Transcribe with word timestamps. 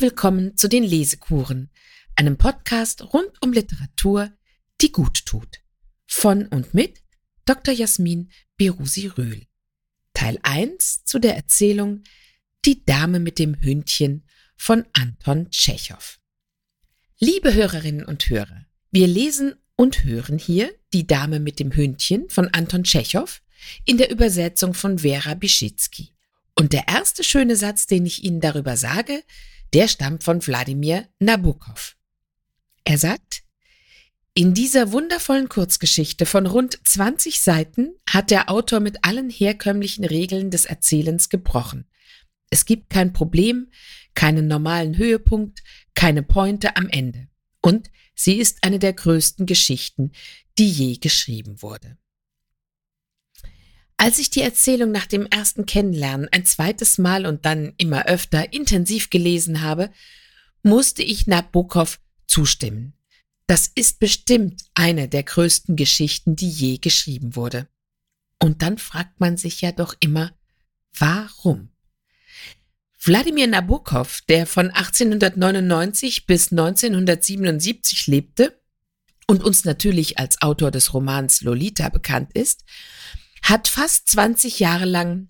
Willkommen 0.00 0.56
zu 0.56 0.68
den 0.68 0.84
Lesekuren, 0.84 1.70
einem 2.14 2.36
Podcast 2.36 3.12
rund 3.12 3.32
um 3.42 3.52
Literatur, 3.52 4.30
die 4.80 4.92
gut 4.92 5.26
tut. 5.26 5.58
Von 6.06 6.46
und 6.46 6.72
mit 6.72 7.02
Dr. 7.46 7.74
Jasmin 7.74 8.30
Berusi 8.56 9.08
Rühl. 9.08 9.46
Teil 10.14 10.38
1 10.44 11.04
zu 11.04 11.18
der 11.18 11.34
Erzählung 11.34 12.04
Die 12.64 12.84
Dame 12.84 13.18
mit 13.18 13.40
dem 13.40 13.60
Hündchen 13.60 14.24
von 14.56 14.84
Anton 14.92 15.50
Tschechow. 15.50 16.20
Liebe 17.18 17.52
Hörerinnen 17.54 18.04
und 18.04 18.30
Hörer, 18.30 18.66
wir 18.92 19.08
lesen 19.08 19.56
und 19.74 20.04
hören 20.04 20.38
hier 20.38 20.72
Die 20.92 21.08
Dame 21.08 21.40
mit 21.40 21.58
dem 21.58 21.74
Hündchen 21.74 22.30
von 22.30 22.46
Anton 22.54 22.84
Tschechow 22.84 23.42
in 23.84 23.98
der 23.98 24.12
Übersetzung 24.12 24.74
von 24.74 25.00
Vera 25.00 25.34
Bischitzky. 25.34 26.14
Und 26.54 26.72
der 26.72 26.86
erste 26.86 27.24
schöne 27.24 27.56
Satz, 27.56 27.86
den 27.86 28.06
ich 28.06 28.22
Ihnen 28.22 28.40
darüber 28.40 28.76
sage, 28.76 29.24
der 29.72 29.88
stammt 29.88 30.24
von 30.24 30.44
Wladimir 30.46 31.08
Nabokov. 31.18 31.96
Er 32.84 32.98
sagt, 32.98 33.42
in 34.34 34.54
dieser 34.54 34.92
wundervollen 34.92 35.48
Kurzgeschichte 35.48 36.24
von 36.24 36.46
rund 36.46 36.78
20 36.86 37.42
Seiten 37.42 37.90
hat 38.08 38.30
der 38.30 38.50
Autor 38.50 38.80
mit 38.80 38.98
allen 39.02 39.30
herkömmlichen 39.30 40.04
Regeln 40.04 40.50
des 40.50 40.64
Erzählens 40.64 41.28
gebrochen. 41.28 41.88
Es 42.48 42.64
gibt 42.64 42.88
kein 42.88 43.12
Problem, 43.12 43.70
keinen 44.14 44.46
normalen 44.46 44.96
Höhepunkt, 44.96 45.62
keine 45.94 46.22
Pointe 46.22 46.76
am 46.76 46.88
Ende. 46.88 47.28
Und 47.60 47.90
sie 48.14 48.36
ist 48.36 48.62
eine 48.62 48.78
der 48.78 48.92
größten 48.92 49.44
Geschichten, 49.44 50.12
die 50.56 50.70
je 50.70 50.96
geschrieben 50.96 51.60
wurde. 51.60 51.98
Als 54.00 54.20
ich 54.20 54.30
die 54.30 54.42
Erzählung 54.42 54.92
nach 54.92 55.06
dem 55.06 55.26
ersten 55.26 55.66
Kennenlernen 55.66 56.28
ein 56.30 56.46
zweites 56.46 56.98
Mal 56.98 57.26
und 57.26 57.44
dann 57.44 57.74
immer 57.78 58.06
öfter 58.06 58.52
intensiv 58.52 59.10
gelesen 59.10 59.60
habe, 59.60 59.90
musste 60.62 61.02
ich 61.02 61.26
Nabokov 61.26 62.00
zustimmen. 62.28 62.94
Das 63.48 63.66
ist 63.66 63.98
bestimmt 63.98 64.62
eine 64.74 65.08
der 65.08 65.24
größten 65.24 65.74
Geschichten, 65.74 66.36
die 66.36 66.48
je 66.48 66.78
geschrieben 66.78 67.34
wurde. 67.34 67.66
Und 68.40 68.62
dann 68.62 68.78
fragt 68.78 69.18
man 69.18 69.36
sich 69.36 69.62
ja 69.62 69.72
doch 69.72 69.96
immer, 69.98 70.32
warum? 70.96 71.70
Wladimir 73.00 73.48
Nabokov, 73.48 74.20
der 74.28 74.46
von 74.46 74.70
1899 74.70 76.26
bis 76.26 76.52
1977 76.52 78.06
lebte 78.06 78.60
und 79.26 79.42
uns 79.42 79.64
natürlich 79.64 80.18
als 80.20 80.40
Autor 80.40 80.70
des 80.70 80.94
Romans 80.94 81.40
Lolita 81.40 81.88
bekannt 81.88 82.32
ist, 82.34 82.64
hat 83.48 83.68
fast 83.68 84.10
20 84.10 84.60
Jahre 84.60 84.84
lang 84.84 85.28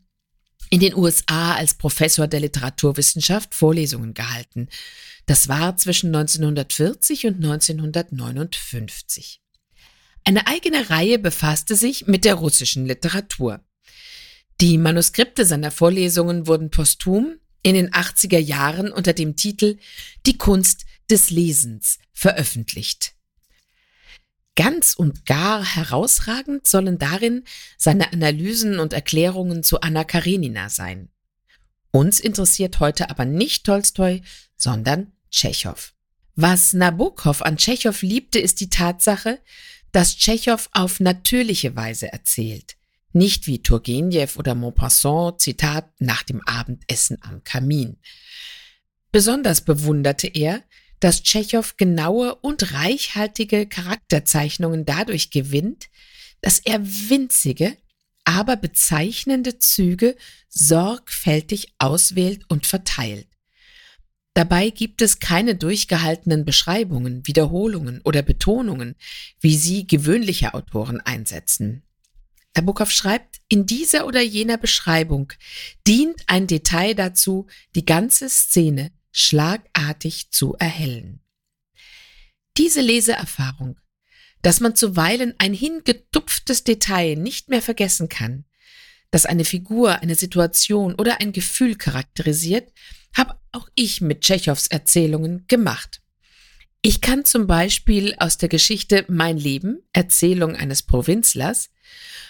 in 0.70 0.80
den 0.80 0.97
USA 0.97 1.55
als 1.55 1.74
Professor 1.74 2.27
der 2.27 2.41
Literaturwissenschaft 2.41 3.55
Vorlesungen 3.55 4.12
gehalten. 4.12 4.69
Das 5.27 5.48
war 5.48 5.77
zwischen 5.77 6.08
1940 6.08 7.27
und 7.27 7.36
1959. 7.36 9.41
Eine 10.24 10.48
eigene 10.48 10.91
Reihe 10.91 11.20
befasste 11.20 11.77
sich 11.77 12.06
mit 12.06 12.24
der 12.24 12.34
russischen 12.34 12.86
Literatur. 12.86 13.61
Die 14.61 14.78
Manuskripte 14.78 15.44
seiner 15.44 15.70
Vorlesungen 15.70 16.48
wurden 16.48 16.70
posthum 16.70 17.36
in 17.62 17.74
den 17.74 17.91
80er 17.91 18.39
Jahren 18.39 18.91
unter 18.91 19.12
dem 19.12 19.36
Titel 19.36 19.78
Die 20.27 20.36
Kunst 20.36 20.86
des 21.08 21.30
Lesens 21.30 21.98
veröffentlicht. 22.12 23.14
Ganz 24.59 24.92
und 24.92 25.25
gar 25.25 25.64
herausragend 25.64 26.67
sollen 26.67 26.98
darin 26.98 27.45
seine 27.77 28.13
Analysen 28.13 28.80
und 28.80 28.92
Erklärungen 28.92 29.63
zu 29.63 29.83
Anna 29.83 30.02
Karenina 30.02 30.69
sein. 30.69 31.11
Uns 31.92 32.19
interessiert 32.19 32.80
heute 32.80 33.08
aber 33.08 33.24
nicht 33.24 33.64
Tolstoi, 33.64 34.20
sondern 34.57 35.13
Tschechow. 35.30 35.95
Was 36.35 36.73
Nabokov 36.73 37.42
an 37.42 37.57
Tschechow 37.57 38.02
liebte, 38.02 38.41
ist 38.41 38.58
die 38.58 38.69
Tatsache, 38.69 39.39
dass 39.92 40.17
Tschechow 40.17 40.69
auf 40.73 40.98
natürliche 40.98 41.77
Weise 41.77 42.13
erzählt. 42.13 42.75
Nicht 43.13 43.46
wie 43.46 43.63
Turgenev 43.63 44.40
oder 44.40 44.57
Maupassant, 44.57 45.40
Zitat, 45.40 45.89
nach 46.01 46.25
dem 46.25 46.42
Abendessen 46.45 47.19
am 47.20 47.45
Kamin. 47.45 47.98
Besonders 49.13 49.61
bewunderte 49.61 50.27
er, 50.27 50.64
dass 51.01 51.23
Tschechow 51.23 51.77
genaue 51.77 52.35
und 52.36 52.73
reichhaltige 52.73 53.67
Charakterzeichnungen 53.67 54.85
dadurch 54.85 55.31
gewinnt, 55.31 55.89
dass 56.41 56.59
er 56.59 56.81
winzige, 56.85 57.77
aber 58.25 58.57
bezeichnende 58.57 59.58
Züge 59.58 60.17
sorgfältig 60.48 61.75
auswählt 61.79 62.42
und 62.48 62.67
verteilt. 62.67 63.27
Dabei 64.35 64.70
gibt 64.70 65.03
es 65.03 65.19
keine 65.19 65.57
durchgehaltenen 65.57 66.45
Beschreibungen, 66.45 67.27
Wiederholungen 67.27 68.01
oder 68.05 68.23
Betonungen, 68.23 68.95
wie 69.41 69.57
sie 69.57 69.87
gewöhnliche 69.87 70.55
Autoren 70.55 71.01
einsetzen. 71.01 71.83
Nabokov 72.55 72.91
schreibt, 72.91 73.41
in 73.48 73.67
dieser 73.67 74.07
oder 74.07 74.20
jener 74.20 74.58
Beschreibung 74.58 75.33
dient 75.87 76.23
ein 76.27 76.47
Detail 76.47 76.95
dazu, 76.95 77.47
die 77.75 77.85
ganze 77.85 78.29
Szene 78.29 78.91
schlagartig 79.13 80.30
zu 80.30 80.55
erhellen. 80.58 81.20
Diese 82.57 82.80
Leseerfahrung, 82.80 83.79
dass 84.42 84.61
man 84.61 84.77
zuweilen 84.77 85.35
ein 85.39 85.55
hingetupftes 85.55 86.64
Detail 86.64 87.17
nicht 87.17 87.48
mehr 87.48 87.63
vergessen 87.63 88.08
kann, 88.08 88.45
das 89.11 89.27
eine 89.27 89.45
Figur, 89.45 90.01
eine 90.01 90.14
Situation 90.14 90.95
oder 90.95 91.20
ein 91.20 91.33
Gefühl 91.33 91.77
charakterisiert, 91.77 92.73
habe 93.17 93.39
auch 93.52 93.69
ich 93.74 94.01
mit 94.01 94.20
Tschechows 94.20 94.67
Erzählungen 94.67 95.46
gemacht. 95.48 96.02
Ich 96.83 97.01
kann 97.01 97.25
zum 97.25 97.46
Beispiel 97.46 98.14
aus 98.19 98.39
der 98.39 98.48
Geschichte 98.48 99.05
Mein 99.08 99.36
Leben, 99.36 99.83
Erzählung 99.92 100.55
eines 100.55 100.83
Provinzlers, 100.83 101.70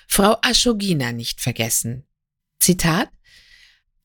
Frau 0.06 0.36
Aschogina 0.40 1.12
nicht 1.12 1.40
vergessen. 1.40 2.06
Zitat 2.58 3.10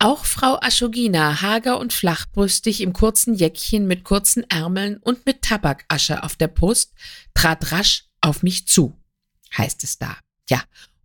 auch 0.03 0.25
Frau 0.25 0.59
Aschogina, 0.59 1.41
hager 1.41 1.79
und 1.79 1.93
flachbrüstig 1.93 2.81
im 2.81 2.91
kurzen 2.91 3.35
Jäckchen 3.35 3.87
mit 3.87 4.03
kurzen 4.03 4.43
Ärmeln 4.49 4.97
und 4.97 5.25
mit 5.25 5.41
Tabakasche 5.41 6.23
auf 6.23 6.35
der 6.35 6.49
Brust, 6.49 6.93
trat 7.33 7.71
rasch 7.71 8.05
auf 8.19 8.43
mich 8.43 8.67
zu, 8.67 8.99
heißt 9.57 9.83
es 9.83 9.97
da. 9.97 10.17
Ja, 10.49 10.61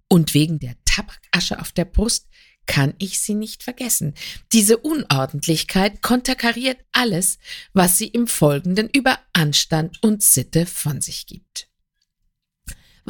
und 0.08 0.34
wegen 0.34 0.58
der 0.58 0.74
Tabakasche 0.84 1.60
auf 1.60 1.70
der 1.70 1.84
Brust 1.84 2.26
kann 2.66 2.92
ich 2.98 3.20
sie 3.20 3.34
nicht 3.34 3.62
vergessen. 3.62 4.14
Diese 4.52 4.76
Unordentlichkeit 4.76 6.02
konterkariert 6.02 6.78
alles, 6.90 7.38
was 7.72 7.98
sie 7.98 8.08
im 8.08 8.26
Folgenden 8.26 8.90
über 8.92 9.18
Anstand 9.32 10.02
und 10.02 10.24
Sitte 10.24 10.66
von 10.66 11.00
sich 11.00 11.26
gibt. 11.26 11.68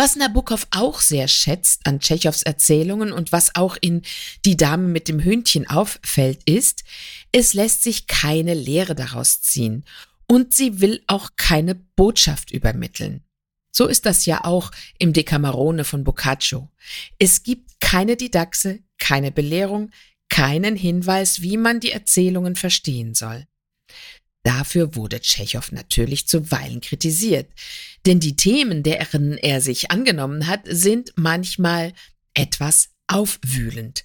Was 0.00 0.14
Nabokov 0.14 0.68
auch 0.70 1.00
sehr 1.00 1.26
schätzt 1.26 1.84
an 1.84 1.98
Tschechows 1.98 2.44
Erzählungen 2.44 3.10
und 3.10 3.32
was 3.32 3.56
auch 3.56 3.76
in 3.80 4.02
Die 4.44 4.56
Dame 4.56 4.86
mit 4.86 5.08
dem 5.08 5.20
Hündchen 5.24 5.68
auffällt, 5.68 6.48
ist, 6.48 6.84
es 7.32 7.52
lässt 7.52 7.82
sich 7.82 8.06
keine 8.06 8.54
Lehre 8.54 8.94
daraus 8.94 9.40
ziehen 9.40 9.84
und 10.28 10.54
sie 10.54 10.80
will 10.80 11.02
auch 11.08 11.30
keine 11.34 11.74
Botschaft 11.74 12.52
übermitteln. 12.52 13.24
So 13.72 13.88
ist 13.88 14.06
das 14.06 14.24
ja 14.24 14.44
auch 14.44 14.70
im 15.00 15.12
Decamerone 15.12 15.82
von 15.82 16.04
Boccaccio. 16.04 16.70
Es 17.18 17.42
gibt 17.42 17.80
keine 17.80 18.14
Didaxe, 18.16 18.78
keine 18.98 19.32
Belehrung, 19.32 19.90
keinen 20.28 20.76
Hinweis, 20.76 21.42
wie 21.42 21.56
man 21.56 21.80
die 21.80 21.90
Erzählungen 21.90 22.54
verstehen 22.54 23.14
soll. 23.14 23.47
Dafür 24.42 24.94
wurde 24.94 25.20
Tschechow 25.20 25.72
natürlich 25.72 26.26
zuweilen 26.26 26.80
kritisiert, 26.80 27.48
denn 28.06 28.20
die 28.20 28.36
Themen, 28.36 28.82
deren 28.82 29.36
er 29.36 29.60
sich 29.60 29.90
angenommen 29.90 30.46
hat, 30.46 30.62
sind 30.64 31.12
manchmal 31.16 31.92
etwas 32.34 32.90
aufwühlend. 33.08 34.04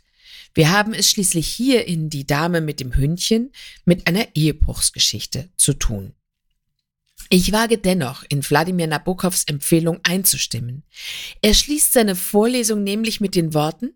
Wir 0.53 0.71
haben 0.71 0.93
es 0.93 1.09
schließlich 1.09 1.47
hier 1.47 1.87
in 1.87 2.09
Die 2.09 2.27
Dame 2.27 2.61
mit 2.61 2.79
dem 2.79 2.95
Hündchen 2.95 3.51
mit 3.85 4.07
einer 4.07 4.27
Ehebruchsgeschichte 4.35 5.49
zu 5.55 5.73
tun. 5.73 6.13
Ich 7.29 7.51
wage 7.51 7.77
dennoch, 7.77 8.23
in 8.29 8.43
Wladimir 8.43 8.87
Nabokovs 8.87 9.45
Empfehlung 9.45 9.99
einzustimmen. 10.03 10.83
Er 11.41 11.53
schließt 11.53 11.93
seine 11.93 12.15
Vorlesung 12.15 12.83
nämlich 12.83 13.21
mit 13.21 13.33
den 13.35 13.53
Worten 13.53 13.95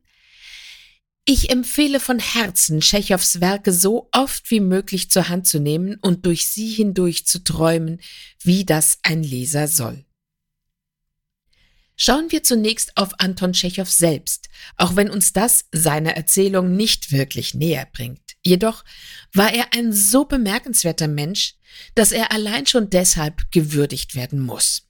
ich 1.29 1.49
empfehle 1.49 1.99
von 1.99 2.19
Herzen, 2.19 2.79
Tschechows 2.79 3.41
Werke 3.41 3.73
so 3.73 4.07
oft 4.13 4.49
wie 4.49 4.61
möglich 4.61 5.11
zur 5.11 5.27
Hand 5.27 5.45
zu 5.45 5.59
nehmen 5.59 5.95
und 6.01 6.25
durch 6.25 6.47
sie 6.47 6.69
hindurch 6.69 7.27
zu 7.27 7.43
träumen, 7.43 7.99
wie 8.41 8.63
das 8.63 8.99
ein 9.03 9.23
Leser 9.23 9.67
soll. 9.67 10.05
Schauen 11.97 12.31
wir 12.31 12.43
zunächst 12.43 12.95
auf 12.95 13.19
Anton 13.19 13.51
Tschechow 13.51 13.89
selbst, 13.89 14.47
auch 14.77 14.95
wenn 14.95 15.09
uns 15.09 15.33
das 15.33 15.65
seine 15.73 16.15
Erzählung 16.15 16.77
nicht 16.77 17.11
wirklich 17.11 17.53
näher 17.53 17.87
bringt. 17.91 18.37
Jedoch 18.41 18.85
war 19.33 19.53
er 19.53 19.73
ein 19.73 19.91
so 19.91 20.23
bemerkenswerter 20.23 21.09
Mensch, 21.09 21.55
dass 21.93 22.13
er 22.13 22.31
allein 22.31 22.67
schon 22.67 22.89
deshalb 22.89 23.51
gewürdigt 23.51 24.15
werden 24.15 24.39
muss. 24.39 24.83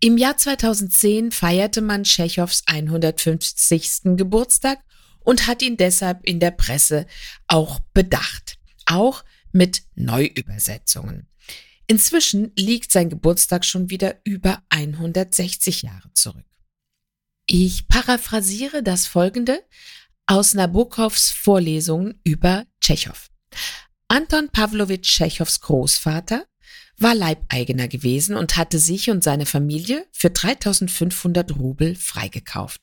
Im 0.00 0.16
Jahr 0.16 0.36
2010 0.36 1.30
feierte 1.30 1.80
man 1.80 2.02
Tschechows 2.02 2.64
150. 2.66 4.16
Geburtstag 4.16 4.80
und 5.28 5.46
hat 5.46 5.60
ihn 5.60 5.76
deshalb 5.76 6.24
in 6.24 6.40
der 6.40 6.52
Presse 6.52 7.06
auch 7.48 7.80
bedacht. 7.92 8.58
Auch 8.86 9.26
mit 9.52 9.82
Neuübersetzungen. 9.94 11.26
Inzwischen 11.86 12.52
liegt 12.56 12.90
sein 12.90 13.10
Geburtstag 13.10 13.66
schon 13.66 13.90
wieder 13.90 14.22
über 14.24 14.62
160 14.70 15.82
Jahre 15.82 16.10
zurück. 16.14 16.46
Ich 17.46 17.88
paraphrasiere 17.88 18.82
das 18.82 19.06
folgende 19.06 19.62
aus 20.24 20.54
Nabokovs 20.54 21.30
Vorlesungen 21.30 22.18
über 22.24 22.64
Tschechow. 22.80 23.28
Anton 24.08 24.48
Pavlovich 24.48 25.02
Tschechows 25.02 25.60
Großvater 25.60 26.46
war 26.96 27.14
Leibeigener 27.14 27.88
gewesen 27.88 28.34
und 28.34 28.56
hatte 28.56 28.78
sich 28.78 29.10
und 29.10 29.22
seine 29.22 29.44
Familie 29.44 30.06
für 30.10 30.30
3500 30.30 31.54
Rubel 31.54 31.96
freigekauft. 31.96 32.80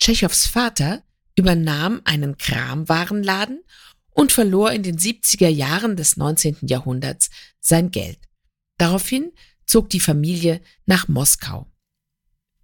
Tschechows 0.00 0.48
Vater 0.48 1.04
übernahm 1.36 2.00
einen 2.04 2.36
Kramwarenladen 2.36 3.62
und 4.10 4.32
verlor 4.32 4.72
in 4.72 4.82
den 4.82 4.98
70er 4.98 5.48
Jahren 5.48 5.96
des 5.96 6.16
19. 6.16 6.58
Jahrhunderts 6.62 7.30
sein 7.60 7.90
Geld. 7.90 8.18
Daraufhin 8.78 9.32
zog 9.64 9.90
die 9.90 10.00
Familie 10.00 10.60
nach 10.86 11.08
Moskau. 11.08 11.66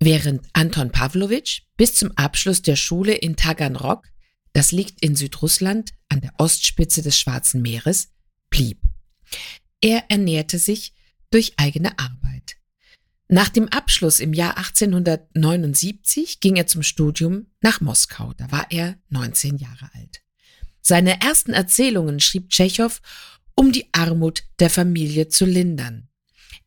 Während 0.00 0.47
Anton 0.53 0.93
Pavlovich 0.93 1.67
bis 1.76 1.94
zum 1.94 2.12
Abschluss 2.17 2.62
der 2.62 2.76
Schule 2.76 3.15
in 3.15 3.37
Taganrog, 3.37 4.06
das 4.53 4.73
liegt 4.73 5.03
in 5.03 5.17
Südrussland 5.17 5.93
an 6.09 6.21
der 6.21 6.32
Ostspitze 6.38 7.03
des 7.03 7.19
Schwarzen 7.19 7.62
Meeres, 7.62 8.11
blieb. 8.50 8.81
Er 9.81 10.05
ernährte 10.09 10.59
sich 10.59 10.93
durch 11.31 11.55
eigene 11.56 11.99
Arbeit. 11.99 12.57
Nach 13.30 13.50
dem 13.50 13.69
Abschluss 13.69 14.20
im 14.20 14.32
Jahr 14.32 14.56
1879 14.56 16.40
ging 16.40 16.56
er 16.56 16.66
zum 16.66 16.82
Studium 16.82 17.46
nach 17.60 17.82
Moskau. 17.82 18.32
Da 18.38 18.50
war 18.50 18.66
er 18.70 18.96
19 19.10 19.58
Jahre 19.58 19.90
alt. 19.92 20.22
Seine 20.80 21.20
ersten 21.20 21.52
Erzählungen 21.52 22.20
schrieb 22.20 22.48
Tschechow, 22.48 23.02
um 23.54 23.70
die 23.70 23.86
Armut 23.92 24.44
der 24.60 24.70
Familie 24.70 25.28
zu 25.28 25.44
lindern. 25.44 26.08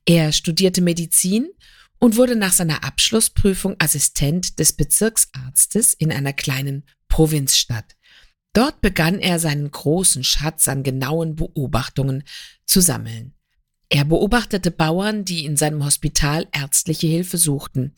Er 0.05 0.31
studierte 0.31 0.81
Medizin 0.81 1.49
und 1.97 2.15
wurde 2.15 2.35
nach 2.35 2.53
seiner 2.53 2.83
Abschlussprüfung 2.83 3.75
Assistent 3.79 4.59
des 4.59 4.73
Bezirksarztes 4.73 5.95
in 5.95 6.11
einer 6.11 6.33
kleinen 6.33 6.83
Provinzstadt. 7.07 7.95
Dort 8.53 8.81
begann 8.81 9.17
er 9.17 9.39
seinen 9.39 9.71
großen 9.71 10.23
Schatz 10.23 10.67
an 10.67 10.83
genauen 10.83 11.35
Beobachtungen 11.35 12.23
zu 12.65 12.81
sammeln. 12.81 13.33
Er 13.93 14.05
beobachtete 14.05 14.71
Bauern, 14.71 15.25
die 15.25 15.43
in 15.43 15.57
seinem 15.57 15.83
Hospital 15.83 16.47
ärztliche 16.53 17.07
Hilfe 17.07 17.38
suchten, 17.38 17.93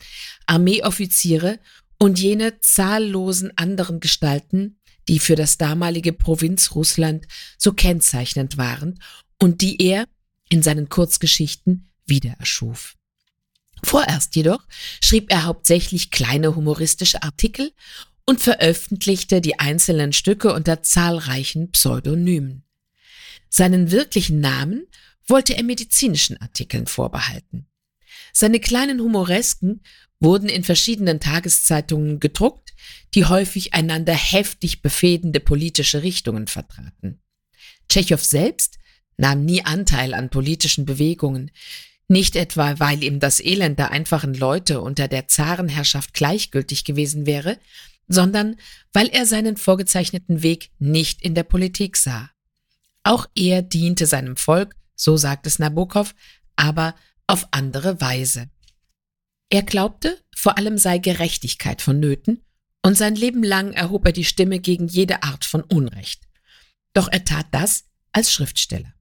Armeeoffiziere 0.47 1.59
und 1.99 2.19
jene 2.19 2.59
zahllosen 2.61 3.55
anderen 3.59 3.99
Gestalten, 3.99 4.79
die 5.07 5.19
für 5.19 5.35
das 5.35 5.59
damalige 5.59 6.11
Provinzrussland 6.11 7.27
so 7.59 7.73
kennzeichnend 7.73 8.57
waren 8.57 8.99
und 9.39 9.61
die 9.61 9.79
er 9.83 10.05
in 10.49 10.63
seinen 10.63 10.89
Kurzgeschichten 10.89 11.91
wieder 12.07 12.33
erschuf. 12.39 12.95
Vorerst 13.83 14.35
jedoch 14.35 14.65
schrieb 14.99 15.31
er 15.31 15.43
hauptsächlich 15.43 16.09
kleine 16.09 16.55
humoristische 16.55 17.21
Artikel 17.21 17.71
und 18.25 18.41
veröffentlichte 18.41 19.41
die 19.41 19.59
einzelnen 19.59 20.11
Stücke 20.11 20.53
unter 20.53 20.81
zahlreichen 20.81 21.69
Pseudonymen. 21.69 22.63
Seinen 23.47 23.91
wirklichen 23.91 24.39
Namen 24.39 24.87
wollte 25.27 25.55
er 25.55 25.63
medizinischen 25.63 26.37
Artikeln 26.41 26.87
vorbehalten. 26.87 27.67
Seine 28.33 28.59
kleinen 28.59 28.99
Humoresken 28.99 29.81
wurden 30.19 30.49
in 30.49 30.63
verschiedenen 30.63 31.19
Tageszeitungen 31.19 32.19
gedruckt, 32.19 32.73
die 33.13 33.25
häufig 33.25 33.73
einander 33.73 34.13
heftig 34.13 34.81
befehdende 34.81 35.39
politische 35.39 36.03
Richtungen 36.03 36.47
vertraten. 36.47 37.21
Tschechow 37.89 38.21
selbst 38.23 38.79
nahm 39.17 39.45
nie 39.45 39.63
Anteil 39.63 40.13
an 40.13 40.29
politischen 40.29 40.85
Bewegungen, 40.85 41.51
nicht 42.07 42.35
etwa, 42.35 42.79
weil 42.79 43.03
ihm 43.03 43.19
das 43.19 43.39
Elend 43.39 43.79
der 43.79 43.91
einfachen 43.91 44.33
Leute 44.33 44.81
unter 44.81 45.07
der 45.07 45.27
Zarenherrschaft 45.27 46.13
gleichgültig 46.13 46.83
gewesen 46.83 47.25
wäre, 47.25 47.57
sondern 48.07 48.57
weil 48.91 49.07
er 49.07 49.25
seinen 49.25 49.57
vorgezeichneten 49.57 50.43
Weg 50.43 50.71
nicht 50.79 51.21
in 51.21 51.35
der 51.35 51.43
Politik 51.43 51.97
sah. 51.97 52.29
Auch 53.03 53.27
er 53.35 53.61
diente 53.61 54.05
seinem 54.05 54.37
Volk, 54.37 54.75
so 54.95 55.17
sagt 55.17 55.47
es 55.47 55.59
Nabokov, 55.59 56.15
aber 56.55 56.95
auf 57.27 57.47
andere 57.51 57.99
Weise. 58.01 58.49
Er 59.49 59.63
glaubte, 59.63 60.19
vor 60.35 60.57
allem 60.57 60.77
sei 60.77 60.97
Gerechtigkeit 60.97 61.81
vonnöten, 61.81 62.43
und 62.85 62.97
sein 62.97 63.15
Leben 63.15 63.43
lang 63.43 63.71
erhob 63.71 64.05
er 64.05 64.11
die 64.11 64.25
Stimme 64.25 64.59
gegen 64.59 64.87
jede 64.87 65.23
Art 65.23 65.45
von 65.45 65.61
Unrecht. 65.63 66.27
Doch 66.93 67.07
er 67.11 67.23
tat 67.23 67.47
das 67.51 67.85
als 68.11 68.31
Schriftsteller. 68.31 68.93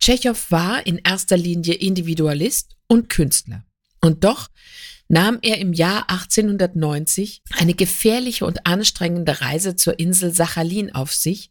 Tschechow 0.00 0.50
war 0.50 0.86
in 0.86 0.98
erster 0.98 1.36
Linie 1.36 1.74
Individualist 1.74 2.76
und 2.88 3.08
Künstler. 3.08 3.64
Und 4.00 4.24
doch 4.24 4.50
nahm 5.08 5.38
er 5.42 5.58
im 5.58 5.72
Jahr 5.72 6.10
1890 6.10 7.42
eine 7.56 7.74
gefährliche 7.74 8.44
und 8.44 8.66
anstrengende 8.66 9.40
Reise 9.40 9.76
zur 9.76 9.98
Insel 9.98 10.34
Sachalin 10.34 10.94
auf 10.94 11.12
sich, 11.12 11.50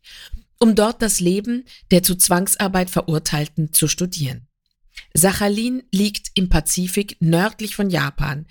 um 0.64 0.76
dort 0.76 1.02
das 1.02 1.20
Leben 1.20 1.66
der 1.92 2.04
zu 2.04 2.16
Zwangsarbeit 2.16 2.90
Verurteilten 2.90 3.74
zu 3.74 3.90
studieren. 3.90 4.48
Sachalin 5.14 5.84
liegt 5.92 6.32
im 6.36 6.48
Pazifik 6.48 7.18
nördlich 7.20 7.76
von 7.76 7.90
Japan. 7.90 8.46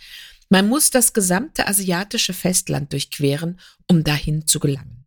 Man 0.50 0.68
muss 0.68 0.90
das 0.90 1.14
gesamte 1.14 1.66
asiatische 1.66 2.34
Festland 2.34 2.92
durchqueren, 2.92 3.58
um 3.88 4.04
dahin 4.04 4.46
zu 4.46 4.60
gelangen. 4.60 5.06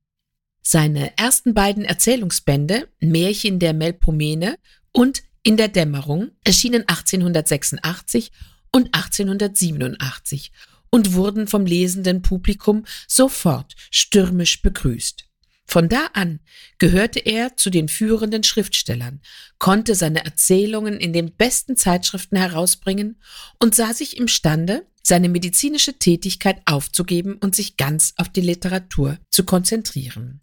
Seine 0.63 1.15
ersten 1.15 1.53
beiden 1.53 1.85
Erzählungsbände, 1.85 2.87
Märchen 2.99 3.59
der 3.59 3.75
Melpomene 3.75 4.57
und 4.91 5.21
In 5.43 5.57
der 5.57 5.67
Dämmerung, 5.67 6.31
erschienen 6.43 6.87
1886 6.87 8.31
und 8.71 8.87
1887 8.95 10.51
und 10.89 11.13
wurden 11.13 11.45
vom 11.45 11.67
lesenden 11.67 12.23
Publikum 12.23 12.83
sofort 13.07 13.75
stürmisch 13.91 14.63
begrüßt. 14.63 15.24
Von 15.67 15.89
da 15.89 16.07
an 16.13 16.39
gehörte 16.77 17.19
er 17.19 17.57
zu 17.57 17.69
den 17.69 17.89
führenden 17.89 18.43
Schriftstellern, 18.43 19.21
konnte 19.57 19.95
seine 19.95 20.23
Erzählungen 20.23 20.99
in 20.99 21.11
den 21.11 21.35
besten 21.35 21.75
Zeitschriften 21.75 22.37
herausbringen 22.37 23.19
und 23.59 23.75
sah 23.75 23.93
sich 23.93 24.17
imstande, 24.17 24.85
seine 25.01 25.29
medizinische 25.29 25.99
Tätigkeit 25.99 26.61
aufzugeben 26.65 27.35
und 27.35 27.55
sich 27.55 27.77
ganz 27.77 28.13
auf 28.17 28.29
die 28.29 28.41
Literatur 28.41 29.19
zu 29.29 29.43
konzentrieren. 29.43 30.41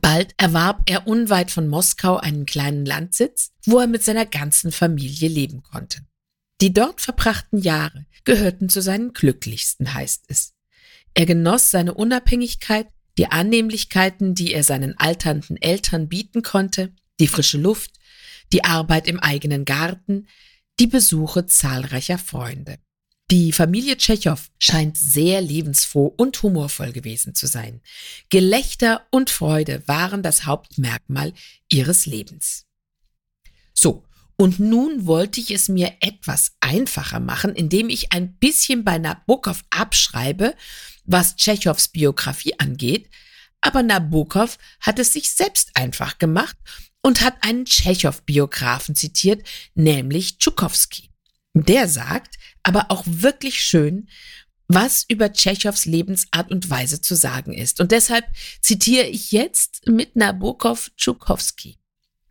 Bald 0.00 0.34
erwarb 0.36 0.82
er 0.90 1.06
unweit 1.06 1.52
von 1.52 1.68
Moskau 1.68 2.16
einen 2.16 2.44
kleinen 2.44 2.84
Landsitz, 2.84 3.52
wo 3.64 3.78
er 3.78 3.86
mit 3.86 4.02
seiner 4.02 4.26
ganzen 4.26 4.72
Familie 4.72 5.28
leben 5.28 5.62
konnte. 5.62 6.00
Die 6.60 6.72
dort 6.72 7.00
verbrachten 7.00 7.58
Jahre 7.58 8.06
gehörten 8.24 8.68
zu 8.68 8.82
seinen 8.82 9.12
glücklichsten, 9.12 9.94
heißt 9.94 10.24
es. 10.28 10.54
Er 11.14 11.26
genoss 11.26 11.70
seine 11.70 11.94
Unabhängigkeit, 11.94 12.88
die 13.18 13.26
Annehmlichkeiten, 13.26 14.34
die 14.34 14.52
er 14.52 14.64
seinen 14.64 14.96
alternden 14.98 15.56
Eltern 15.56 16.08
bieten 16.08 16.42
konnte, 16.42 16.92
die 17.20 17.28
frische 17.28 17.58
Luft, 17.58 17.92
die 18.52 18.64
Arbeit 18.64 19.06
im 19.06 19.20
eigenen 19.20 19.64
Garten, 19.64 20.26
die 20.80 20.86
Besuche 20.86 21.46
zahlreicher 21.46 22.18
Freunde. 22.18 22.78
Die 23.30 23.52
Familie 23.52 23.96
Tschechow 23.96 24.50
scheint 24.58 24.98
sehr 24.98 25.40
lebensfroh 25.40 26.06
und 26.06 26.42
humorvoll 26.42 26.92
gewesen 26.92 27.34
zu 27.34 27.46
sein. 27.46 27.80
Gelächter 28.28 29.06
und 29.10 29.30
Freude 29.30 29.82
waren 29.86 30.22
das 30.22 30.44
Hauptmerkmal 30.44 31.32
ihres 31.70 32.04
Lebens. 32.04 32.66
So, 33.72 34.04
und 34.42 34.58
nun 34.58 35.06
wollte 35.06 35.38
ich 35.38 35.52
es 35.52 35.68
mir 35.68 35.98
etwas 36.00 36.56
einfacher 36.58 37.20
machen, 37.20 37.54
indem 37.54 37.88
ich 37.88 38.12
ein 38.12 38.34
bisschen 38.38 38.82
bei 38.82 38.98
Nabokov 38.98 39.62
abschreibe, 39.70 40.56
was 41.04 41.36
Tschechows 41.36 41.86
Biografie 41.86 42.58
angeht, 42.58 43.08
aber 43.60 43.84
Nabokov 43.84 44.58
hat 44.80 44.98
es 44.98 45.12
sich 45.12 45.30
selbst 45.30 45.70
einfach 45.74 46.18
gemacht 46.18 46.56
und 47.02 47.20
hat 47.20 47.36
einen 47.42 47.66
Tschechow-Biografen 47.66 48.96
zitiert, 48.96 49.46
nämlich 49.76 50.38
Tschukowski. 50.38 51.10
Der 51.54 51.86
sagt, 51.86 52.34
aber 52.64 52.86
auch 52.88 53.04
wirklich 53.06 53.60
schön, 53.60 54.08
was 54.66 55.04
über 55.06 55.32
Tschechows 55.32 55.84
Lebensart 55.84 56.50
und 56.50 56.68
Weise 56.68 57.00
zu 57.00 57.14
sagen 57.14 57.52
ist. 57.52 57.78
Und 57.80 57.92
deshalb 57.92 58.24
zitiere 58.60 59.06
ich 59.06 59.30
jetzt 59.30 59.86
mit 59.86 60.16
Nabokov 60.16 60.90
Tschukowski. 60.96 61.78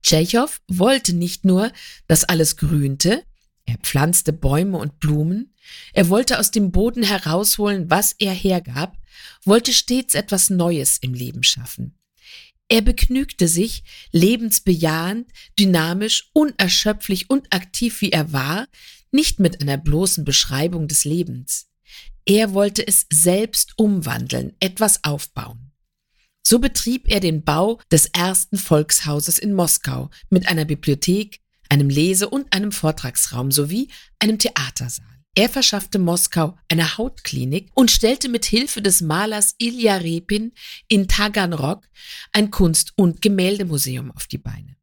Tschechow 0.01 0.61
wollte 0.67 1.13
nicht 1.13 1.45
nur, 1.45 1.71
dass 2.07 2.23
alles 2.23 2.57
grünte, 2.57 3.23
er 3.65 3.77
pflanzte 3.77 4.33
Bäume 4.33 4.77
und 4.77 4.99
Blumen, 4.99 5.53
er 5.93 6.09
wollte 6.09 6.39
aus 6.39 6.51
dem 6.51 6.71
Boden 6.71 7.03
herausholen, 7.03 7.89
was 7.89 8.13
er 8.17 8.33
hergab, 8.33 8.97
wollte 9.45 9.73
stets 9.73 10.15
etwas 10.15 10.49
Neues 10.49 10.97
im 10.97 11.13
Leben 11.13 11.43
schaffen. 11.43 11.97
Er 12.67 12.81
begnügte 12.81 13.47
sich, 13.47 13.83
lebensbejahend, 14.11 15.29
dynamisch, 15.59 16.29
unerschöpflich 16.33 17.29
und 17.29 17.53
aktiv 17.53 18.01
wie 18.01 18.11
er 18.11 18.31
war, 18.31 18.67
nicht 19.11 19.39
mit 19.39 19.61
einer 19.61 19.77
bloßen 19.77 20.23
Beschreibung 20.23 20.87
des 20.87 21.03
Lebens. 21.03 21.67
Er 22.25 22.53
wollte 22.53 22.87
es 22.87 23.07
selbst 23.11 23.73
umwandeln, 23.77 24.53
etwas 24.59 25.03
aufbauen. 25.03 25.70
So 26.43 26.59
betrieb 26.59 27.07
er 27.07 27.19
den 27.19 27.43
Bau 27.43 27.79
des 27.91 28.07
ersten 28.07 28.57
Volkshauses 28.57 29.39
in 29.39 29.53
Moskau 29.53 30.09
mit 30.29 30.47
einer 30.47 30.65
Bibliothek, 30.65 31.39
einem 31.69 31.89
Lese- 31.89 32.29
und 32.29 32.51
einem 32.53 32.71
Vortragsraum 32.71 33.51
sowie 33.51 33.89
einem 34.19 34.37
Theatersaal. 34.37 35.05
Er 35.33 35.47
verschaffte 35.47 35.97
Moskau 35.97 36.57
eine 36.67 36.97
Hautklinik 36.97 37.69
und 37.73 37.89
stellte 37.89 38.27
mit 38.27 38.43
Hilfe 38.43 38.81
des 38.81 38.99
Malers 38.99 39.55
Ilya 39.59 39.97
Repin 39.97 40.51
in 40.89 41.07
Taganrog 41.07 41.87
ein 42.33 42.51
Kunst- 42.51 42.91
und 42.97 43.21
Gemäldemuseum 43.21 44.11
auf 44.11 44.27
die 44.27 44.37
Beine. 44.37 44.75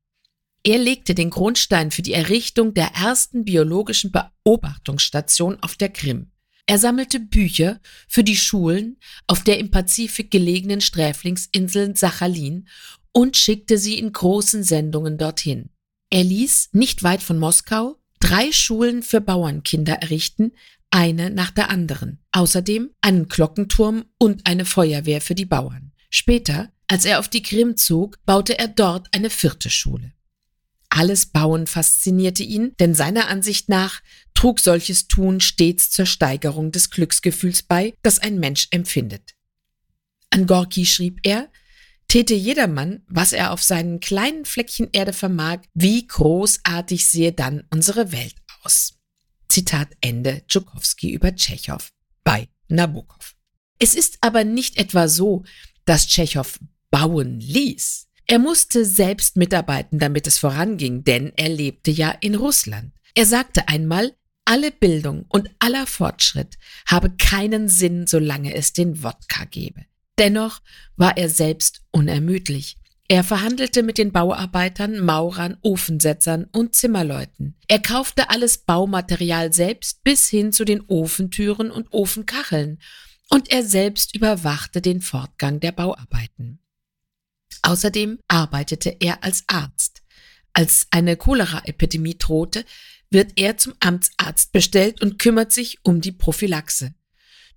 Er 0.64 0.78
legte 0.78 1.14
den 1.14 1.30
Grundstein 1.30 1.90
für 1.90 2.02
die 2.02 2.14
Errichtung 2.14 2.72
der 2.72 2.94
ersten 2.94 3.44
biologischen 3.44 4.10
Beobachtungsstation 4.10 5.58
auf 5.62 5.76
der 5.76 5.90
Krim. 5.90 6.30
Er 6.70 6.78
sammelte 6.78 7.18
Bücher 7.18 7.80
für 8.08 8.22
die 8.22 8.36
Schulen 8.36 8.98
auf 9.26 9.42
der 9.42 9.58
im 9.58 9.70
Pazifik 9.70 10.30
gelegenen 10.30 10.82
Sträflingsinsel 10.82 11.96
Sachalin 11.96 12.68
und 13.12 13.38
schickte 13.38 13.78
sie 13.78 13.98
in 13.98 14.12
großen 14.12 14.62
Sendungen 14.62 15.16
dorthin. 15.16 15.70
Er 16.10 16.24
ließ 16.24 16.70
nicht 16.72 17.02
weit 17.02 17.22
von 17.22 17.38
Moskau 17.38 17.96
drei 18.20 18.52
Schulen 18.52 19.02
für 19.02 19.22
Bauernkinder 19.22 19.94
errichten, 19.94 20.52
eine 20.90 21.30
nach 21.30 21.52
der 21.52 21.70
anderen. 21.70 22.18
Außerdem 22.32 22.90
einen 23.00 23.28
Glockenturm 23.28 24.04
und 24.18 24.46
eine 24.46 24.66
Feuerwehr 24.66 25.22
für 25.22 25.34
die 25.34 25.46
Bauern. 25.46 25.92
Später, 26.10 26.70
als 26.86 27.06
er 27.06 27.18
auf 27.18 27.28
die 27.28 27.42
Krim 27.42 27.78
zog, 27.78 28.18
baute 28.26 28.58
er 28.58 28.68
dort 28.68 29.08
eine 29.14 29.30
vierte 29.30 29.70
Schule. 29.70 30.12
Alles 30.90 31.26
Bauen 31.26 31.66
faszinierte 31.66 32.42
ihn, 32.42 32.74
denn 32.80 32.94
seiner 32.94 33.28
Ansicht 33.28 33.68
nach 33.68 34.00
trug 34.34 34.58
solches 34.60 35.08
Tun 35.08 35.40
stets 35.40 35.90
zur 35.90 36.06
Steigerung 36.06 36.72
des 36.72 36.90
Glücksgefühls 36.90 37.62
bei, 37.62 37.94
das 38.02 38.18
ein 38.18 38.38
Mensch 38.38 38.68
empfindet. 38.70 39.34
An 40.30 40.46
Gorki 40.46 40.86
schrieb 40.86 41.20
er, 41.22 41.50
täte 42.08 42.34
jedermann, 42.34 43.02
was 43.06 43.32
er 43.32 43.52
auf 43.52 43.62
seinen 43.62 44.00
kleinen 44.00 44.44
Fleckchen 44.44 44.88
Erde 44.92 45.12
vermag, 45.12 45.60
wie 45.74 46.06
großartig 46.06 47.06
sehe 47.06 47.32
dann 47.32 47.64
unsere 47.70 48.12
Welt 48.12 48.34
aus. 48.62 48.94
Zitat 49.48 49.88
Ende 50.00 50.42
Tschukowski 50.46 51.12
über 51.12 51.34
Tschechow 51.34 51.90
bei 52.24 52.48
Nabokov. 52.68 53.34
Es 53.78 53.94
ist 53.94 54.18
aber 54.20 54.44
nicht 54.44 54.76
etwa 54.78 55.08
so, 55.08 55.44
dass 55.84 56.06
Tschechow 56.06 56.58
bauen 56.90 57.40
ließ. 57.40 58.07
Er 58.30 58.38
musste 58.38 58.84
selbst 58.84 59.38
mitarbeiten, 59.38 59.98
damit 59.98 60.26
es 60.26 60.36
voranging, 60.36 61.02
denn 61.02 61.32
er 61.36 61.48
lebte 61.48 61.90
ja 61.90 62.10
in 62.20 62.34
Russland. 62.34 62.92
Er 63.14 63.24
sagte 63.24 63.68
einmal, 63.68 64.14
alle 64.44 64.70
Bildung 64.70 65.24
und 65.30 65.50
aller 65.58 65.86
Fortschritt 65.86 66.58
habe 66.86 67.10
keinen 67.16 67.68
Sinn, 67.70 68.06
solange 68.06 68.54
es 68.54 68.74
den 68.74 69.02
Wodka 69.02 69.46
gebe. 69.46 69.86
Dennoch 70.18 70.60
war 70.96 71.16
er 71.16 71.30
selbst 71.30 71.80
unermüdlich. 71.90 72.76
Er 73.08 73.24
verhandelte 73.24 73.82
mit 73.82 73.96
den 73.96 74.12
Bauarbeitern, 74.12 75.00
Maurern, 75.00 75.56
Ofensetzern 75.62 76.44
und 76.52 76.76
Zimmerleuten. 76.76 77.56
Er 77.66 77.78
kaufte 77.78 78.28
alles 78.28 78.58
Baumaterial 78.58 79.54
selbst 79.54 80.04
bis 80.04 80.28
hin 80.28 80.52
zu 80.52 80.66
den 80.66 80.82
Ofentüren 80.86 81.70
und 81.70 81.90
Ofenkacheln. 81.94 82.78
Und 83.30 83.50
er 83.50 83.64
selbst 83.64 84.14
überwachte 84.14 84.82
den 84.82 85.00
Fortgang 85.00 85.60
der 85.60 85.72
Bauarbeiten. 85.72 86.60
Außerdem 87.62 88.18
arbeitete 88.28 88.96
er 89.00 89.24
als 89.24 89.44
Arzt. 89.46 90.02
Als 90.52 90.86
eine 90.90 91.16
Cholera-Epidemie 91.16 92.16
drohte, 92.18 92.64
wird 93.10 93.32
er 93.36 93.56
zum 93.56 93.74
Amtsarzt 93.80 94.52
bestellt 94.52 95.00
und 95.00 95.18
kümmert 95.18 95.52
sich 95.52 95.78
um 95.82 96.00
die 96.00 96.12
Prophylaxe. 96.12 96.94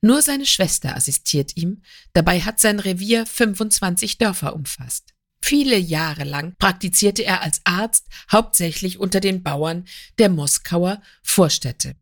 Nur 0.02 0.22
seine 0.22 0.46
Schwester 0.46 0.96
assistiert 0.96 1.56
ihm, 1.58 1.82
dabei 2.14 2.42
hat 2.42 2.60
sein 2.60 2.80
Revier 2.80 3.26
25 3.26 4.18
Dörfer 4.18 4.56
umfasst. 4.56 5.14
Viele 5.44 5.78
Jahre 5.78 6.24
lang 6.24 6.56
praktizierte 6.58 7.24
er 7.24 7.42
als 7.42 7.62
Arzt 7.66 8.08
hauptsächlich 8.32 9.00
unter 9.00 9.20
den 9.20 9.44
Bauern 9.44 9.86
der 10.18 10.30
Moskauer 10.30 11.02
Vorstädte. 11.24 11.96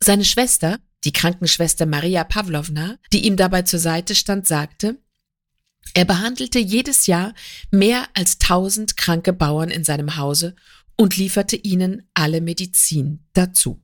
Seine 0.00 0.24
Schwester, 0.24 0.78
die 1.04 1.12
Krankenschwester 1.12 1.86
Maria 1.86 2.24
Pavlovna, 2.24 2.96
die 3.12 3.26
ihm 3.26 3.36
dabei 3.36 3.62
zur 3.62 3.80
Seite 3.80 4.14
stand, 4.14 4.46
sagte, 4.46 5.00
er 5.94 6.04
behandelte 6.04 6.58
jedes 6.58 7.06
Jahr 7.06 7.34
mehr 7.70 8.08
als 8.14 8.38
tausend 8.38 8.96
kranke 8.96 9.32
Bauern 9.32 9.70
in 9.70 9.84
seinem 9.84 10.16
Hause 10.16 10.54
und 10.96 11.16
lieferte 11.16 11.56
ihnen 11.56 12.08
alle 12.14 12.40
Medizin 12.40 13.24
dazu. 13.32 13.80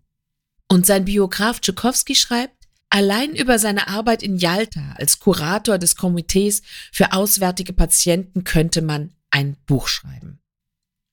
Und 0.69 0.87
sein 0.87 1.05
Biograf 1.05 1.61
Tschukowski 1.61 2.15
schreibt, 2.15 2.69
allein 2.91 3.35
über 3.35 3.59
seine 3.59 3.89
Arbeit 3.89 4.23
in 4.23 4.39
Yalta 4.39 4.95
als 4.97 5.21
Kurator 5.21 5.79
des 5.79 5.97
Komitees 5.97 6.63
für 6.93 7.13
auswärtige 7.13 7.73
Patienten 7.73 8.45
könnte 8.45 8.83
man 8.83 9.13
ein 9.31 9.57
Buch 9.67 9.89
schreiben. 9.89 10.41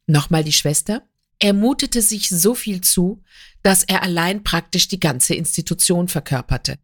Nochmal 0.08 0.44
die 0.44 0.54
Schwester. 0.54 1.08
Er 1.40 1.54
mutete 1.54 2.02
sich 2.02 2.30
so 2.30 2.54
viel 2.54 2.82
zu, 2.82 3.24
dass 3.64 3.84
er 3.84 4.04
allein 4.04 4.44
praktisch 4.44 4.88
die 4.88 5.00
ganze 5.00 5.34
Institution 5.34 6.08
verkörperte. 6.08 6.78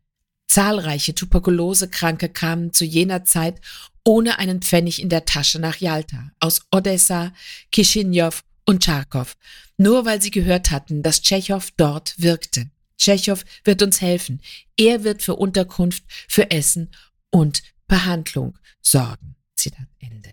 Zahlreiche 0.47 1.13
Tuberkulosekranke 1.13 2.29
kamen 2.29 2.73
zu 2.73 2.85
jener 2.85 3.25
Zeit 3.25 3.59
ohne 4.07 4.39
einen 4.39 4.61
Pfennig 4.61 5.01
in 5.01 5.09
der 5.09 5.25
Tasche 5.25 5.59
nach 5.59 5.75
Jalta, 5.77 6.31
aus 6.39 6.61
Odessa, 6.71 7.33
Kishinjow 7.73 8.41
und 8.65 8.85
Charkow, 8.85 9.35
nur 9.75 10.05
weil 10.05 10.21
sie 10.21 10.31
gehört 10.31 10.71
hatten, 10.71 11.03
dass 11.03 11.21
Tschechow 11.21 11.69
dort 11.75 12.15
wirkte. 12.17 12.71
Tschechow 12.97 13.43
wird 13.65 13.81
uns 13.81 13.99
helfen. 13.99 14.41
Er 14.77 15.03
wird 15.03 15.23
für 15.23 15.35
Unterkunft, 15.35 16.05
für 16.29 16.49
Essen 16.51 16.89
und 17.31 17.63
Behandlung 17.87 18.57
sorgen. 18.81 19.35
Zitat 19.57 19.89
Ende. 19.99 20.31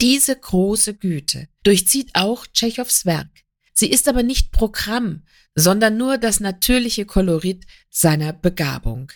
Diese 0.00 0.36
große 0.38 0.94
Güte 0.94 1.48
durchzieht 1.64 2.10
auch 2.14 2.46
Tschechows 2.46 3.04
Werk. 3.04 3.30
Sie 3.72 3.90
ist 3.90 4.06
aber 4.06 4.22
nicht 4.22 4.52
Programm, 4.52 5.24
sondern 5.56 5.96
nur 5.96 6.16
das 6.16 6.38
natürliche 6.38 7.06
Kolorit 7.06 7.66
seiner 7.90 8.32
Begabung. 8.32 9.10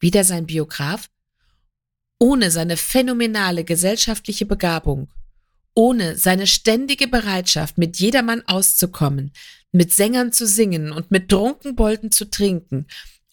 Wieder 0.00 0.24
sein 0.24 0.46
Biograf. 0.46 1.10
Ohne 2.18 2.50
seine 2.50 2.76
phänomenale 2.76 3.64
gesellschaftliche 3.64 4.46
Begabung, 4.46 5.08
ohne 5.74 6.16
seine 6.16 6.46
ständige 6.46 7.08
Bereitschaft, 7.08 7.76
mit 7.76 7.98
jedermann 7.98 8.42
auszukommen, 8.46 9.32
mit 9.72 9.92
Sängern 9.92 10.32
zu 10.32 10.46
singen 10.46 10.92
und 10.92 11.10
mit 11.10 11.28
Trunkenbolden 11.28 12.10
zu 12.10 12.30
trinken, 12.30 12.86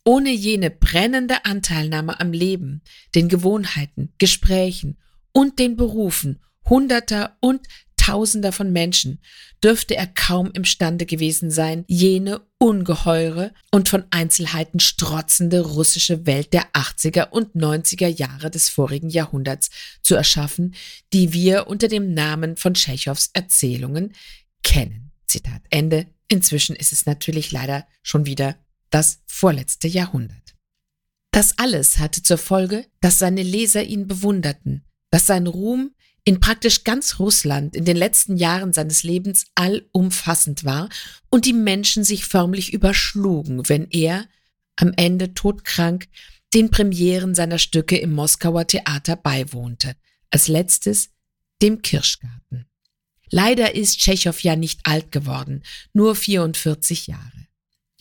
ohne 0.04 0.32
jene 0.32 0.70
brennende 0.70 1.46
Anteilnahme 1.46 2.20
am 2.20 2.34
Leben, 2.34 2.82
den 3.16 3.30
Gewohnheiten, 3.30 4.14
Gesprächen 4.18 4.98
und 5.32 5.60
den 5.60 5.78
Berufen 5.78 6.42
Hunderter 6.70 7.38
und 7.40 7.62
Tausender 8.06 8.52
von 8.52 8.74
Menschen 8.74 9.22
dürfte 9.64 9.96
er 9.96 10.08
kaum 10.08 10.52
imstande 10.52 11.06
gewesen 11.06 11.50
sein, 11.50 11.86
jene 11.88 12.42
ungeheure 12.58 13.54
und 13.72 13.88
von 13.88 14.04
Einzelheiten 14.10 14.82
strotzende 14.82 15.62
russische 15.62 16.26
Welt 16.26 16.52
der 16.52 16.70
80er 16.74 17.30
und 17.30 17.56
90er 17.56 18.10
Jahre 18.10 18.52
des 18.52 18.68
vorigen 18.68 19.10
Jahrhunderts 19.10 19.70
zu 20.02 20.16
erschaffen, 20.16 20.76
die 21.14 21.32
wir 21.32 21.68
unter 21.68 21.88
dem 21.88 22.14
Namen 22.14 22.58
von 22.58 22.74
Tschechows 22.74 23.30
Erzählungen 23.32 24.12
kennen. 24.64 25.14
Zitat 25.26 25.62
Ende. 25.70 26.08
Inzwischen 26.28 26.76
ist 26.76 26.92
es 26.92 27.06
natürlich 27.06 27.54
leider 27.54 27.88
schon 28.02 28.26
wieder 28.26 28.58
das 28.90 29.22
vorletzte 29.28 29.88
Jahrhundert. 29.88 30.56
Das 31.32 31.58
alles 31.58 32.00
hatte 32.00 32.22
zur 32.22 32.38
Folge, 32.38 32.86
dass 33.00 33.18
seine 33.18 33.44
Leser 33.44 33.84
ihn 33.84 34.08
bewunderten, 34.08 34.84
dass 35.10 35.26
sein 35.26 35.48
Ruhm 35.48 35.92
in 36.26 36.40
praktisch 36.40 36.84
ganz 36.84 37.20
Russland 37.20 37.76
in 37.76 37.86
den 37.86 37.98
letzten 37.98 38.38
Jahren 38.38 38.74
seines 38.74 39.04
Lebens 39.04 39.46
allumfassend 39.56 40.64
war 40.64 40.90
und 41.30 41.46
die 41.46 41.54
Menschen 41.54 42.04
sich 42.04 42.26
förmlich 42.26 42.74
überschlugen, 42.74 43.68
wenn 43.68 43.88
er, 43.90 44.28
am 44.76 44.94
Ende 44.96 45.34
todkrank, 45.34 46.08
den 46.54 46.70
Premieren 46.72 47.36
seiner 47.36 47.60
Stücke 47.60 47.98
im 47.98 48.14
Moskauer 48.14 48.68
Theater 48.68 49.16
beiwohnte, 49.16 49.96
als 50.30 50.48
letztes 50.48 51.10
dem 51.62 51.82
Kirschgarten. 51.82 52.68
Leider 53.30 53.76
ist 53.76 54.00
Tschechow 54.00 54.40
ja 54.42 54.56
nicht 54.56 54.82
alt 54.84 55.12
geworden, 55.12 55.64
nur 55.94 56.16
44 56.16 57.08
Jahre. 57.08 57.48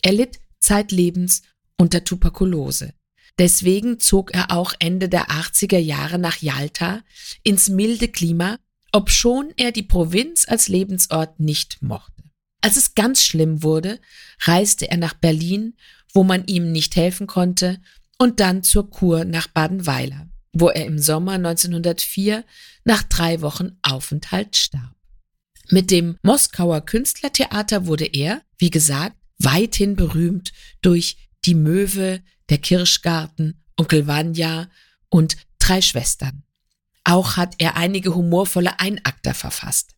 Er 0.01 0.13
litt 0.13 0.39
zeitlebens 0.59 1.41
unter 1.77 2.03
Tuberkulose. 2.03 2.93
Deswegen 3.39 3.99
zog 3.99 4.33
er 4.33 4.51
auch 4.51 4.73
Ende 4.79 5.09
der 5.09 5.29
80er 5.29 5.79
Jahre 5.79 6.19
nach 6.19 6.41
Yalta 6.41 7.01
ins 7.43 7.69
milde 7.69 8.07
Klima, 8.07 8.57
obschon 8.91 9.51
er 9.57 9.71
die 9.71 9.83
Provinz 9.83 10.45
als 10.47 10.67
Lebensort 10.67 11.39
nicht 11.39 11.81
mochte. 11.81 12.23
Als 12.61 12.77
es 12.77 12.95
ganz 12.95 13.23
schlimm 13.23 13.63
wurde, 13.63 13.99
reiste 14.41 14.89
er 14.89 14.97
nach 14.97 15.15
Berlin, 15.15 15.75
wo 16.13 16.23
man 16.23 16.45
ihm 16.45 16.71
nicht 16.71 16.95
helfen 16.95 17.27
konnte, 17.27 17.81
und 18.19 18.39
dann 18.39 18.63
zur 18.63 18.89
Kur 18.89 19.25
nach 19.25 19.47
Badenweiler, 19.47 20.29
wo 20.53 20.69
er 20.69 20.85
im 20.85 20.99
Sommer 20.99 21.33
1904 21.33 22.45
nach 22.85 23.03
drei 23.03 23.41
Wochen 23.41 23.77
Aufenthalt 23.81 24.55
starb. 24.55 24.95
Mit 25.69 25.91
dem 25.91 26.17
Moskauer 26.21 26.81
Künstlertheater 26.81 27.87
wurde 27.87 28.05
er, 28.05 28.43
wie 28.59 28.69
gesagt, 28.69 29.17
weithin 29.39 29.95
berühmt 29.95 30.53
durch 30.81 31.17
die 31.45 31.55
Möwe, 31.55 32.21
der 32.53 32.59
Kirschgarten, 32.59 33.63
Onkel 33.77 34.05
Vanya 34.05 34.69
und 35.09 35.37
drei 35.57 35.81
Schwestern. 35.81 36.43
Auch 37.03 37.35
hat 37.35 37.55
er 37.57 37.77
einige 37.77 38.13
humorvolle 38.13 38.79
Einakter 38.79 39.33
verfasst. 39.33 39.95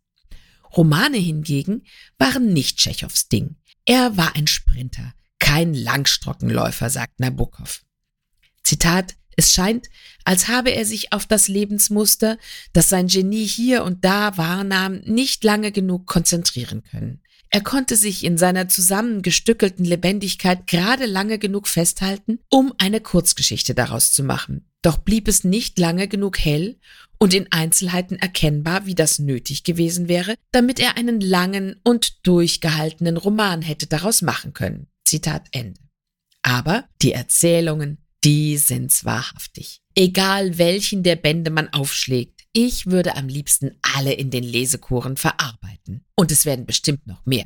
Romane 0.71 1.17
hingegen 1.17 1.83
waren 2.17 2.53
nicht 2.53 2.77
Tschechows 2.77 3.27
Ding. 3.27 3.57
Er 3.83 4.15
war 4.15 4.37
ein 4.37 4.47
Sprinter, 4.47 5.13
kein 5.37 5.73
Langstrockenläufer, 5.73 6.89
sagt 6.89 7.19
Nabokov. 7.19 7.83
Zitat, 8.63 9.15
es 9.35 9.53
scheint, 9.53 9.89
als 10.23 10.47
habe 10.47 10.69
er 10.69 10.85
sich 10.85 11.11
auf 11.11 11.25
das 11.25 11.49
Lebensmuster, 11.49 12.37
das 12.71 12.87
sein 12.87 13.07
Genie 13.07 13.45
hier 13.45 13.83
und 13.83 14.05
da 14.05 14.37
wahrnahm, 14.37 15.01
nicht 15.01 15.43
lange 15.43 15.73
genug 15.73 16.07
konzentrieren 16.07 16.83
können. 16.83 17.21
Er 17.49 17.61
konnte 17.61 17.95
sich 17.95 18.23
in 18.23 18.37
seiner 18.37 18.67
zusammengestückelten 18.67 19.85
Lebendigkeit 19.85 20.67
gerade 20.67 21.05
lange 21.05 21.39
genug 21.39 21.67
festhalten, 21.67 22.39
um 22.49 22.73
eine 22.77 22.99
Kurzgeschichte 23.01 23.73
daraus 23.73 24.11
zu 24.11 24.23
machen. 24.23 24.69
Doch 24.81 24.97
blieb 24.97 25.27
es 25.27 25.43
nicht 25.43 25.79
lange 25.79 26.07
genug 26.07 26.37
hell 26.37 26.77
und 27.17 27.33
in 27.33 27.51
Einzelheiten 27.51 28.17
erkennbar, 28.17 28.85
wie 28.85 28.95
das 28.95 29.19
nötig 29.19 29.63
gewesen 29.63 30.07
wäre, 30.07 30.35
damit 30.51 30.79
er 30.79 30.97
einen 30.97 31.21
langen 31.21 31.77
und 31.83 32.27
durchgehaltenen 32.27 33.17
Roman 33.17 33.61
hätte 33.61 33.87
daraus 33.87 34.21
machen 34.21 34.53
können. 34.53 34.87
Zitat 35.05 35.47
Ende. 35.51 35.79
Aber 36.41 36.87
die 37.01 37.13
Erzählungen, 37.13 37.97
die 38.23 38.57
sind's 38.57 39.05
wahrhaftig. 39.05 39.81
Egal 39.95 40.57
welchen 40.57 41.03
der 41.03 41.15
Bände 41.15 41.51
man 41.51 41.69
aufschlägt, 41.69 42.34
ich 42.55 42.87
würde 42.87 43.15
am 43.17 43.27
liebsten 43.27 43.75
alle 43.81 44.13
in 44.13 44.31
den 44.31 44.43
Lesekuren 44.43 45.17
verarbeiten. 45.17 46.05
Und 46.15 46.31
es 46.31 46.45
werden 46.45 46.65
bestimmt 46.65 47.05
noch 47.05 47.25
mehr. 47.25 47.45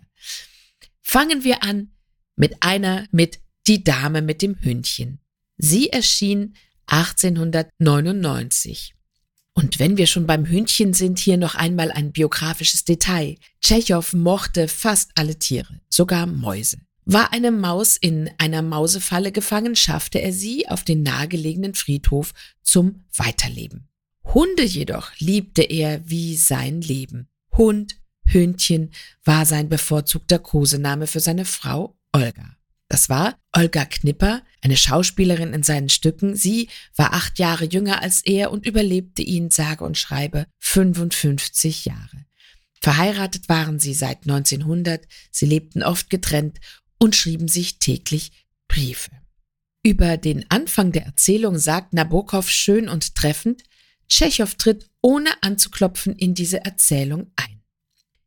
Fangen 1.01 1.43
wir 1.43 1.63
an 1.63 1.89
mit 2.35 2.61
einer 2.61 3.07
mit 3.11 3.39
Die 3.67 3.83
Dame 3.83 4.21
mit 4.21 4.43
dem 4.43 4.55
Hündchen. 4.61 5.19
Sie 5.57 5.89
erschien 5.89 6.53
1899. 6.85 8.93
Und 9.53 9.79
wenn 9.79 9.97
wir 9.97 10.05
schon 10.05 10.27
beim 10.27 10.45
Hündchen 10.45 10.93
sind, 10.93 11.17
hier 11.19 11.37
noch 11.37 11.55
einmal 11.55 11.91
ein 11.91 12.11
biografisches 12.11 12.85
Detail. 12.85 13.37
Tschechow 13.61 14.13
mochte 14.13 14.67
fast 14.67 15.09
alle 15.15 15.39
Tiere, 15.39 15.81
sogar 15.89 16.27
Mäuse. 16.27 16.77
War 17.05 17.33
eine 17.33 17.49
Maus 17.51 17.97
in 17.97 18.29
einer 18.37 18.61
Mausefalle 18.61 19.31
gefangen, 19.31 19.75
schaffte 19.75 20.21
er 20.21 20.31
sie 20.31 20.69
auf 20.69 20.83
den 20.83 21.01
nahegelegenen 21.01 21.73
Friedhof 21.73 22.33
zum 22.61 23.05
Weiterleben. 23.15 23.88
Hunde 24.33 24.63
jedoch 24.63 25.11
liebte 25.17 25.63
er 25.63 26.07
wie 26.07 26.35
sein 26.35 26.81
Leben. 26.81 27.27
Hund, 27.57 27.99
Hündchen 28.25 28.91
war 29.23 29.45
sein 29.45 29.69
bevorzugter 29.69 30.37
Kosename 30.37 31.07
für 31.07 31.19
seine 31.19 31.45
Frau 31.45 31.97
Olga. 32.11 32.55
Das 32.89 33.09
war 33.09 33.39
Olga 33.53 33.85
Knipper, 33.85 34.43
eine 34.61 34.77
Schauspielerin 34.77 35.53
in 35.53 35.63
seinen 35.63 35.89
Stücken. 35.89 36.35
Sie 36.35 36.69
war 36.95 37.13
acht 37.13 37.39
Jahre 37.39 37.65
jünger 37.65 38.01
als 38.01 38.21
er 38.23 38.51
und 38.51 38.65
überlebte 38.67 39.23
ihn, 39.23 39.49
sage 39.49 39.83
und 39.83 39.97
schreibe, 39.97 40.45
55 40.59 41.85
Jahre. 41.85 42.25
Verheiratet 42.81 43.49
waren 43.49 43.79
sie 43.79 43.93
seit 43.93 44.23
1900, 44.23 45.07
sie 45.31 45.45
lebten 45.45 45.83
oft 45.83 46.09
getrennt 46.09 46.59
und 46.99 47.15
schrieben 47.15 47.47
sich 47.47 47.79
täglich 47.79 48.31
Briefe. 48.67 49.11
Über 49.83 50.17
den 50.17 50.49
Anfang 50.49 50.91
der 50.91 51.05
Erzählung 51.05 51.57
sagt 51.57 51.93
Nabokov 51.93 52.49
schön 52.49 52.89
und 52.89 53.15
treffend, 53.15 53.63
Tschechow 54.09 54.55
tritt 54.55 54.89
ohne 55.01 55.29
anzuklopfen 55.41 56.15
in 56.15 56.33
diese 56.33 56.65
Erzählung 56.65 57.31
ein. 57.35 57.61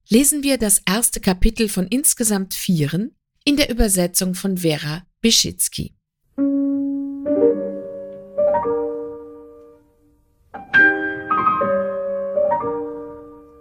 Lesen 0.09 0.43
wir 0.43 0.57
das 0.57 0.81
erste 0.87 1.21
Kapitel 1.21 1.69
von 1.69 1.87
insgesamt 1.89 2.55
vieren 2.55 3.17
in 3.45 3.57
der 3.57 3.71
Übersetzung 3.71 4.35
von 4.35 4.59
Vera 4.59 5.05
Beschitzky. 5.21 5.95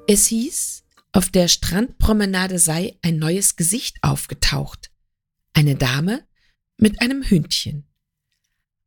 Es 0.08 0.28
hieß, 0.28 0.84
auf 1.14 1.30
der 1.30 1.48
Strandpromenade 1.48 2.60
sei 2.60 2.98
ein 3.02 3.18
neues 3.18 3.56
Gesicht 3.56 3.98
aufgetaucht, 4.02 4.92
eine 5.54 5.76
Dame 5.76 6.28
mit 6.78 7.02
einem 7.02 7.24
Hündchen. 7.24 7.88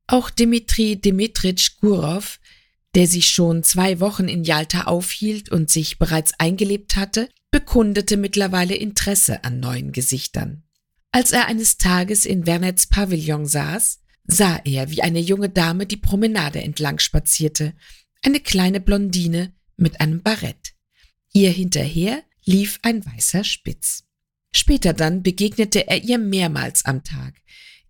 Auch 0.07 0.29
Dmitri 0.29 1.01
Dmitritsch 1.01 1.79
Gurov, 1.81 2.41
der 2.95 3.07
sich 3.07 3.31
schon 3.31 3.63
zwei 3.63 4.01
Wochen 4.01 4.29
in 4.29 4.45
Jalta 4.45 4.83
aufhielt 4.83 5.49
und 5.51 5.71
sich 5.71 5.99
bereits 5.99 6.33
eingelebt 6.39 6.97
hatte, 6.97 7.29
bekundete 7.51 8.17
mittlerweile 8.17 8.75
Interesse 8.75 9.45
an 9.45 9.61
neuen 9.61 9.93
Gesichtern. 9.93 10.63
Als 11.13 11.33
er 11.33 11.47
eines 11.47 11.79
Tages 11.79 12.27
in 12.27 12.47
Wernets 12.47 12.89
Pavillon 12.89 13.47
saß, 13.47 14.01
sah 14.27 14.61
er, 14.65 14.91
wie 14.91 15.03
eine 15.03 15.21
junge 15.21 15.49
Dame 15.49 15.87
die 15.87 15.97
Promenade 15.97 16.61
entlang 16.61 16.99
spazierte, 16.99 17.75
eine 18.23 18.41
kleine 18.41 18.81
Blondine 18.81 19.53
mit 19.77 20.01
einem 20.01 20.23
Barett. 20.23 20.75
Ihr 21.33 21.51
hinterher 21.51 22.23
lief 22.45 22.79
ein 22.83 23.05
weißer 23.05 23.45
Spitz. 23.45 24.05
Später 24.53 24.93
dann 24.93 25.23
begegnete 25.23 25.89
er 25.89 26.03
ihr 26.03 26.19
mehrmals 26.19 26.85
am 26.85 27.03
Tag, 27.03 27.35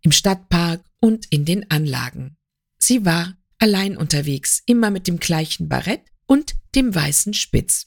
im 0.01 0.13
Stadtpark 0.13 0.83
und 1.01 1.27
in 1.31 1.45
den 1.45 1.71
Anlagen. 1.71 2.37
Sie 2.79 3.05
war 3.05 3.37
allein 3.65 3.97
unterwegs, 3.97 4.63
immer 4.67 4.91
mit 4.91 5.07
dem 5.07 5.19
gleichen 5.19 5.71
Barett 5.71 6.03
und 6.27 6.55
dem 6.75 6.95
weißen 6.95 7.33
Spitz. 7.33 7.87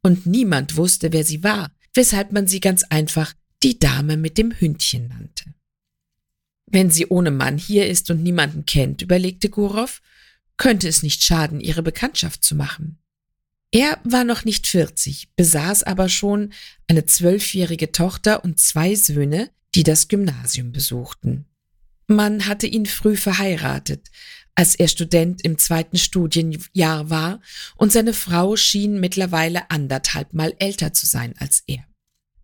Und 0.00 0.26
niemand 0.26 0.76
wusste, 0.76 1.12
wer 1.12 1.24
sie 1.24 1.42
war, 1.42 1.72
weshalb 1.92 2.30
man 2.30 2.46
sie 2.46 2.60
ganz 2.60 2.84
einfach 2.84 3.34
die 3.64 3.80
Dame 3.80 4.16
mit 4.16 4.38
dem 4.38 4.52
Hündchen 4.52 5.08
nannte. 5.08 5.54
Wenn 6.66 6.88
sie 6.88 7.08
ohne 7.08 7.32
Mann 7.32 7.58
hier 7.58 7.88
ist 7.88 8.12
und 8.12 8.22
niemanden 8.22 8.64
kennt, 8.64 9.02
überlegte 9.02 9.50
Gurov, 9.50 10.02
könnte 10.56 10.86
es 10.86 11.02
nicht 11.02 11.24
schaden, 11.24 11.58
ihre 11.58 11.82
Bekanntschaft 11.82 12.44
zu 12.44 12.54
machen. 12.54 13.00
Er 13.72 13.98
war 14.04 14.22
noch 14.22 14.44
nicht 14.44 14.68
40, 14.68 15.30
besaß 15.34 15.82
aber 15.82 16.08
schon 16.08 16.52
eine 16.86 17.06
zwölfjährige 17.06 17.90
Tochter 17.90 18.44
und 18.44 18.60
zwei 18.60 18.94
Söhne, 18.94 19.50
die 19.74 19.82
das 19.82 20.06
Gymnasium 20.06 20.70
besuchten. 20.70 21.46
Man 22.06 22.46
hatte 22.46 22.66
ihn 22.66 22.86
früh 22.86 23.16
verheiratet, 23.16 24.10
als 24.54 24.74
er 24.74 24.88
Student 24.88 25.42
im 25.42 25.58
zweiten 25.58 25.98
Studienjahr 25.98 27.10
war, 27.10 27.40
und 27.76 27.92
seine 27.92 28.12
Frau 28.12 28.56
schien 28.56 29.00
mittlerweile 29.00 29.70
anderthalb 29.70 30.34
Mal 30.34 30.54
älter 30.58 30.92
zu 30.92 31.06
sein 31.06 31.34
als 31.38 31.62
er. 31.66 31.84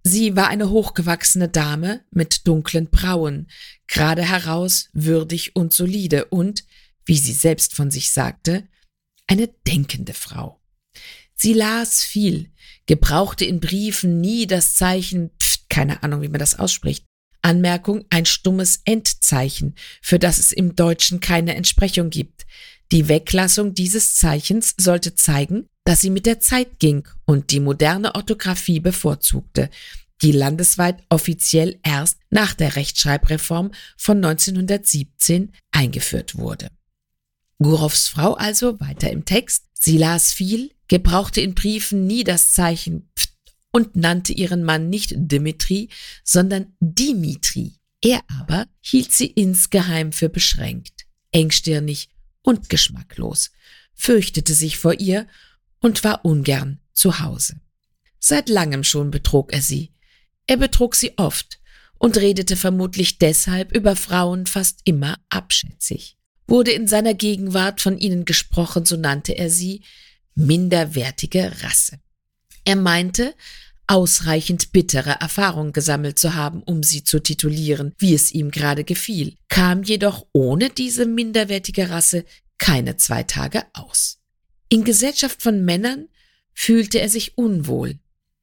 Sie 0.05 0.37
war 0.37 0.49
eine 0.49 0.71
hochgewachsene 0.71 1.49
Dame 1.49 2.05
mit 2.11 2.47
dunklen 2.47 2.88
Brauen, 2.88 3.49
gerade 3.88 4.23
heraus, 4.23 4.88
würdig 4.92 5.55
und 5.55 5.73
solide 5.73 6.27
und, 6.27 6.64
wie 7.05 7.18
sie 7.18 7.33
selbst 7.33 7.75
von 7.75 7.90
sich 7.90 8.11
sagte, 8.11 8.66
eine 9.27 9.49
denkende 9.66 10.14
Frau. 10.14 10.61
Sie 11.35 11.53
las 11.53 12.03
viel, 12.03 12.51
gebrauchte 12.87 13.44
in 13.44 13.61
Briefen 13.61 14.21
nie 14.21 14.47
das 14.47 14.75
Zeichen, 14.75 15.31
pft, 15.38 15.68
keine 15.68 16.03
Ahnung, 16.03 16.23
wie 16.23 16.29
man 16.29 16.40
das 16.40 16.59
ausspricht. 16.59 17.05
Anmerkung, 17.42 18.05
ein 18.11 18.27
stummes 18.27 18.81
Endzeichen, 18.85 19.74
für 20.03 20.18
das 20.18 20.38
es 20.38 20.53
im 20.53 20.77
Deutschen 20.77 21.20
keine 21.20 21.55
Entsprechung 21.55 22.11
gibt. 22.11 22.46
Die 22.90 23.09
Weglassung 23.09 23.74
dieses 23.74 24.14
Zeichens 24.14 24.74
sollte 24.79 25.14
zeigen, 25.14 25.66
dass 25.85 26.01
sie 26.01 26.11
mit 26.11 26.27
der 26.27 26.40
Zeit 26.40 26.79
ging 26.79 27.07
und 27.24 27.51
die 27.51 27.61
moderne 27.61 28.14
Orthographie 28.14 28.81
bevorzugte, 28.81 29.70
die 30.22 30.33
landesweit 30.33 31.03
offiziell 31.09 31.79
erst 31.83 32.18
nach 32.31 32.55
der 32.55 32.77
Rechtschreibreform 32.77 33.72
von 33.96 34.16
1917 34.18 35.53
eingeführt 35.70 36.37
wurde. 36.37 36.68
Gurows 37.59 38.09
Frau 38.09 38.35
also 38.35 38.79
weiter 38.81 39.11
im 39.11 39.24
Text. 39.24 39.64
Sie 39.74 39.98
las 39.98 40.33
viel, 40.33 40.70
gebrauchte 40.88 41.40
in 41.40 41.55
Briefen 41.55 42.07
nie 42.07 42.24
das 42.24 42.53
Zeichen 42.53 43.09
Pft 43.16 43.27
und 43.72 43.96
nannte 43.96 44.33
ihren 44.33 44.64
Mann 44.64 44.88
nicht 44.88 45.12
Dimitri, 45.16 45.88
sondern 46.24 46.74
Dimitri. 46.81 47.74
Er 48.02 48.20
aber 48.28 48.66
hielt 48.81 49.12
sie 49.12 49.26
insgeheim 49.26 50.12
für 50.12 50.28
beschränkt, 50.28 51.07
engstirnig 51.33 52.09
und 52.42 52.68
geschmacklos, 52.68 53.50
fürchtete 53.94 54.54
sich 54.54 54.78
vor 54.78 54.94
ihr 54.98 55.26
und 55.81 56.04
war 56.04 56.24
ungern 56.24 56.81
zu 56.92 57.20
Hause. 57.20 57.61
Seit 58.18 58.48
langem 58.48 58.85
schon 58.85 59.11
betrog 59.11 59.52
er 59.52 59.62
sie. 59.62 59.92
Er 60.46 60.57
betrog 60.57 60.94
sie 60.94 61.18
oft 61.18 61.61
und 61.98 62.16
redete 62.16 62.57
vermutlich 62.57 63.18
deshalb 63.18 63.74
über 63.76 63.96
Frauen 63.96 64.46
fast 64.46 64.81
immer 64.85 65.18
abschätzig. 65.28 66.16
Wurde 66.46 66.70
in 66.70 66.87
seiner 66.87 67.14
Gegenwart 67.14 67.81
von 67.81 67.98
ihnen 67.98 68.24
gesprochen, 68.24 68.87
so 68.87 68.96
nannte 68.96 69.33
er 69.33 69.50
sie, 69.50 69.83
minderwertige 70.35 71.52
Rasse. 71.62 71.98
Er 72.68 72.76
meinte, 72.76 73.35
ausreichend 73.87 74.72
bittere 74.72 75.22
Erfahrung 75.22 75.72
gesammelt 75.72 76.18
zu 76.18 76.35
haben, 76.35 76.62
um 76.62 76.83
sie 76.83 77.02
zu 77.02 77.18
titulieren, 77.18 77.94
wie 77.96 78.12
es 78.12 78.31
ihm 78.31 78.50
gerade 78.50 78.85
gefiel, 78.85 79.38
kam 79.48 79.85
jedoch 79.85 80.26
ohne 80.35 80.68
diese 80.68 81.07
minderwertige 81.07 81.88
Rasse 81.88 82.26
keine 82.59 82.98
zwei 82.98 83.22
Tage 83.22 83.62
aus. 83.72 84.18
In 84.68 84.85
Gesellschaft 84.85 85.40
von 85.40 85.64
Männern 85.64 86.09
fühlte 86.52 87.00
er 87.00 87.09
sich 87.09 87.38
unwohl. 87.38 87.98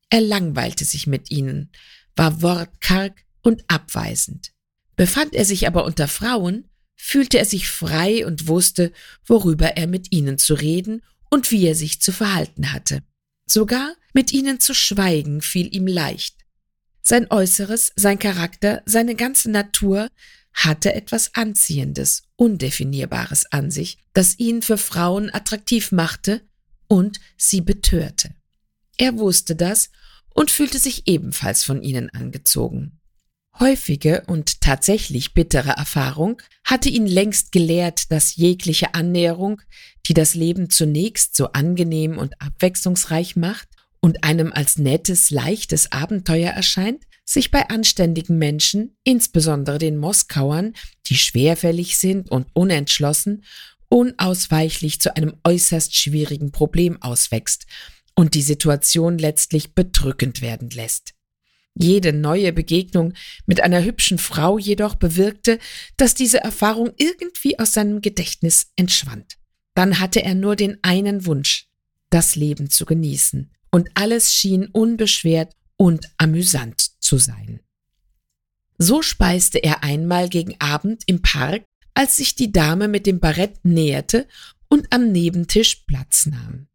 Er 0.09 0.21
langweilte 0.21 0.85
sich 0.85 1.05
mit 1.05 1.29
ihnen, 1.29 1.69
war 2.15 2.41
wortkarg 2.41 3.25
und 3.43 3.63
abweisend. 3.67 4.53
Befand 4.95 5.35
er 5.35 5.45
sich 5.45 5.67
aber 5.67 5.85
unter 5.85 6.07
Frauen, 6.07 6.67
fühlte 6.95 7.37
er 7.37 7.45
sich 7.45 7.67
frei 7.67 8.25
und 8.25 8.47
wusste, 8.47 8.91
worüber 9.23 9.77
er 9.77 9.85
mit 9.85 10.11
ihnen 10.11 10.39
zu 10.39 10.55
reden 10.55 11.03
und 11.29 11.51
wie 11.51 11.67
er 11.67 11.75
sich 11.75 12.01
zu 12.01 12.11
verhalten 12.11 12.73
hatte. 12.73 13.03
Sogar 13.45 13.93
mit 14.15 14.31
ihnen 14.31 14.61
zu 14.61 14.73
schweigen 14.73 15.41
fiel 15.41 15.75
ihm 15.75 15.85
leicht. 15.85 16.37
Sein 17.03 17.29
Äußeres, 17.29 17.91
sein 17.97 18.17
Charakter, 18.17 18.81
seine 18.85 19.13
ganze 19.13 19.51
Natur 19.51 20.09
hatte 20.53 20.93
etwas 20.93 21.35
Anziehendes, 21.35 22.23
Undefinierbares 22.37 23.51
an 23.51 23.69
sich, 23.69 23.97
das 24.13 24.39
ihn 24.39 24.61
für 24.61 24.77
Frauen 24.77 25.31
attraktiv 25.31 25.91
machte 25.91 26.41
und 26.87 27.19
sie 27.37 27.59
betörte. 27.59 28.33
Er 28.97 29.17
wusste 29.17 29.55
das 29.55 29.89
und 30.33 30.49
fühlte 30.49 30.79
sich 30.79 31.07
ebenfalls 31.07 31.65
von 31.65 31.83
ihnen 31.83 32.09
angezogen. 32.11 33.01
Häufige 33.59 34.23
und 34.27 34.61
tatsächlich 34.61 35.33
bittere 35.33 35.71
Erfahrung 35.71 36.41
hatte 36.63 36.87
ihn 36.87 37.05
längst 37.05 37.51
gelehrt, 37.51 38.11
dass 38.11 38.37
jegliche 38.37 38.93
Annäherung, 38.93 39.61
die 40.07 40.13
das 40.13 40.35
Leben 40.35 40.69
zunächst 40.69 41.35
so 41.35 41.51
angenehm 41.51 42.17
und 42.17 42.41
abwechslungsreich 42.41 43.35
macht 43.35 43.74
und 44.05 44.23
einem 44.23 44.53
als 44.53 44.77
nettes, 44.77 45.31
leichtes 45.31 45.91
Abenteuer 45.91 46.51
erscheint, 46.51 47.05
sich 47.23 47.49
bei 47.49 47.69
anständigen 47.69 48.37
Menschen, 48.37 48.95
insbesondere 49.03 49.79
den 49.79 49.97
Moskauern, 49.97 50.73
die 51.07 51.15
schwerfällig 51.15 51.97
sind 51.97 52.29
und 52.29 52.45
unentschlossen, 52.53 53.43
unausweichlich 53.89 55.01
zu 55.01 55.15
einem 55.15 55.33
äußerst 55.43 55.95
schwierigen 55.95 56.51
Problem 56.51 57.01
auswächst 57.01 57.65
und 58.13 58.35
die 58.35 58.43
Situation 58.43 59.17
letztlich 59.17 59.73
bedrückend 59.73 60.43
werden 60.43 60.69
lässt. 60.69 61.15
Jede 61.73 62.13
neue 62.13 62.53
Begegnung 62.53 63.13
mit 63.47 63.61
einer 63.61 63.83
hübschen 63.83 64.19
Frau 64.19 64.59
jedoch 64.59 64.93
bewirkte, 64.93 65.57
dass 65.97 66.13
diese 66.13 66.41
Erfahrung 66.41 66.91
irgendwie 66.97 67.57
aus 67.57 67.73
seinem 67.73 68.01
Gedächtnis 68.01 68.67
entschwand. 68.75 69.39
Dann 69.73 69.99
hatte 69.99 70.21
er 70.21 70.35
nur 70.35 70.55
den 70.55 70.77
einen 70.83 71.25
Wunsch, 71.25 71.71
das 72.11 72.35
Leben 72.35 72.69
zu 72.69 72.85
genießen, 72.85 73.49
und 73.75 73.89
alles 73.93 74.31
schien 74.31 74.67
unbeschwert 74.67 75.53
und 75.75 76.09
amüsant 76.17 76.79
zu 77.01 77.17
sein. 77.17 77.59
So 78.77 79.01
speiste 79.01 79.57
er 79.57 79.83
einmal 79.83 80.29
gegen 80.29 80.55
Abend 80.61 81.03
im 81.07 81.21
Park, 81.21 81.65
als 81.93 82.15
sich 82.15 82.35
die 82.35 82.53
Dame 82.53 82.87
mit 82.87 83.05
dem 83.05 83.19
Barett 83.19 83.65
näherte 83.65 84.29
und 84.69 84.93
am 84.93 85.11
Nebentisch 85.11 85.83
Platz 85.87 86.25
nahm. 86.25 86.67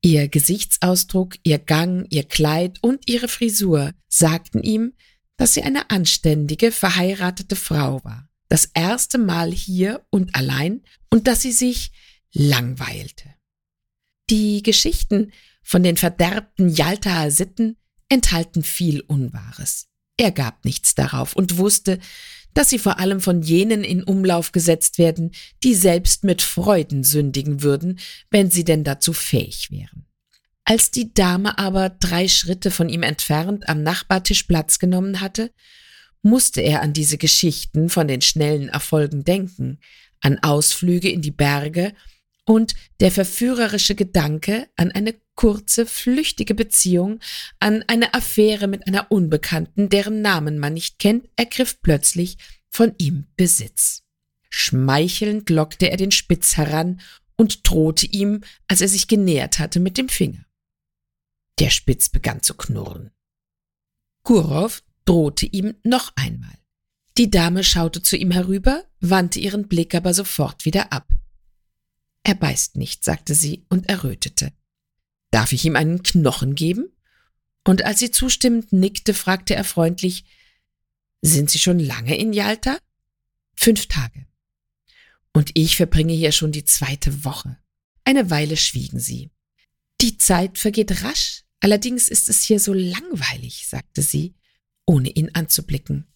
Ihr 0.00 0.28
Gesichtsausdruck, 0.28 1.36
ihr 1.42 1.58
Gang, 1.58 2.06
ihr 2.08 2.24
Kleid 2.24 2.78
und 2.82 3.06
ihre 3.06 3.28
Frisur 3.28 3.92
sagten 4.08 4.62
ihm, 4.62 4.94
dass 5.36 5.52
sie 5.52 5.62
eine 5.62 5.90
anständige, 5.90 6.72
verheiratete 6.72 7.56
Frau 7.56 8.02
war, 8.02 8.30
das 8.48 8.64
erste 8.72 9.18
Mal 9.18 9.52
hier 9.52 10.06
und 10.08 10.34
allein 10.34 10.84
und 11.10 11.26
dass 11.26 11.42
sie 11.42 11.52
sich 11.52 11.92
langweilte. 12.32 13.34
Die 14.30 14.62
Geschichten 14.62 15.32
von 15.66 15.82
den 15.82 15.96
verderbten 15.96 16.68
Jaltaer 16.68 17.32
Sitten 17.32 17.76
enthalten 18.08 18.62
viel 18.62 19.00
Unwahres. 19.00 19.88
Er 20.16 20.30
gab 20.30 20.64
nichts 20.64 20.94
darauf 20.94 21.34
und 21.34 21.58
wusste, 21.58 21.98
dass 22.54 22.70
sie 22.70 22.78
vor 22.78 23.00
allem 23.00 23.20
von 23.20 23.42
jenen 23.42 23.82
in 23.82 24.04
Umlauf 24.04 24.52
gesetzt 24.52 24.96
werden, 24.96 25.32
die 25.64 25.74
selbst 25.74 26.22
mit 26.22 26.40
Freuden 26.40 27.02
sündigen 27.02 27.62
würden, 27.62 27.98
wenn 28.30 28.48
sie 28.48 28.62
denn 28.62 28.84
dazu 28.84 29.12
fähig 29.12 29.72
wären. 29.72 30.06
Als 30.64 30.92
die 30.92 31.12
Dame 31.12 31.58
aber 31.58 31.90
drei 31.90 32.28
Schritte 32.28 32.70
von 32.70 32.88
ihm 32.88 33.02
entfernt 33.02 33.68
am 33.68 33.82
Nachbartisch 33.82 34.44
Platz 34.44 34.78
genommen 34.78 35.20
hatte, 35.20 35.50
musste 36.22 36.60
er 36.60 36.80
an 36.80 36.92
diese 36.92 37.18
Geschichten 37.18 37.88
von 37.88 38.06
den 38.06 38.22
schnellen 38.22 38.68
Erfolgen 38.68 39.24
denken, 39.24 39.80
an 40.20 40.38
Ausflüge 40.38 41.10
in 41.10 41.22
die 41.22 41.32
Berge 41.32 41.92
und 42.46 42.74
der 43.00 43.10
verführerische 43.10 43.94
Gedanke 43.94 44.68
an 44.76 44.92
eine 44.92 45.14
kurze, 45.34 45.84
flüchtige 45.84 46.54
Beziehung, 46.54 47.20
an 47.60 47.84
eine 47.88 48.14
Affäre 48.14 48.68
mit 48.68 48.86
einer 48.86 49.10
Unbekannten, 49.10 49.88
deren 49.88 50.22
Namen 50.22 50.58
man 50.58 50.74
nicht 50.74 50.98
kennt, 50.98 51.28
ergriff 51.36 51.82
plötzlich 51.82 52.38
von 52.70 52.94
ihm 52.98 53.26
Besitz. 53.36 54.04
Schmeichelnd 54.48 55.50
lockte 55.50 55.90
er 55.90 55.96
den 55.96 56.12
Spitz 56.12 56.56
heran 56.56 57.00
und 57.36 57.68
drohte 57.68 58.06
ihm, 58.06 58.42
als 58.68 58.80
er 58.80 58.88
sich 58.88 59.08
genähert 59.08 59.58
hatte, 59.58 59.80
mit 59.80 59.98
dem 59.98 60.08
Finger. 60.08 60.46
Der 61.58 61.70
Spitz 61.70 62.08
begann 62.08 62.42
zu 62.42 62.54
knurren. 62.54 63.10
Gurow 64.22 64.72
drohte 65.04 65.46
ihm 65.46 65.74
noch 65.82 66.12
einmal. 66.16 66.56
Die 67.18 67.30
Dame 67.30 67.64
schaute 67.64 68.02
zu 68.02 68.16
ihm 68.16 68.30
herüber, 68.30 68.84
wandte 69.00 69.40
ihren 69.40 69.68
Blick 69.68 69.94
aber 69.94 70.14
sofort 70.14 70.64
wieder 70.64 70.92
ab. 70.92 71.08
Er 72.26 72.34
beißt 72.34 72.74
nicht, 72.74 73.04
sagte 73.04 73.36
sie 73.36 73.64
und 73.68 73.88
errötete. 73.88 74.52
Darf 75.30 75.52
ich 75.52 75.64
ihm 75.64 75.76
einen 75.76 76.02
Knochen 76.02 76.56
geben? 76.56 76.92
Und 77.62 77.84
als 77.84 78.00
sie 78.00 78.10
zustimmend 78.10 78.72
nickte, 78.72 79.14
fragte 79.14 79.54
er 79.54 79.62
freundlich, 79.62 80.24
sind 81.22 81.50
Sie 81.50 81.60
schon 81.60 81.78
lange 81.78 82.18
in 82.18 82.32
Jalta? 82.32 82.78
Fünf 83.54 83.86
Tage. 83.86 84.26
Und 85.34 85.52
ich 85.54 85.76
verbringe 85.76 86.14
hier 86.14 86.32
schon 86.32 86.50
die 86.50 86.64
zweite 86.64 87.24
Woche. 87.24 87.58
Eine 88.02 88.28
Weile 88.28 88.56
schwiegen 88.56 88.98
sie. 88.98 89.30
Die 90.00 90.18
Zeit 90.18 90.58
vergeht 90.58 91.04
rasch, 91.04 91.44
allerdings 91.60 92.08
ist 92.08 92.28
es 92.28 92.42
hier 92.42 92.58
so 92.58 92.72
langweilig, 92.72 93.68
sagte 93.68 94.02
sie, 94.02 94.34
ohne 94.84 95.10
ihn 95.10 95.30
anzublicken. 95.32 96.12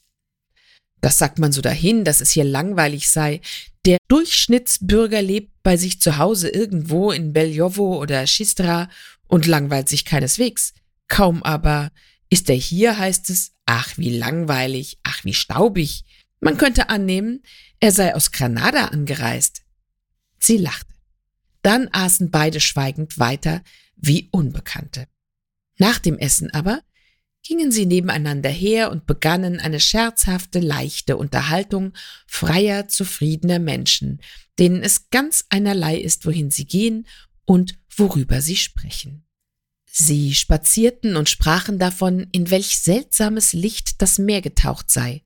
Das 1.02 1.18
sagt 1.18 1.38
man 1.38 1.52
so 1.52 1.62
dahin, 1.62 2.04
dass 2.04 2.20
es 2.20 2.32
hier 2.32 2.44
langweilig 2.44 3.08
sei. 3.10 3.40
Der 3.86 3.98
Durchschnittsbürger 4.08 5.22
lebt 5.22 5.62
bei 5.62 5.76
sich 5.76 6.00
zu 6.00 6.18
Hause 6.18 6.50
irgendwo 6.50 7.12
in 7.12 7.32
Beljovo 7.32 7.98
oder 7.98 8.26
Schistra 8.26 8.90
und 9.26 9.46
langweilt 9.46 9.88
sich 9.88 10.04
keineswegs. 10.04 10.74
Kaum 11.08 11.42
aber 11.42 11.90
ist 12.28 12.50
er 12.50 12.56
hier, 12.56 12.98
heißt 12.98 13.30
es, 13.30 13.52
ach 13.64 13.96
wie 13.96 14.16
langweilig, 14.16 14.98
ach 15.02 15.24
wie 15.24 15.34
staubig. 15.34 16.04
Man 16.40 16.58
könnte 16.58 16.90
annehmen, 16.90 17.42
er 17.80 17.92
sei 17.92 18.14
aus 18.14 18.32
Granada 18.32 18.86
angereist. 18.86 19.62
Sie 20.38 20.58
lachte. 20.58 20.94
Dann 21.62 21.88
aßen 21.92 22.30
beide 22.30 22.60
schweigend 22.60 23.18
weiter 23.18 23.62
wie 23.96 24.28
Unbekannte. 24.30 25.06
Nach 25.78 25.98
dem 25.98 26.18
Essen 26.18 26.50
aber 26.50 26.82
gingen 27.50 27.72
sie 27.72 27.84
nebeneinander 27.84 28.48
her 28.48 28.92
und 28.92 29.06
begannen 29.06 29.58
eine 29.58 29.80
scherzhafte, 29.80 30.60
leichte 30.60 31.16
Unterhaltung 31.16 31.94
freier, 32.28 32.86
zufriedener 32.86 33.58
Menschen, 33.58 34.20
denen 34.60 34.84
es 34.84 35.10
ganz 35.10 35.46
einerlei 35.48 35.96
ist, 35.96 36.26
wohin 36.26 36.52
sie 36.52 36.64
gehen 36.64 37.08
und 37.46 37.76
worüber 37.96 38.40
sie 38.40 38.54
sprechen. 38.54 39.26
Sie 39.84 40.32
spazierten 40.36 41.16
und 41.16 41.28
sprachen 41.28 41.80
davon, 41.80 42.28
in 42.30 42.52
welch 42.52 42.78
seltsames 42.78 43.52
Licht 43.52 44.00
das 44.00 44.20
Meer 44.20 44.42
getaucht 44.42 44.88
sei. 44.88 45.24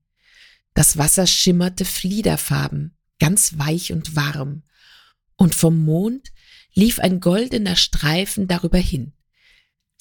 Das 0.73 0.97
Wasser 0.97 1.27
schimmerte 1.27 1.85
fliederfarben, 1.85 2.97
ganz 3.19 3.59
weich 3.59 3.93
und 3.93 4.17
warm, 4.17 4.63
und 5.37 5.55
vom 5.55 5.85
Mond 5.85 6.33
lief 6.73 7.01
ein 7.01 7.21
goldener 7.21 7.77
Streifen 7.77 8.49
darüber 8.49 8.79
hin. 8.79 9.13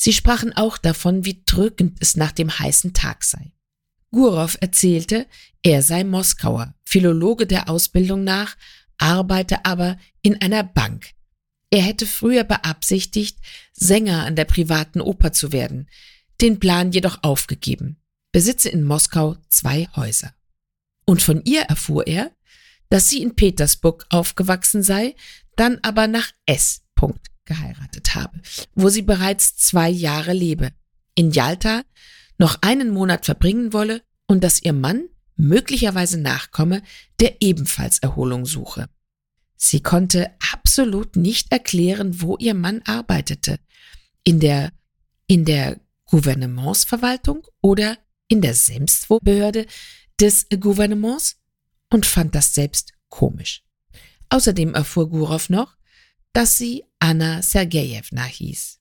Sie 0.04 0.12
sprachen 0.12 0.52
auch 0.52 0.78
davon, 0.78 1.24
wie 1.24 1.44
drückend 1.46 2.00
es 2.02 2.18
nach 2.18 2.34
dem 2.34 2.60
heißen 2.60 2.92
Tag 2.92 3.24
sei. 3.24 3.54
Gurow 4.12 4.58
erzählte, 4.60 5.28
er 5.62 5.82
sei 5.82 6.04
Moskauer, 6.04 6.76
Philologe 6.84 7.48
der 7.48 7.70
Ausbildung 7.70 8.26
nach, 8.26 8.58
arbeite 8.98 9.64
aber 9.64 9.98
in 10.22 10.42
einer 10.42 10.66
Bank. 10.66 11.12
Er 11.70 11.84
hätte 11.84 12.06
früher 12.06 12.44
beabsichtigt, 12.44 13.38
Sänger 13.72 14.26
an 14.26 14.36
der 14.36 14.44
privaten 14.44 15.00
Oper 15.00 15.32
zu 15.32 15.54
werden, 15.54 15.88
den 16.42 16.60
Plan 16.60 16.92
jedoch 16.92 17.24
aufgegeben, 17.24 17.96
besitze 18.34 18.68
in 18.68 18.84
Moskau 18.84 19.38
zwei 19.48 19.88
Häuser. 19.96 20.34
Und 21.06 21.22
von 21.22 21.46
ihr 21.46 21.62
erfuhr 21.62 22.08
er, 22.08 22.30
dass 22.90 23.08
sie 23.08 23.22
in 23.22 23.38
Petersburg 23.38 24.06
aufgewachsen 24.10 24.84
sei, 24.84 25.16
dann 25.56 25.80
aber 25.82 26.08
nach 26.08 26.30
S. 26.46 26.82
geheiratet 27.46 28.16
habe, 28.16 28.40
wo 28.76 28.90
sie 28.90 29.02
bereits 29.02 29.56
zwei 29.56 29.90
Jahre 29.90 30.34
lebe, 30.34 30.72
in 31.16 31.32
Jalta 31.32 31.84
noch 32.38 32.58
einen 32.62 32.90
Monat 32.90 33.26
verbringen 33.26 33.74
wolle 33.74 34.02
und 34.28 34.44
dass 34.44 34.62
ihr 34.62 34.74
Mann 34.74 35.04
möglicherweise 35.36 36.20
nachkomme, 36.20 36.82
der 37.20 37.42
ebenfalls 37.42 38.00
Erholung 38.00 38.46
suche. 38.46 38.90
Sie 39.56 39.82
konnte 39.82 40.32
absolut 40.52 41.16
nicht 41.16 41.52
erklären, 41.52 42.22
wo 42.22 42.38
ihr 42.38 42.54
Mann 42.54 42.82
arbeitete. 42.86 43.60
In 44.24 44.40
der, 44.40 44.72
in 45.28 45.46
der 45.46 45.80
Gouvernementsverwaltung 46.06 47.48
oder 47.62 47.98
in 48.28 48.42
der 48.42 48.54
Selbstbehörde 48.54 49.66
des 50.20 50.48
Gouvernements 50.50 51.38
und 51.90 52.06
fand 52.06 52.36
das 52.36 52.54
selbst 52.54 52.94
komisch. 53.10 53.64
Außerdem 54.30 54.74
erfuhr 54.74 55.10
Gurow 55.10 55.50
noch, 55.50 55.78
dass 56.34 56.58
sie 56.58 56.84
Anna 57.00 57.42
Sergejewna 57.42 58.26
hieß. 58.26 58.80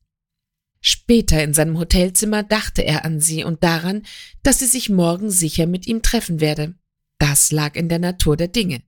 Später 0.81 1.43
in 1.45 1.55
seinem 1.55 1.79
Hotelzimmer 1.79 2.43
dachte 2.43 2.83
er 2.83 3.05
an 3.05 3.21
sie 3.21 3.45
und 3.45 3.63
daran, 3.63 4.03
dass 4.43 4.59
sie 4.59 4.67
sich 4.67 4.89
morgen 4.89 5.31
sicher 5.31 5.67
mit 5.67 5.87
ihm 5.87 6.03
treffen 6.03 6.41
werde. 6.41 6.75
Das 7.19 7.53
lag 7.53 7.77
in 7.77 7.89
der 7.89 8.01
Natur 8.01 8.37
der 8.37 8.49
Dinge. 8.49 8.83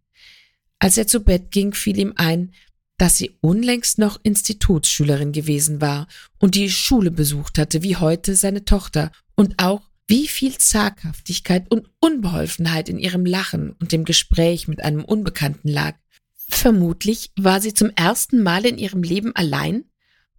Als 0.81 0.99
er 0.99 1.07
zu 1.07 1.21
Bett 1.21 1.53
ging, 1.53 1.73
fiel 1.73 1.99
ihm 1.99 2.15
ein, 2.17 2.53
dass 2.99 3.17
sie 3.17 3.37
unlängst 3.41 3.99
noch 3.99 4.19
Institutsschülerin 4.23 5.33
gewesen 5.33 5.81
war 5.81 6.09
und 6.39 6.55
die 6.55 6.71
Schule 6.71 7.11
besucht 7.11 7.59
hatte 7.59 7.83
wie 7.83 7.97
heute 7.97 8.35
seine 8.35 8.65
Tochter 8.65 9.13
und 9.37 9.55
auch 9.59 9.83
wie 10.07 10.29
viel 10.29 10.57
Zaghaftigkeit 10.59 11.71
und 11.71 11.91
Unbeholfenheit 12.01 12.89
in 12.89 12.99
ihrem 12.99 13.25
Lachen 13.25 13.73
und 13.73 13.93
dem 13.93 14.05
Gespräch 14.05 14.69
mit 14.69 14.83
einem 14.83 15.05
Unbekannten 15.05 15.69
lag. 15.69 15.95
Vermutlich 16.55 17.31
war 17.37 17.61
sie 17.61 17.75
zum 17.75 17.91
ersten 17.91 18.43
Mal 18.43 18.65
in 18.65 18.79
ihrem 18.79 19.03
Leben 19.03 19.35
allein 19.37 19.85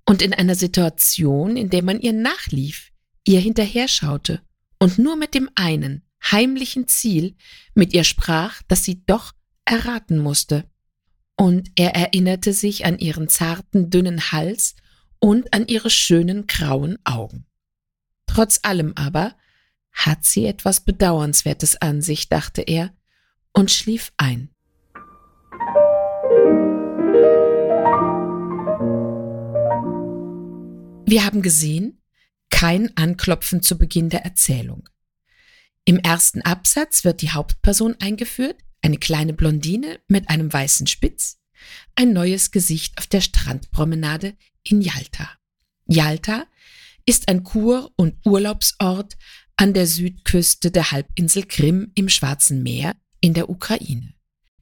und 0.05 0.23
in 0.23 0.33
einer 0.33 0.55
Situation, 0.55 1.55
in 1.55 1.69
der 1.69 1.83
man 1.83 1.99
ihr 1.99 2.13
nachlief, 2.13 2.91
ihr 3.25 3.39
hinterherschaute 3.39 4.41
und 4.79 4.97
nur 4.97 5.17
mit 5.17 5.35
dem 5.35 5.49
einen 5.53 6.03
heimlichen 6.31 6.87
Ziel 6.87 7.35
mit 7.75 7.93
ihr 7.93 8.03
sprach, 8.03 8.63
das 8.67 8.83
sie 8.83 9.05
doch 9.05 9.33
erraten 9.65 10.17
musste. 10.17 10.63
Und 11.35 11.69
er 11.75 11.93
erinnerte 11.95 12.53
sich 12.53 12.85
an 12.85 12.97
ihren 12.97 13.29
zarten, 13.29 13.91
dünnen 13.91 14.31
Hals 14.31 14.75
und 15.19 15.53
an 15.53 15.67
ihre 15.67 15.91
schönen 15.91 16.47
grauen 16.47 16.97
Augen. 17.03 17.45
Trotz 18.25 18.61
allem 18.63 18.93
aber 18.95 19.35
hat 19.91 20.23
sie 20.25 20.45
etwas 20.45 20.79
Bedauernswertes 20.79 21.75
an 21.81 22.01
sich, 22.01 22.29
dachte 22.29 22.61
er, 22.61 22.95
und 23.53 23.69
schlief 23.69 24.11
ein. 24.17 24.54
Wir 31.07 31.23
haben 31.23 31.43
gesehen, 31.43 32.01
kein 32.49 32.95
Anklopfen 32.97 33.61
zu 33.61 33.77
Beginn 33.77 34.09
der 34.09 34.25
Erzählung. 34.25 34.89
Im 35.85 35.99
ersten 35.99 36.41
Absatz 36.41 37.03
wird 37.03 37.21
die 37.21 37.29
Hauptperson 37.29 37.95
eingeführt, 37.99 38.57
eine 38.81 38.97
kleine 38.97 39.33
Blondine 39.33 39.99
mit 40.07 40.29
einem 40.29 40.51
weißen 40.51 40.87
Spitz, 40.87 41.37
ein 41.93 42.11
neues 42.11 42.49
Gesicht 42.49 42.97
auf 42.97 43.05
der 43.05 43.21
Strandpromenade 43.21 44.35
in 44.63 44.81
Jalta. 44.81 45.29
Jalta 45.85 46.47
ist 47.05 47.27
ein 47.27 47.43
Kur- 47.43 47.91
und 47.97 48.25
Urlaubsort 48.25 49.15
an 49.57 49.75
der 49.75 49.85
Südküste 49.85 50.71
der 50.71 50.91
Halbinsel 50.91 51.45
Krim 51.45 51.91
im 51.93 52.09
Schwarzen 52.09 52.63
Meer 52.63 52.95
in 53.21 53.35
der 53.35 53.49
Ukraine. 53.51 54.14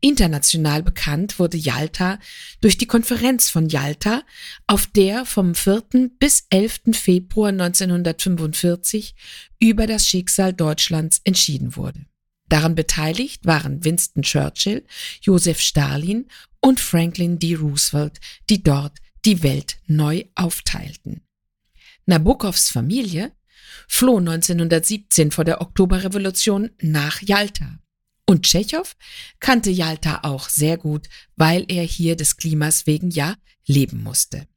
International 0.04 0.84
bekannt 0.84 1.40
wurde 1.40 1.56
Jalta 1.56 2.20
durch 2.60 2.78
die 2.78 2.88
Konferenz 2.88 3.50
von 3.50 3.70
Jalta, 3.70 4.24
auf 4.68 4.86
der 4.86 5.26
vom 5.26 5.56
4. 5.56 6.12
bis 6.20 6.46
11. 6.50 6.82
Februar 6.92 7.50
1945 7.50 9.16
über 9.60 9.88
das 9.88 10.06
Schicksal 10.06 10.52
Deutschlands 10.52 11.22
entschieden 11.24 11.78
wurde. 11.78 12.06
Daran 12.50 12.76
beteiligt 12.76 13.46
waren 13.46 13.86
Winston 13.86 14.24
Churchill, 14.24 14.86
Joseph 15.22 15.62
Stalin 15.62 16.28
und 16.60 16.82
Franklin 16.82 17.40
D. 17.40 17.56
Roosevelt, 17.56 18.20
die 18.50 18.62
dort 18.62 18.98
die 19.24 19.42
Welt 19.42 19.78
neu 19.88 20.26
aufteilten. 20.36 21.22
Nabokovs 22.06 22.70
Familie 22.70 23.32
floh 23.88 24.18
1917 24.18 25.32
vor 25.32 25.46
der 25.46 25.62
Oktoberrevolution 25.62 26.72
nach 26.82 27.22
Jalta. 27.22 27.80
Und 28.26 28.44
Tschechow 28.44 28.96
kannte 29.40 29.70
Jalta 29.70 30.22
auch 30.24 30.50
sehr 30.50 30.78
gut, 30.78 31.10
weil 31.36 31.66
er 31.68 31.84
hier 31.84 32.16
des 32.16 32.38
Klimas 32.38 32.88
wegen 32.88 33.10
ja 33.10 33.36
leben 33.66 34.02
musste. 34.02 34.48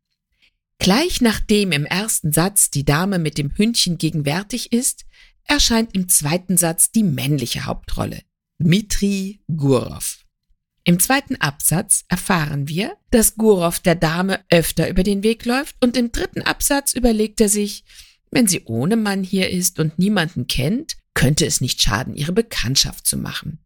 Gleich 0.78 1.20
nachdem 1.20 1.72
im 1.72 1.86
ersten 1.86 2.32
Satz 2.32 2.70
die 2.70 2.84
Dame 2.84 3.18
mit 3.18 3.38
dem 3.38 3.50
Hündchen 3.56 3.98
gegenwärtig 3.98 4.72
ist, 4.72 5.04
erscheint 5.44 5.94
im 5.94 6.08
zweiten 6.08 6.56
Satz 6.56 6.90
die 6.90 7.02
männliche 7.02 7.64
Hauptrolle, 7.64 8.22
Dmitri 8.58 9.40
Gurov. 9.48 10.18
Im 10.84 11.00
zweiten 11.00 11.36
Absatz 11.36 12.04
erfahren 12.08 12.68
wir, 12.68 12.96
dass 13.10 13.34
Gurov 13.34 13.80
der 13.80 13.96
Dame 13.96 14.44
öfter 14.50 14.88
über 14.88 15.02
den 15.02 15.24
Weg 15.24 15.44
läuft 15.44 15.74
und 15.82 15.96
im 15.96 16.12
dritten 16.12 16.42
Absatz 16.42 16.92
überlegt 16.92 17.40
er 17.40 17.48
sich, 17.48 17.84
wenn 18.30 18.46
sie 18.46 18.62
ohne 18.66 18.96
Mann 18.96 19.24
hier 19.24 19.50
ist 19.50 19.80
und 19.80 19.98
niemanden 19.98 20.46
kennt, 20.46 20.96
könnte 21.16 21.46
es 21.46 21.60
nicht 21.60 21.82
schaden, 21.82 22.14
ihre 22.14 22.32
Bekanntschaft 22.32 23.06
zu 23.06 23.16
machen. 23.16 23.58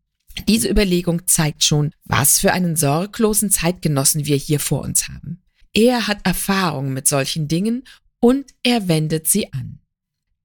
Diese 0.48 0.70
Überlegung 0.70 1.26
zeigt 1.26 1.64
schon, 1.64 1.92
was 2.04 2.38
für 2.38 2.52
einen 2.52 2.76
sorglosen 2.76 3.50
Zeitgenossen 3.50 4.24
wir 4.24 4.36
hier 4.36 4.60
vor 4.60 4.82
uns 4.82 5.08
haben. 5.08 5.42
Er 5.74 6.06
hat 6.06 6.24
Erfahrung 6.24 6.92
mit 6.92 7.06
solchen 7.06 7.48
Dingen 7.48 7.84
und 8.20 8.46
er 8.62 8.88
wendet 8.88 9.26
sie 9.26 9.52
an. 9.52 9.80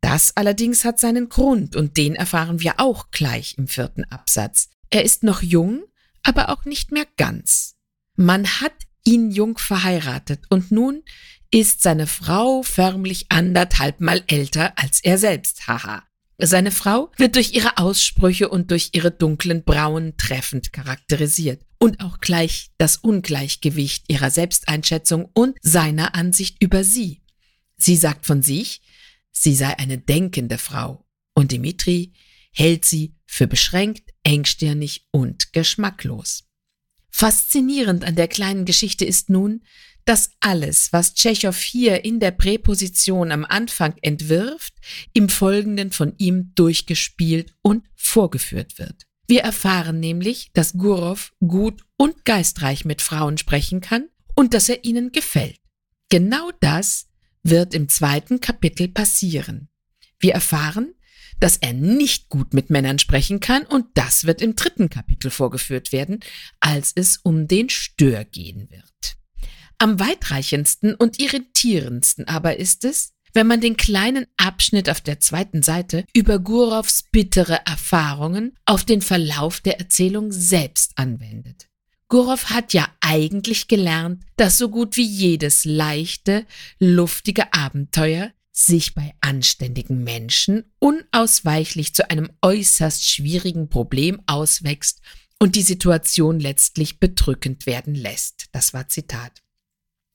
Das 0.02 0.36
allerdings 0.36 0.84
hat 0.84 1.00
seinen 1.00 1.30
Grund 1.30 1.76
und 1.76 1.98
den 1.98 2.16
erfahren 2.16 2.60
wir 2.60 2.80
auch 2.80 3.12
gleich 3.12 3.56
im 3.58 3.68
vierten 3.68 4.04
Absatz. 4.06 4.70
Er 4.90 5.04
ist 5.04 5.24
noch 5.24 5.42
jung, 5.42 5.84
aber 6.24 6.50
auch 6.50 6.66
nicht 6.66 6.92
mehr 6.92 7.06
ganz. 7.18 7.76
Man 8.16 8.46
hat 8.46 8.74
ihn 9.04 9.30
jung 9.30 9.58
verheiratet 9.58 10.46
und 10.50 10.72
nun 10.72 11.04
ist 11.52 11.84
seine 11.84 12.08
Frau 12.08 12.64
förmlich 12.64 13.28
anderthalb 13.30 14.02
Mal 14.02 14.24
älter 14.28 14.74
als 14.78 15.04
er 15.04 15.18
selbst, 15.18 15.68
haha. 15.68 16.04
Seine 16.38 16.72
Frau 16.72 17.12
wird 17.18 17.36
durch 17.36 17.54
ihre 17.54 17.78
Aussprüche 17.78 18.50
und 18.50 18.72
durch 18.72 18.90
ihre 18.94 19.12
dunklen 19.12 19.64
Brauen 19.64 20.18
treffend 20.18 20.74
charakterisiert 20.74 21.66
und 21.80 22.02
auch 22.02 22.20
gleich 22.20 22.72
das 22.78 22.98
Ungleichgewicht 22.98 24.06
ihrer 24.10 24.30
Selbsteinschätzung 24.30 25.30
und 25.34 25.58
seiner 25.62 26.14
Ansicht 26.14 26.62
über 26.62 26.84
sie. 26.84 27.22
Sie 27.78 27.96
sagt 27.96 28.26
von 28.26 28.42
sich, 28.42 28.82
sie 29.32 29.56
sei 29.56 29.78
eine 29.80 29.98
denkende 29.98 30.58
Frau 30.58 31.06
und 31.36 31.52
Dimitri 31.52 32.14
hält 32.52 32.86
sie 32.86 33.16
für 33.26 33.48
beschränkt, 33.48 34.14
engstirnig 34.24 35.08
und 35.12 35.54
geschmacklos. 35.54 36.46
Faszinierend 37.12 38.04
an 38.04 38.16
der 38.16 38.28
kleinen 38.28 38.66
Geschichte 38.66 39.06
ist 39.06 39.30
nun, 39.30 39.64
dass 40.06 40.32
alles, 40.40 40.94
was 40.94 41.16
Tschechow 41.16 41.58
hier 41.58 42.06
in 42.06 42.20
der 42.20 42.32
Präposition 42.32 43.32
am 43.32 43.44
Anfang 43.44 43.96
entwirft, 44.02 44.74
im 45.14 45.30
Folgenden 45.30 45.92
von 45.92 46.14
ihm 46.18 46.54
durchgespielt 46.56 47.54
und 47.62 47.86
vorgeführt 47.96 48.78
wird. 48.78 49.04
Wir 49.28 49.42
erfahren 49.42 50.00
nämlich, 50.00 50.52
dass 50.54 50.74
Gurov 50.74 51.34
gut 51.40 51.82
und 51.98 52.26
geistreich 52.26 52.86
mit 52.86 53.02
Frauen 53.02 53.38
sprechen 53.40 53.82
kann 53.82 54.08
und 54.36 54.54
dass 54.54 54.70
er 54.70 54.86
ihnen 54.86 55.12
gefällt. 55.12 55.60
Genau 56.10 56.52
das 56.60 57.08
wird 57.42 57.74
im 57.74 57.90
zweiten 57.90 58.40
Kapitel 58.40 58.88
passieren. 58.88 59.70
Wir 60.20 60.34
erfahren, 60.34 60.94
dass 61.40 61.58
er 61.58 61.74
nicht 61.74 62.30
gut 62.30 62.54
mit 62.54 62.70
Männern 62.70 63.00
sprechen 63.00 63.40
kann 63.40 63.66
und 63.66 63.88
das 63.96 64.26
wird 64.26 64.42
im 64.42 64.56
dritten 64.56 64.90
Kapitel 64.90 65.32
vorgeführt 65.32 65.92
werden, 65.92 66.20
als 66.60 66.92
es 66.96 67.18
um 67.18 67.48
den 67.48 67.70
Stör 67.70 68.24
gehen 68.24 68.70
wird. 68.70 69.18
Am 69.78 70.00
weitreichendsten 70.00 70.96
und 70.96 71.20
irritierendsten 71.20 72.28
aber 72.28 72.58
ist 72.58 72.86
es, 72.86 73.14
wenn 73.34 73.48
man 73.48 73.60
den 73.60 73.76
kleinen 73.76 74.26
Abschnitt 74.38 74.90
auf 74.90 75.02
der 75.02 75.20
zweiten 75.20 75.62
Seite 75.62 76.06
über 76.14 76.40
Gurovs 76.40 77.04
bittere 77.12 77.60
Erfahrungen 77.66 78.58
auf 78.66 78.86
den 78.86 79.02
Verlauf 79.02 79.60
der 79.60 79.80
Erzählung 79.80 80.32
selbst 80.32 80.94
anwendet. 80.96 81.68
Gurov 82.08 82.52
hat 82.52 82.74
ja 82.74 82.88
eigentlich 83.02 83.68
gelernt, 83.68 84.24
dass 84.38 84.58
so 84.58 84.70
gut 84.70 84.96
wie 84.96 85.06
jedes 85.06 85.66
leichte, 85.66 86.46
luftige 86.80 87.52
Abenteuer 87.54 88.32
sich 88.52 88.94
bei 88.94 89.14
anständigen 89.20 90.04
Menschen 90.04 90.64
unausweichlich 90.80 91.94
zu 91.94 92.10
einem 92.10 92.30
äußerst 92.42 93.06
schwierigen 93.06 93.70
Problem 93.70 94.22
auswächst 94.28 95.02
und 95.40 95.56
die 95.56 95.64
Situation 95.64 96.40
letztlich 96.40 97.00
bedrückend 97.00 97.66
werden 97.66 97.96
lässt. 97.96 98.46
Das 98.54 98.74
war 98.74 98.88
Zitat. 98.88 99.45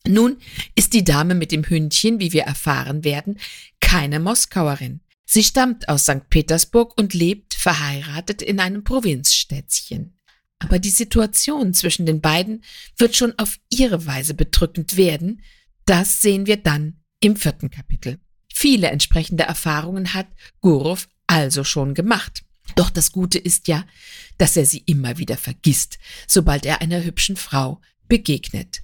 Nun 0.06 0.38
ist 0.74 0.92
die 0.94 1.04
Dame 1.04 1.34
mit 1.34 1.52
dem 1.52 1.64
Hündchen, 1.64 2.20
wie 2.20 2.32
wir 2.32 2.44
erfahren 2.44 3.04
werden, 3.04 3.38
keine 3.80 4.18
Moskauerin. 4.20 5.00
Sie 5.26 5.44
stammt 5.44 5.88
aus 5.88 6.04
St. 6.04 6.28
Petersburg 6.30 6.98
und 6.98 7.14
lebt 7.14 7.54
verheiratet 7.54 8.42
in 8.42 8.58
einem 8.58 8.82
Provinzstädtchen. 8.82 10.16
Aber 10.58 10.78
die 10.78 10.90
Situation 10.90 11.72
zwischen 11.72 12.06
den 12.06 12.20
beiden 12.20 12.64
wird 12.96 13.16
schon 13.16 13.38
auf 13.38 13.58
ihre 13.70 14.06
Weise 14.06 14.34
bedrückend 14.34 14.96
werden. 14.96 15.42
Das 15.86 16.20
sehen 16.20 16.46
wir 16.46 16.56
dann 16.56 17.00
im 17.20 17.36
vierten 17.36 17.70
Kapitel. 17.70 18.18
Viele 18.52 18.88
entsprechende 18.88 19.44
Erfahrungen 19.44 20.14
hat 20.14 20.26
Gurov 20.60 21.08
also 21.26 21.64
schon 21.64 21.94
gemacht. 21.94 22.42
Doch 22.76 22.90
das 22.90 23.12
Gute 23.12 23.38
ist 23.38 23.68
ja, 23.68 23.86
dass 24.38 24.56
er 24.56 24.66
sie 24.66 24.82
immer 24.86 25.18
wieder 25.18 25.36
vergisst, 25.36 25.98
sobald 26.26 26.66
er 26.66 26.80
einer 26.80 27.02
hübschen 27.02 27.36
Frau 27.36 27.80
begegnet. 28.08 28.82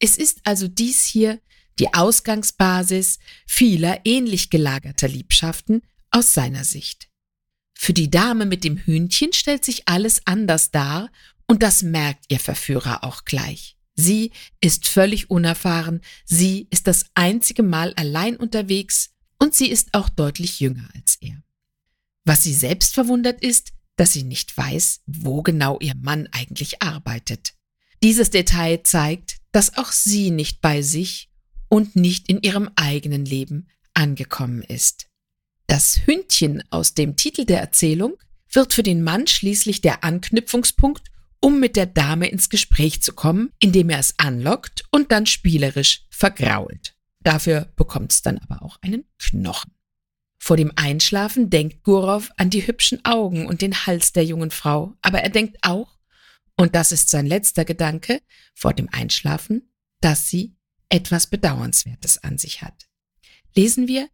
Es 0.00 0.16
ist 0.16 0.40
also 0.44 0.66
dies 0.66 1.04
hier 1.04 1.40
die 1.78 1.94
Ausgangsbasis 1.94 3.18
vieler 3.46 4.00
ähnlich 4.04 4.50
gelagerter 4.50 5.08
Liebschaften 5.08 5.82
aus 6.10 6.34
seiner 6.34 6.64
Sicht. 6.64 7.08
Für 7.74 7.94
die 7.94 8.10
Dame 8.10 8.44
mit 8.44 8.64
dem 8.64 8.76
Hühnchen 8.76 9.32
stellt 9.32 9.64
sich 9.64 9.88
alles 9.88 10.26
anders 10.26 10.70
dar 10.70 11.10
und 11.46 11.62
das 11.62 11.82
merkt 11.82 12.26
ihr 12.28 12.40
Verführer 12.40 13.04
auch 13.04 13.24
gleich. 13.24 13.76
Sie 13.94 14.32
ist 14.60 14.88
völlig 14.88 15.30
unerfahren, 15.30 16.00
sie 16.24 16.66
ist 16.70 16.86
das 16.86 17.06
einzige 17.14 17.62
Mal 17.62 17.94
allein 17.94 18.36
unterwegs 18.36 19.10
und 19.38 19.54
sie 19.54 19.70
ist 19.70 19.94
auch 19.94 20.08
deutlich 20.08 20.60
jünger 20.60 20.88
als 20.94 21.16
er. 21.20 21.42
Was 22.24 22.42
sie 22.42 22.54
selbst 22.54 22.94
verwundert 22.94 23.42
ist, 23.42 23.72
dass 23.96 24.12
sie 24.12 24.22
nicht 24.22 24.56
weiß, 24.56 25.00
wo 25.06 25.42
genau 25.42 25.78
ihr 25.80 25.94
Mann 25.94 26.28
eigentlich 26.32 26.82
arbeitet. 26.82 27.54
Dieses 28.02 28.30
Detail 28.30 28.82
zeigt, 28.84 29.39
dass 29.52 29.76
auch 29.76 29.92
sie 29.92 30.30
nicht 30.30 30.60
bei 30.60 30.82
sich 30.82 31.30
und 31.68 31.96
nicht 31.96 32.28
in 32.28 32.42
ihrem 32.42 32.70
eigenen 32.76 33.24
Leben 33.24 33.68
angekommen 33.94 34.62
ist. 34.62 35.06
Das 35.66 36.00
Hündchen 36.06 36.64
aus 36.70 36.94
dem 36.94 37.16
Titel 37.16 37.44
der 37.44 37.60
Erzählung 37.60 38.16
wird 38.50 38.74
für 38.74 38.82
den 38.82 39.02
Mann 39.02 39.26
schließlich 39.26 39.80
der 39.80 40.02
Anknüpfungspunkt, 40.02 41.10
um 41.40 41.60
mit 41.60 41.76
der 41.76 41.86
Dame 41.86 42.28
ins 42.28 42.50
Gespräch 42.50 43.02
zu 43.02 43.12
kommen, 43.12 43.52
indem 43.60 43.90
er 43.90 44.00
es 44.00 44.14
anlockt 44.18 44.84
und 44.90 45.12
dann 45.12 45.26
spielerisch 45.26 46.06
vergrault. 46.10 46.94
Dafür 47.22 47.72
bekommt 47.76 48.12
es 48.12 48.22
dann 48.22 48.38
aber 48.38 48.62
auch 48.62 48.78
einen 48.82 49.04
Knochen. 49.18 49.72
Vor 50.38 50.56
dem 50.56 50.72
Einschlafen 50.74 51.50
denkt 51.50 51.84
Gurov 51.84 52.30
an 52.36 52.50
die 52.50 52.66
hübschen 52.66 53.04
Augen 53.04 53.46
und 53.46 53.62
den 53.62 53.86
Hals 53.86 54.12
der 54.12 54.24
jungen 54.24 54.50
Frau, 54.50 54.94
aber 55.02 55.20
er 55.20 55.28
denkt 55.28 55.58
auch, 55.62 55.98
und 56.60 56.74
das 56.74 56.92
ist 56.92 57.08
sein 57.08 57.24
letzter 57.24 57.64
Gedanke 57.64 58.20
vor 58.54 58.74
dem 58.74 58.86
Einschlafen, 58.92 59.72
dass 60.02 60.28
sie 60.28 60.56
etwas 60.90 61.26
Bedauernswertes 61.26 62.22
an 62.22 62.36
sich 62.36 62.60
hat. 62.60 62.86
Lesen 63.56 63.88
wir 63.88 64.10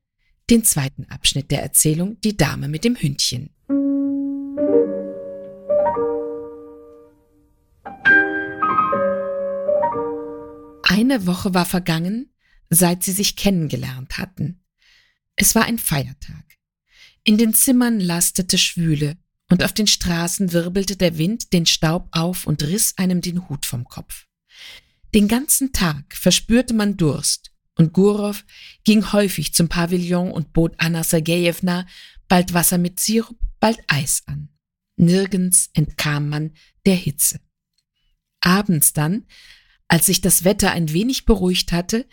den 0.48 0.62
zweiten 0.62 1.06
Abschnitt 1.06 1.50
der 1.50 1.64
Erzählung 1.64 2.20
Die 2.20 2.37
Dame 2.37 2.68
mit 2.68 2.85
dem 2.85 2.94
Hündchen. 2.94 3.50
Eine 10.85 11.26
Woche 11.26 11.52
war 11.52 11.66
vergangen, 11.66 12.32
seit 12.70 13.02
sie 13.02 13.11
sich 13.11 13.35
kennengelernt 13.35 14.18
hatten. 14.18 14.62
Es 15.35 15.56
war 15.56 15.64
ein 15.64 15.78
Feiertag. 15.78 16.44
In 17.24 17.38
den 17.38 17.54
Zimmern 17.54 17.98
lastete 17.98 18.56
Schwüle, 18.56 19.16
und 19.50 19.62
auf 19.62 19.72
den 19.72 19.87
Straßen 19.87 20.52
wirbelte 20.52 20.96
der 20.96 21.18
Wind 21.18 21.52
den 21.52 21.66
Staub 21.66 22.09
auf 22.11 22.46
und 22.46 22.62
riss 22.62 22.96
einem 22.98 23.20
den 23.20 23.48
Hut 23.48 23.66
vom 23.66 23.85
Kopf. 23.85 24.26
Den 25.14 25.28
ganzen 25.28 25.72
Tag 25.72 26.14
verspürte 26.14 26.74
man 26.74 26.96
Durst, 26.96 27.52
und 27.78 27.92
Gurow 27.92 28.42
ging 28.85 29.12
häufig 29.12 29.52
zum 29.54 29.68
Pavillon 29.68 30.32
und 30.32 30.52
bot 30.52 30.74
Anna 30.78 31.04
Sergejewna 31.04 31.87
bald 32.28 32.54
Wasser 32.54 32.78
mit 32.78 32.98
Sirup, 33.00 33.38
bald 33.61 33.78
Eis 33.87 34.22
an. 34.26 34.48
Nirgends 34.96 35.70
entkam 35.74 36.28
man 36.28 36.52
der 36.87 36.96
Hitze. 36.96 37.40
Abends 38.40 38.92
dann, 38.92 39.26
als 39.88 40.06
sich 40.06 40.20
das 40.20 40.44
Wetter 40.44 40.72
ein 40.72 40.92
wenig 40.92 41.26
beruhigt 41.26 41.72
hatte, 41.72 42.06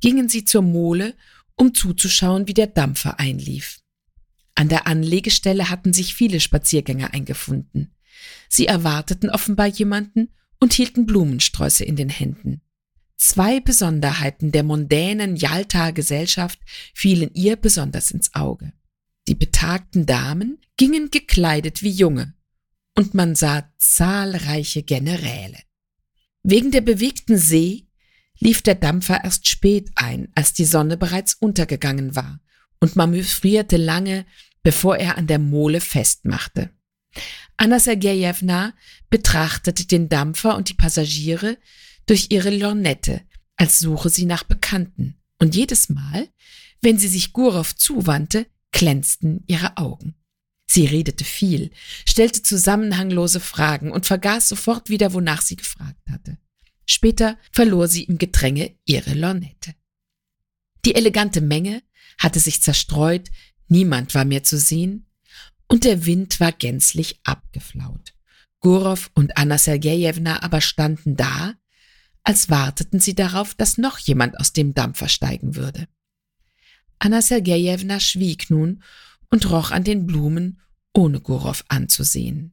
gingen 0.00 0.28
sie 0.28 0.44
zur 0.44 0.62
Mole, 0.62 1.16
um 1.54 1.74
zuzuschauen, 1.74 2.48
wie 2.48 2.54
der 2.54 2.66
Dampfer 2.66 3.20
einlief. 3.20 3.79
An 4.60 4.68
der 4.68 4.86
Anlegestelle 4.86 5.70
hatten 5.70 5.94
sich 5.94 6.14
viele 6.14 6.38
Spaziergänger 6.38 7.14
eingefunden. 7.14 7.94
Sie 8.46 8.66
erwarteten 8.66 9.30
offenbar 9.30 9.68
jemanden 9.68 10.28
und 10.58 10.74
hielten 10.74 11.06
Blumensträuße 11.06 11.82
in 11.82 11.96
den 11.96 12.10
Händen. 12.10 12.60
Zwei 13.16 13.60
Besonderheiten 13.60 14.52
der 14.52 14.62
mondänen 14.62 15.36
Jalta-Gesellschaft 15.36 16.58
fielen 16.92 17.30
ihr 17.32 17.56
besonders 17.56 18.10
ins 18.10 18.34
Auge. 18.34 18.74
Die 19.28 19.34
betagten 19.34 20.04
Damen 20.04 20.58
gingen 20.76 21.10
gekleidet 21.10 21.82
wie 21.82 21.92
Junge, 21.92 22.34
und 22.94 23.14
man 23.14 23.34
sah 23.36 23.72
zahlreiche 23.78 24.82
Generäle. 24.82 25.56
Wegen 26.42 26.70
der 26.70 26.82
bewegten 26.82 27.38
See 27.38 27.86
lief 28.38 28.60
der 28.60 28.74
Dampfer 28.74 29.24
erst 29.24 29.48
spät 29.48 29.90
ein, 29.94 30.28
als 30.34 30.52
die 30.52 30.66
Sonne 30.66 30.98
bereits 30.98 31.32
untergegangen 31.32 32.14
war, 32.14 32.40
und 32.80 32.96
manövrierte 32.96 33.76
lange, 33.76 34.26
bevor 34.62 34.96
er 34.96 35.16
an 35.18 35.26
der 35.26 35.38
Mole 35.38 35.80
festmachte. 35.80 36.70
Anna 37.56 37.78
Sergejewna 37.78 38.74
betrachtete 39.10 39.86
den 39.86 40.08
Dampfer 40.08 40.56
und 40.56 40.68
die 40.68 40.74
Passagiere 40.74 41.58
durch 42.06 42.28
ihre 42.30 42.50
Lornette, 42.50 43.22
als 43.56 43.78
suche 43.78 44.08
sie 44.08 44.24
nach 44.24 44.44
Bekannten, 44.44 45.16
und 45.38 45.54
jedes 45.54 45.88
Mal, 45.88 46.28
wenn 46.80 46.98
sie 46.98 47.08
sich 47.08 47.32
Gurow 47.32 47.74
zuwandte, 47.76 48.46
glänzten 48.72 49.44
ihre 49.46 49.76
Augen. 49.76 50.14
Sie 50.66 50.86
redete 50.86 51.24
viel, 51.24 51.70
stellte 52.08 52.42
zusammenhanglose 52.42 53.40
Fragen 53.40 53.90
und 53.90 54.06
vergaß 54.06 54.48
sofort 54.48 54.88
wieder, 54.88 55.12
wonach 55.12 55.42
sie 55.42 55.56
gefragt 55.56 56.08
hatte. 56.08 56.38
Später 56.86 57.38
verlor 57.52 57.88
sie 57.88 58.04
im 58.04 58.18
Gedränge 58.18 58.76
ihre 58.84 59.14
Lornette. 59.14 59.74
Die 60.84 60.94
elegante 60.94 61.40
Menge 61.40 61.82
hatte 62.18 62.40
sich 62.40 62.62
zerstreut, 62.62 63.30
niemand 63.70 64.14
war 64.14 64.24
mehr 64.24 64.42
zu 64.42 64.58
sehen, 64.58 65.06
und 65.66 65.84
der 65.84 66.04
Wind 66.04 66.40
war 66.40 66.52
gänzlich 66.52 67.20
abgeflaut. 67.24 68.14
Gurow 68.58 69.08
und 69.14 69.36
Anna 69.36 69.56
Sergejewna 69.56 70.42
aber 70.42 70.60
standen 70.60 71.16
da, 71.16 71.54
als 72.22 72.50
warteten 72.50 73.00
sie 73.00 73.14
darauf, 73.14 73.54
dass 73.54 73.78
noch 73.78 73.98
jemand 73.98 74.38
aus 74.38 74.52
dem 74.52 74.74
Dampfer 74.74 75.08
steigen 75.08 75.56
würde. 75.56 75.88
Anna 76.98 77.22
Sergejewna 77.22 77.98
schwieg 77.98 78.50
nun 78.50 78.82
und 79.30 79.50
roch 79.50 79.70
an 79.70 79.84
den 79.84 80.06
Blumen, 80.06 80.60
ohne 80.92 81.20
Gurow 81.20 81.64
anzusehen. 81.68 82.52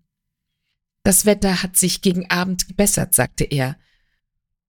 Das 1.03 1.25
Wetter 1.25 1.63
hat 1.63 1.75
sich 1.75 2.01
gegen 2.01 2.29
Abend 2.29 2.67
gebessert, 2.67 3.13
sagte 3.13 3.43
er, 3.43 3.77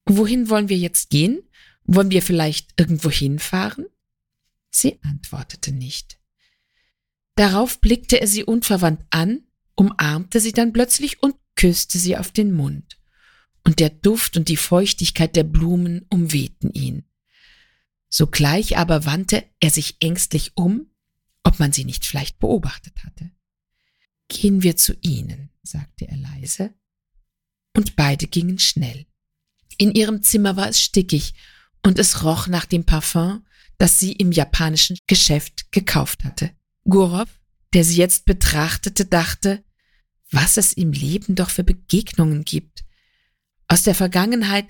Wohin 0.06 0.48
wollen 0.48 0.68
wir 0.68 0.78
jetzt 0.78 1.10
gehen? 1.10 1.42
Wollen 1.84 2.10
wir 2.10 2.22
vielleicht 2.22 2.80
irgendwo 2.80 3.10
hinfahren? 3.10 3.86
Sie 4.70 4.98
antwortete 5.02 5.72
nicht. 5.72 6.17
Darauf 7.38 7.80
blickte 7.80 8.20
er 8.20 8.26
sie 8.26 8.42
unverwandt 8.42 9.06
an, 9.10 9.44
umarmte 9.76 10.40
sie 10.40 10.50
dann 10.50 10.72
plötzlich 10.72 11.22
und 11.22 11.36
küsste 11.54 11.96
sie 11.96 12.16
auf 12.16 12.32
den 12.32 12.52
Mund. 12.52 12.98
Und 13.64 13.78
der 13.78 13.90
Duft 13.90 14.36
und 14.36 14.48
die 14.48 14.56
Feuchtigkeit 14.56 15.36
der 15.36 15.44
Blumen 15.44 16.04
umwehten 16.10 16.72
ihn. 16.72 17.04
Sogleich 18.08 18.76
aber 18.76 19.04
wandte 19.04 19.44
er 19.60 19.70
sich 19.70 19.98
ängstlich 20.00 20.56
um, 20.56 20.90
ob 21.44 21.60
man 21.60 21.70
sie 21.70 21.84
nicht 21.84 22.04
vielleicht 22.04 22.40
beobachtet 22.40 23.04
hatte. 23.04 23.30
Gehen 24.26 24.64
wir 24.64 24.76
zu 24.76 24.96
ihnen, 25.00 25.50
sagte 25.62 26.08
er 26.08 26.16
leise, 26.16 26.74
und 27.76 27.94
beide 27.94 28.26
gingen 28.26 28.58
schnell. 28.58 29.06
In 29.76 29.94
ihrem 29.94 30.24
Zimmer 30.24 30.56
war 30.56 30.70
es 30.70 30.82
stickig 30.82 31.34
und 31.86 32.00
es 32.00 32.24
roch 32.24 32.48
nach 32.48 32.66
dem 32.66 32.82
Parfum, 32.82 33.46
das 33.76 34.00
sie 34.00 34.10
im 34.10 34.32
japanischen 34.32 34.98
Geschäft 35.06 35.70
gekauft 35.70 36.24
hatte. 36.24 36.57
Gurov, 36.88 37.28
der 37.74 37.84
sie 37.84 37.96
jetzt 37.96 38.24
betrachtete, 38.24 39.04
dachte, 39.04 39.62
was 40.30 40.56
es 40.56 40.72
im 40.72 40.92
Leben 40.92 41.34
doch 41.34 41.50
für 41.50 41.64
Begegnungen 41.64 42.44
gibt. 42.44 42.84
Aus 43.66 43.82
der 43.82 43.94
Vergangenheit 43.94 44.66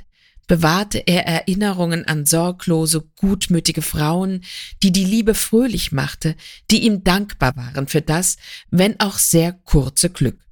bewahrte 0.47 0.99
er 1.07 1.27
Erinnerungen 1.27 2.07
an 2.07 2.27
sorglose, 2.27 3.03
gutmütige 3.17 3.83
Frauen, 3.83 4.45
die 4.83 4.93
die 4.93 5.05
Liebe 5.05 5.35
fröhlich 5.35 5.93
machte, 5.93 6.37
die 6.71 6.85
ihm 6.85 7.05
dankbar 7.05 7.55
waren 7.57 7.87
für 7.87 8.03
das, 8.03 8.37
wenn 8.71 8.99
auch 8.99 9.19
sehr 9.19 9.53
kurze 9.53 10.11
Glück 10.11 10.48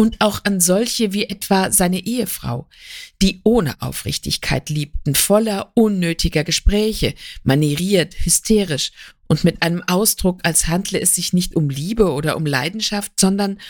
und 0.00 0.22
auch 0.22 0.40
an 0.44 0.62
solche 0.62 1.12
wie 1.12 1.24
etwa 1.24 1.70
seine 1.70 2.06
Ehefrau, 2.06 2.66
die 3.20 3.42
ohne 3.44 3.82
Aufrichtigkeit 3.82 4.70
liebten, 4.70 5.14
voller 5.14 5.72
unnötiger 5.74 6.42
Gespräche, 6.42 7.14
manieriert, 7.42 8.14
hysterisch 8.24 8.92
und 9.26 9.44
mit 9.44 9.60
einem 9.60 9.82
Ausdruck, 9.86 10.40
als 10.42 10.68
handle 10.68 10.98
es 10.98 11.16
sich 11.16 11.34
nicht 11.34 11.54
um 11.54 11.68
Liebe 11.68 12.12
oder 12.12 12.38
um 12.38 12.46
Leidenschaft, 12.46 13.20
sondern 13.20 13.60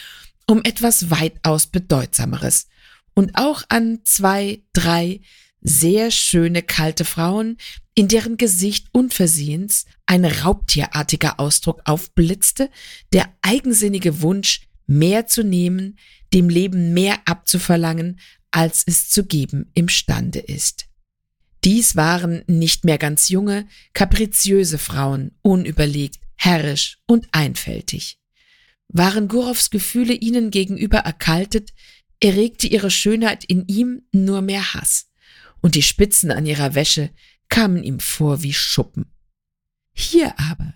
um 0.47 0.62
etwas 0.62 1.11
weitaus 1.11 1.66
Bedeutsameres. 1.66 2.69
Und 3.14 3.33
auch 3.35 3.64
an 3.69 3.99
zwei, 4.05 4.62
drei 4.73 5.23
sehr 5.62 6.12
schöne 6.12 6.63
kalte 6.63 7.04
Frauen, 7.04 7.57
in 7.96 8.07
deren 8.07 8.37
Gesicht 8.37 8.87
unversehens 8.92 9.85
ein 10.07 10.25
raubtierartiger 10.25 11.40
Ausdruck 11.40 11.83
aufblitzte, 11.87 12.71
der 13.13 13.29
eigensinnige 13.42 14.23
Wunsch, 14.23 14.61
mehr 14.91 15.29
zu 15.29 15.45
nehmen, 15.45 15.99
dem 16.35 16.49
Leben 16.49 16.93
mehr 16.93 17.21
abzuverlangen, 17.25 18.19
als 18.51 18.83
es 18.87 19.09
zu 19.09 19.25
geben 19.25 19.71
imstande 19.75 20.41
ist. 20.41 20.87
Dies 21.63 21.95
waren 21.95 22.43
nicht 22.49 22.85
mehr 22.85 22.99
ganz 22.99 23.29
junge, 23.29 23.69
kapriziöse 23.93 24.79
Frauen, 24.79 25.33
unüberlegt, 25.43 26.19
herrisch 26.35 26.99
und 27.07 27.29
einfältig. 27.33 28.19
Waren 28.88 29.29
Gurows 29.29 29.71
Gefühle 29.71 30.15
ihnen 30.15 30.51
gegenüber 30.51 30.99
erkaltet, 30.99 31.71
erregte 32.19 32.67
ihre 32.67 32.91
Schönheit 32.91 33.45
in 33.45 33.69
ihm 33.69 34.03
nur 34.11 34.43
mehr 34.43 34.75
Hass, 34.75 35.09
und 35.61 35.77
die 35.77 35.83
Spitzen 35.83 36.33
an 36.33 36.47
ihrer 36.47 36.75
Wäsche 36.75 37.11
kamen 37.49 37.85
ihm 37.85 38.01
vor 38.01 38.43
wie 38.43 38.55
Schuppen. 38.55 39.07
Hier 39.93 40.35
aber 40.41 40.75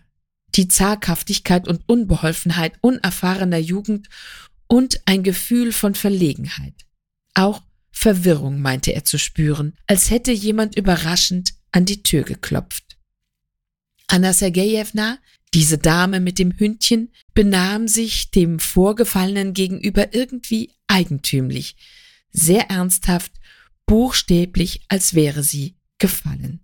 die 0.55 0.68
Zaghaftigkeit 0.68 1.68
und 1.68 1.82
Unbeholfenheit 1.86 2.74
unerfahrener 2.80 3.59
Jugend 3.59 4.09
und 4.66 5.00
ein 5.07 5.22
Gefühl 5.22 5.72
von 5.72 5.94
Verlegenheit. 5.94 6.74
Auch 7.34 7.62
Verwirrung 7.90 8.61
meinte 8.61 8.92
er 8.92 9.05
zu 9.05 9.18
spüren, 9.18 9.76
als 9.86 10.11
hätte 10.11 10.32
jemand 10.32 10.76
überraschend 10.76 11.55
an 11.72 11.84
die 11.84 12.02
Tür 12.02 12.22
geklopft. 12.22 12.98
Anna 14.07 14.32
Sergejewna, 14.32 15.18
diese 15.55 15.78
Dame 15.78 16.20
mit 16.20 16.38
dem 16.38 16.59
Hündchen, 16.59 17.12
benahm 17.32 17.88
sich 17.88 18.30
dem 18.30 18.59
Vorgefallenen 18.59 19.55
gegenüber 19.55 20.14
irgendwie 20.14 20.72
eigentümlich, 20.88 21.76
sehr 22.30 22.70
ernsthaft 22.70 23.32
buchstäblich, 23.86 24.82
als 24.88 25.14
wäre 25.14 25.42
sie 25.42 25.76
gefallen. 25.98 26.61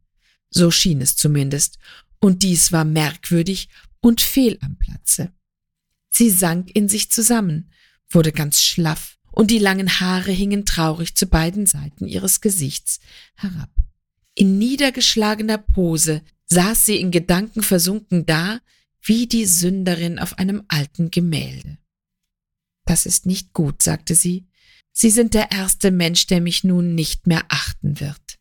So 0.50 0.70
schien 0.70 1.00
es 1.00 1.16
zumindest, 1.16 1.78
und 2.20 2.42
dies 2.42 2.72
war 2.72 2.84
merkwürdig 2.84 3.68
und 4.00 4.20
fehl 4.20 4.58
am 4.60 4.76
Platze. 4.76 5.32
Sie 6.10 6.30
sank 6.30 6.70
in 6.74 6.88
sich 6.88 7.10
zusammen, 7.10 7.70
wurde 8.08 8.32
ganz 8.32 8.60
schlaff, 8.60 9.18
und 9.32 9.50
die 9.50 9.58
langen 9.58 10.00
Haare 10.00 10.32
hingen 10.32 10.66
traurig 10.66 11.14
zu 11.14 11.26
beiden 11.26 11.66
Seiten 11.66 12.06
ihres 12.06 12.40
Gesichts 12.40 13.00
herab. 13.36 13.70
In 14.34 14.58
niedergeschlagener 14.58 15.58
Pose 15.58 16.22
saß 16.46 16.84
sie 16.84 16.96
in 16.96 17.10
Gedanken 17.10 17.62
versunken 17.62 18.26
da, 18.26 18.60
wie 19.02 19.26
die 19.26 19.46
Sünderin 19.46 20.18
auf 20.18 20.38
einem 20.38 20.64
alten 20.68 21.10
Gemälde. 21.10 21.78
Das 22.84 23.06
ist 23.06 23.24
nicht 23.24 23.52
gut, 23.52 23.82
sagte 23.82 24.14
sie. 24.14 24.46
Sie 24.92 25.10
sind 25.10 25.34
der 25.34 25.52
erste 25.52 25.90
Mensch, 25.90 26.26
der 26.26 26.40
mich 26.40 26.64
nun 26.64 26.94
nicht 26.94 27.26
mehr 27.26 27.44
achten 27.48 28.00
wird. 28.00 28.38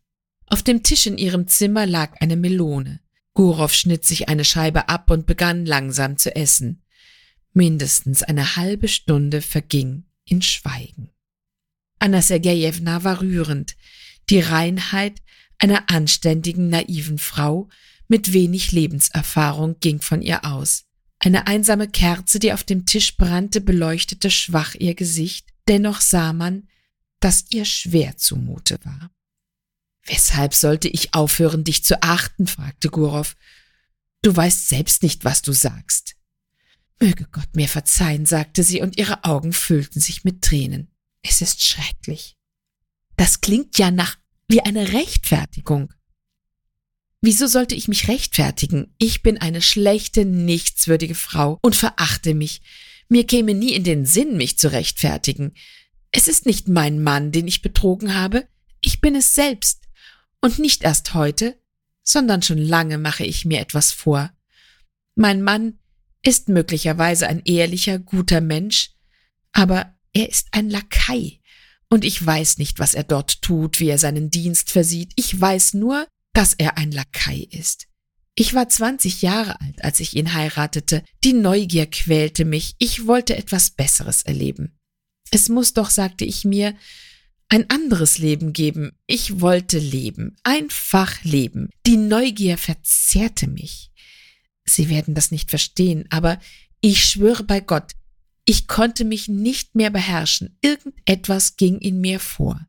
Auf 0.47 0.63
dem 0.63 0.81
Tisch 0.81 1.05
in 1.05 1.17
ihrem 1.17 1.47
Zimmer 1.47 1.85
lag 1.85 2.19
eine 2.19 2.35
Melone. 2.35 2.99
Gurow 3.33 3.69
schnitt 3.69 4.05
sich 4.05 4.29
eine 4.29 4.45
Scheibe 4.45 4.89
ab 4.89 5.09
und 5.11 5.25
begann 5.25 5.65
langsam 5.65 6.17
zu 6.17 6.35
essen. 6.35 6.83
Mindestens 7.53 8.23
eine 8.23 8.55
halbe 8.55 8.87
Stunde 8.87 9.41
verging 9.41 10.05
in 10.25 10.41
Schweigen. 10.41 11.09
Anna 11.99 12.21
Sergejewna 12.21 13.03
war 13.03 13.21
rührend. 13.21 13.75
Die 14.29 14.39
Reinheit 14.39 15.21
einer 15.57 15.89
anständigen, 15.89 16.69
naiven 16.69 17.17
Frau 17.17 17.67
mit 18.07 18.33
wenig 18.33 18.71
Lebenserfahrung 18.71 19.79
ging 19.79 20.01
von 20.01 20.21
ihr 20.21 20.45
aus. 20.45 20.85
Eine 21.19 21.47
einsame 21.47 21.87
Kerze, 21.87 22.39
die 22.39 22.53
auf 22.53 22.63
dem 22.63 22.85
Tisch 22.85 23.17
brannte, 23.17 23.61
beleuchtete 23.61 24.31
schwach 24.31 24.73
ihr 24.75 24.95
Gesicht, 24.95 25.47
dennoch 25.67 25.99
sah 26.01 26.33
man, 26.33 26.67
dass 27.19 27.45
ihr 27.49 27.65
schwer 27.65 28.17
zumute 28.17 28.79
war. 28.83 29.11
Weshalb 30.09 30.55
sollte 30.55 30.87
ich 30.87 31.13
aufhören, 31.13 31.63
dich 31.63 31.83
zu 31.83 32.01
achten? 32.01 32.47
fragte 32.47 32.89
Gurow. 32.89 33.27
Du 34.23 34.35
weißt 34.35 34.67
selbst 34.67 35.03
nicht, 35.03 35.23
was 35.23 35.43
du 35.43 35.53
sagst. 35.53 36.15
Möge 36.99 37.27
Gott 37.31 37.55
mir 37.55 37.69
verzeihen, 37.69 38.25
sagte 38.25 38.63
sie, 38.63 38.81
und 38.81 38.97
ihre 38.97 39.23
Augen 39.23 39.53
füllten 39.53 39.99
sich 39.99 40.23
mit 40.23 40.41
Tränen. 40.41 40.89
Es 41.21 41.41
ist 41.41 41.63
schrecklich. 41.63 42.35
Das 43.17 43.41
klingt 43.41 43.77
ja 43.77 43.91
nach 43.91 44.17
wie 44.47 44.61
eine 44.61 44.93
Rechtfertigung. 44.93 45.93
Wieso 47.21 47.47
sollte 47.47 47.75
ich 47.75 47.87
mich 47.87 48.07
rechtfertigen? 48.07 48.95
Ich 48.97 49.21
bin 49.21 49.37
eine 49.37 49.61
schlechte, 49.61 50.25
nichtswürdige 50.25 51.15
Frau 51.15 51.59
und 51.61 51.75
verachte 51.75 52.33
mich. 52.33 52.61
Mir 53.09 53.27
käme 53.27 53.53
nie 53.53 53.73
in 53.73 53.83
den 53.83 54.05
Sinn, 54.05 54.37
mich 54.37 54.57
zu 54.57 54.71
rechtfertigen. 54.71 55.53
Es 56.11 56.27
ist 56.27 56.47
nicht 56.47 56.67
mein 56.67 57.03
Mann, 57.03 57.31
den 57.31 57.47
ich 57.47 57.61
betrogen 57.61 58.15
habe, 58.15 58.47
ich 58.81 59.01
bin 59.01 59.15
es 59.15 59.35
selbst. 59.35 59.88
Und 60.41 60.59
nicht 60.59 60.83
erst 60.83 61.13
heute, 61.13 61.59
sondern 62.03 62.41
schon 62.41 62.57
lange 62.57 62.97
mache 62.97 63.25
ich 63.25 63.45
mir 63.45 63.59
etwas 63.59 63.91
vor. 63.91 64.31
Mein 65.15 65.41
Mann 65.41 65.79
ist 66.23 66.49
möglicherweise 66.49 67.27
ein 67.27 67.41
ehrlicher, 67.45 67.99
guter 67.99 68.41
Mensch, 68.41 68.91
aber 69.51 69.95
er 70.13 70.29
ist 70.29 70.47
ein 70.51 70.69
Lakai, 70.69 71.39
und 71.89 72.05
ich 72.05 72.23
weiß 72.23 72.59
nicht, 72.59 72.79
was 72.79 72.93
er 72.93 73.03
dort 73.03 73.41
tut, 73.41 73.79
wie 73.79 73.89
er 73.89 73.97
seinen 73.97 74.29
Dienst 74.29 74.69
versieht, 74.69 75.11
ich 75.15 75.39
weiß 75.39 75.73
nur, 75.73 76.07
dass 76.33 76.53
er 76.53 76.77
ein 76.77 76.91
Lakai 76.91 77.47
ist. 77.49 77.87
Ich 78.35 78.53
war 78.53 78.69
20 78.69 79.21
Jahre 79.21 79.59
alt, 79.59 79.83
als 79.83 79.99
ich 79.99 80.15
ihn 80.15 80.33
heiratete. 80.33 81.03
Die 81.23 81.33
Neugier 81.33 81.87
quälte 81.87 82.45
mich. 82.45 82.75
Ich 82.77 83.07
wollte 83.07 83.35
etwas 83.35 83.71
Besseres 83.71 84.21
erleben. 84.21 84.77
Es 85.31 85.49
muss 85.49 85.73
doch, 85.73 85.89
sagte 85.89 86.25
ich 86.25 86.45
mir, 86.45 86.75
ein 87.49 87.69
anderes 87.69 88.19
Leben 88.19 88.53
geben. 88.53 88.91
Ich 89.07 89.41
wollte 89.41 89.79
leben, 89.79 90.35
einfach 90.43 91.23
leben. 91.23 91.69
Die 91.85 91.97
Neugier 91.97 92.57
verzehrte 92.57 93.47
mich. 93.47 93.91
Sie 94.65 94.89
werden 94.89 95.15
das 95.15 95.31
nicht 95.31 95.49
verstehen, 95.49 96.05
aber 96.11 96.39
ich 96.79 97.03
schwöre 97.03 97.43
bei 97.43 97.59
Gott, 97.59 97.93
ich 98.45 98.67
konnte 98.67 99.03
mich 99.03 99.27
nicht 99.27 99.75
mehr 99.75 99.89
beherrschen. 99.89 100.57
Irgendetwas 100.61 101.57
ging 101.57 101.79
in 101.79 101.99
mir 102.01 102.19
vor. 102.19 102.65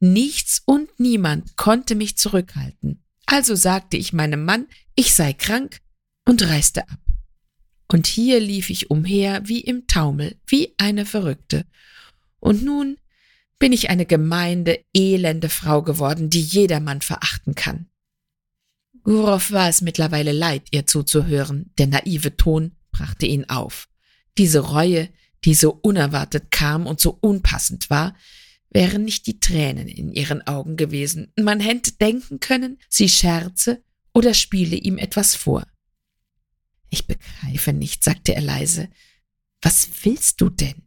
Nichts 0.00 0.62
und 0.64 1.00
niemand 1.00 1.56
konnte 1.56 1.94
mich 1.94 2.18
zurückhalten. 2.18 3.02
Also 3.26 3.54
sagte 3.54 3.96
ich 3.96 4.12
meinem 4.12 4.44
Mann, 4.44 4.66
ich 4.94 5.14
sei 5.14 5.32
krank 5.32 5.80
und 6.24 6.42
reiste 6.42 6.88
ab. 6.88 6.98
Und 7.90 8.06
hier 8.06 8.40
lief 8.40 8.70
ich 8.70 8.90
umher 8.90 9.42
wie 9.48 9.60
im 9.60 9.86
Taumel, 9.86 10.36
wie 10.46 10.74
eine 10.78 11.06
Verrückte. 11.06 11.64
Und 12.40 12.62
nun 12.62 12.96
bin 13.64 13.72
ich 13.72 13.88
eine 13.88 14.04
gemeinde, 14.04 14.84
elende 14.92 15.48
Frau 15.48 15.80
geworden, 15.80 16.28
die 16.28 16.42
jedermann 16.42 17.00
verachten 17.00 17.54
kann. 17.54 17.86
Gurow 19.04 19.52
war 19.52 19.70
es 19.70 19.80
mittlerweile 19.80 20.32
leid, 20.32 20.68
ihr 20.70 20.86
zuzuhören, 20.86 21.72
der 21.78 21.86
naive 21.86 22.36
Ton 22.36 22.72
brachte 22.90 23.24
ihn 23.24 23.46
auf. 23.46 23.88
Diese 24.36 24.58
Reue, 24.58 25.08
die 25.46 25.54
so 25.54 25.70
unerwartet 25.70 26.50
kam 26.50 26.86
und 26.86 27.00
so 27.00 27.16
unpassend 27.18 27.88
war, 27.88 28.14
wären 28.68 29.02
nicht 29.02 29.26
die 29.26 29.40
Tränen 29.40 29.88
in 29.88 30.12
ihren 30.12 30.46
Augen 30.46 30.76
gewesen. 30.76 31.32
Man 31.40 31.58
hätte 31.58 31.92
denken 31.92 32.40
können, 32.40 32.76
sie 32.90 33.08
scherze 33.08 33.82
oder 34.12 34.34
spiele 34.34 34.76
ihm 34.76 34.98
etwas 34.98 35.34
vor. 35.34 35.66
Ich 36.90 37.06
begreife 37.06 37.72
nicht, 37.72 38.04
sagte 38.04 38.34
er 38.34 38.42
leise. 38.42 38.90
Was 39.62 39.88
willst 40.02 40.42
du 40.42 40.50
denn? 40.50 40.83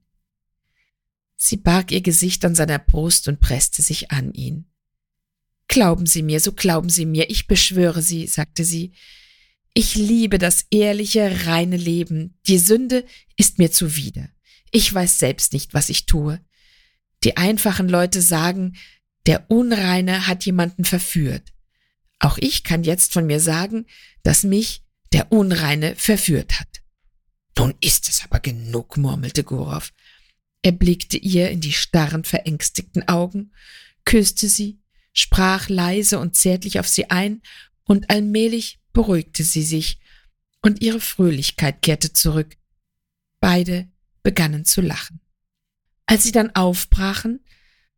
Sie 1.38 1.57
barg 1.57 1.91
ihr 1.91 2.01
Gesicht 2.01 2.43
an 2.43 2.55
seiner 2.55 2.79
Brust 2.79 3.27
und 3.27 3.39
presste 3.39 3.81
sich 3.81 4.11
an 4.11 4.33
ihn. 4.33 4.65
Glauben 5.67 6.05
Sie 6.05 6.23
mir, 6.23 6.39
so 6.39 6.51
glauben 6.51 6.89
Sie 6.89 7.05
mir, 7.05 7.29
ich 7.29 7.47
beschwöre 7.47 8.01
Sie, 8.01 8.25
sagte 8.27 8.65
sie. 8.65 8.93
Ich 9.73 9.93
liebe 9.95 10.39
das 10.39 10.65
ehrliche, 10.71 11.45
reine 11.45 11.77
Leben. 11.77 12.39
Die 12.47 12.57
Sünde 12.57 13.05
ist 13.35 13.59
mir 13.59 13.71
zuwider. 13.71 14.27
Ich 14.71 14.91
weiß 14.91 15.19
selbst 15.19 15.53
nicht, 15.53 15.75
was 15.75 15.89
ich 15.89 16.07
tue. 16.07 16.41
Die 17.23 17.38
einfachen 17.38 17.88
Leute 17.88 18.21
sagen, 18.21 18.75
der 19.27 19.51
Unreine 19.51 20.25
hat 20.25 20.45
jemanden 20.45 20.83
verführt. 20.83 21.53
Auch 22.17 22.38
ich 22.39 22.63
kann 22.63 22.83
jetzt 22.83 23.13
von 23.13 23.27
mir 23.27 23.39
sagen, 23.39 23.85
dass 24.23 24.43
mich 24.43 24.83
der 25.13 25.31
Unreine 25.31 25.95
verführt 25.95 26.59
hat. 26.59 26.81
Nun 27.57 27.75
ist 27.81 28.09
es 28.09 28.23
aber 28.23 28.39
genug, 28.39 28.97
murmelte 28.97 29.43
Gorow. 29.43 29.91
Er 30.62 30.72
blickte 30.72 31.18
ihr 31.18 31.49
in 31.49 31.62
die 31.62 31.74
starren, 31.74 32.24
verängstigten 32.24 33.08
Augen, 33.08 33.51
küsste 34.05 34.49
sie, 34.49 34.80
sprach 35.14 35.70
leise 35.70 36.20
und 36.20 36.36
zärtlich 36.36 36.80
auf 36.80 36.88
sie 36.88 37.10
ein, 37.10 37.41
und 37.84 38.10
allmählich 38.10 38.80
beruhigte 38.91 39.43
sie 39.43 39.64
sich, 39.64 39.99
und 40.62 40.82
ihre 40.82 40.99
Fröhlichkeit 40.99 41.82
kehrte 41.82 42.12
zurück. 42.12 42.58
Beide 43.39 43.88
begannen 44.24 44.66
zu 44.66 44.82
lachen. 44.82 45.22
Als 46.05 46.24
sie 46.24 46.32
dann 46.32 46.55
aufbrachen, 46.55 47.43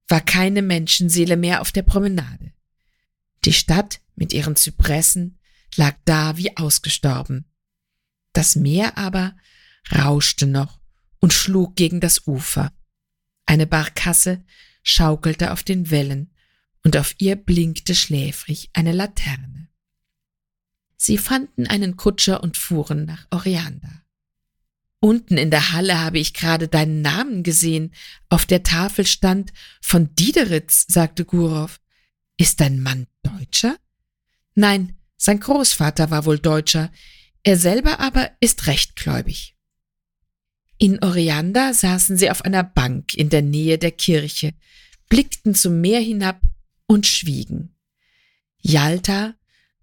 war 0.07 0.21
keine 0.21 0.61
Menschenseele 0.61 1.37
mehr 1.37 1.61
auf 1.61 1.71
der 1.71 1.83
Promenade. 1.83 2.53
Die 3.45 3.53
Stadt 3.53 4.01
mit 4.15 4.33
ihren 4.33 4.55
Zypressen 4.55 5.39
lag 5.75 5.95
da 6.05 6.37
wie 6.37 6.57
ausgestorben. 6.57 7.45
Das 8.33 8.55
Meer 8.55 8.97
aber 8.97 9.35
rauschte 9.91 10.45
noch 10.45 10.78
und 11.19 11.33
schlug 11.33 11.75
gegen 11.75 11.99
das 11.99 12.27
Ufer. 12.27 12.71
Eine 13.45 13.67
Barkasse 13.67 14.43
schaukelte 14.83 15.51
auf 15.51 15.63
den 15.63 15.89
Wellen, 15.89 16.31
und 16.83 16.95
auf 16.95 17.15
ihr 17.17 17.35
blinkte 17.35 17.93
schläfrig 17.93 18.69
eine 18.73 18.93
Laterne. 18.93 19.67
Sie 20.95 21.17
fanden 21.17 21.67
einen 21.67 21.97
Kutscher 21.97 22.41
und 22.41 22.57
fuhren 22.57 23.05
nach 23.05 23.27
Orianda. 23.31 24.03
Unten 25.01 25.37
in 25.37 25.49
der 25.49 25.71
Halle 25.71 25.99
habe 25.99 26.19
ich 26.19 26.33
gerade 26.33 26.67
deinen 26.67 27.01
Namen 27.01 27.43
gesehen. 27.43 27.93
Auf 28.27 28.45
der 28.45 28.63
Tafel 28.63 29.05
stand 29.05 29.53
von 29.81 30.13
Diederitz, 30.15 30.85
sagte 30.89 31.23
Gurow. 31.23 31.79
Ist 32.37 32.59
dein 32.59 32.81
Mann 32.81 33.07
Deutscher? 33.23 33.77
Nein, 34.55 34.97
sein 35.15 35.39
Großvater 35.39 36.11
war 36.11 36.25
wohl 36.25 36.39
Deutscher. 36.39 36.91
Er 37.43 37.57
selber 37.57 37.99
aber 37.99 38.31
ist 38.41 38.67
rechtgläubig. 38.67 39.55
In 40.81 41.03
Orianda 41.03 41.73
saßen 41.73 42.17
sie 42.17 42.31
auf 42.31 42.45
einer 42.45 42.63
Bank 42.63 43.13
in 43.13 43.29
der 43.29 43.41
Nähe 43.41 43.77
der 43.77 43.91
Kirche, 43.91 44.53
blickten 45.09 45.53
zum 45.53 45.81
Meer 45.81 45.99
hinab 45.99 46.41
und 46.87 47.05
schwiegen. 47.05 47.75
Jalta 48.61 49.35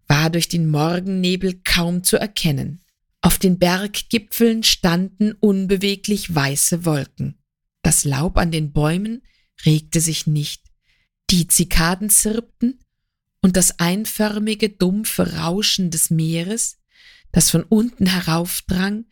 war 0.08 0.30
durch 0.30 0.48
den 0.48 0.70
Morgennebel 0.70 1.60
kaum 1.64 2.02
zu 2.02 2.16
erkennen. 2.16 2.80
Auf 3.20 3.38
den 3.38 3.58
Berggipfeln 3.58 4.62
standen 4.62 5.32
unbeweglich 5.32 6.34
weiße 6.34 6.86
Wolken. 6.86 7.42
Das 7.82 8.04
Laub 8.04 8.38
an 8.38 8.50
den 8.50 8.72
Bäumen 8.72 9.22
regte 9.66 10.00
sich 10.00 10.26
nicht. 10.26 10.62
Die 11.28 11.46
Zikaden 11.46 12.08
zirpten 12.08 12.78
und 13.42 13.56
das 13.56 13.80
einförmige, 13.80 14.70
dumpfe 14.70 15.36
Rauschen 15.36 15.90
des 15.90 16.08
Meeres, 16.08 16.78
das 17.32 17.50
von 17.50 17.64
unten 17.64 18.06
heraufdrang, 18.06 19.04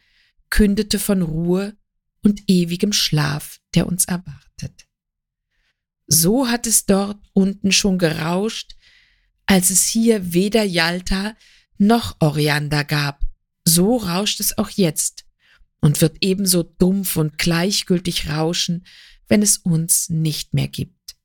kündete 0.55 1.01
von 1.01 1.21
Ruhe 1.21 1.77
und 2.23 2.45
ewigem 2.47 2.93
Schlaf, 2.93 3.61
der 3.75 3.89
uns 3.89 4.05
erwartet. 4.05 4.87
So 6.07 6.47
hat 6.47 6.69
es 6.69 6.87
dort 6.87 7.19
unten 7.33 7.73
schon 7.73 7.99
gerauscht, 7.99 8.77
als 9.47 9.71
es 9.71 9.85
hier 9.85 10.33
weder 10.33 10.63
Yalta 10.63 11.35
noch 11.77 12.15
Oriander 12.21 12.85
gab. 12.85 13.21
So 13.65 13.97
rauscht 13.97 14.39
es 14.39 14.57
auch 14.57 14.71
jetzt 14.71 15.25
und 15.81 16.01
wird 16.01 16.19
ebenso 16.21 16.63
dumpf 16.63 17.17
und 17.17 17.37
gleichgültig 17.37 18.29
rauschen, 18.29 18.87
wenn 19.27 19.43
es 19.43 19.57
uns 19.57 20.09
nicht 20.09 20.55
mehr 20.55 20.69
gibt. 20.69 21.17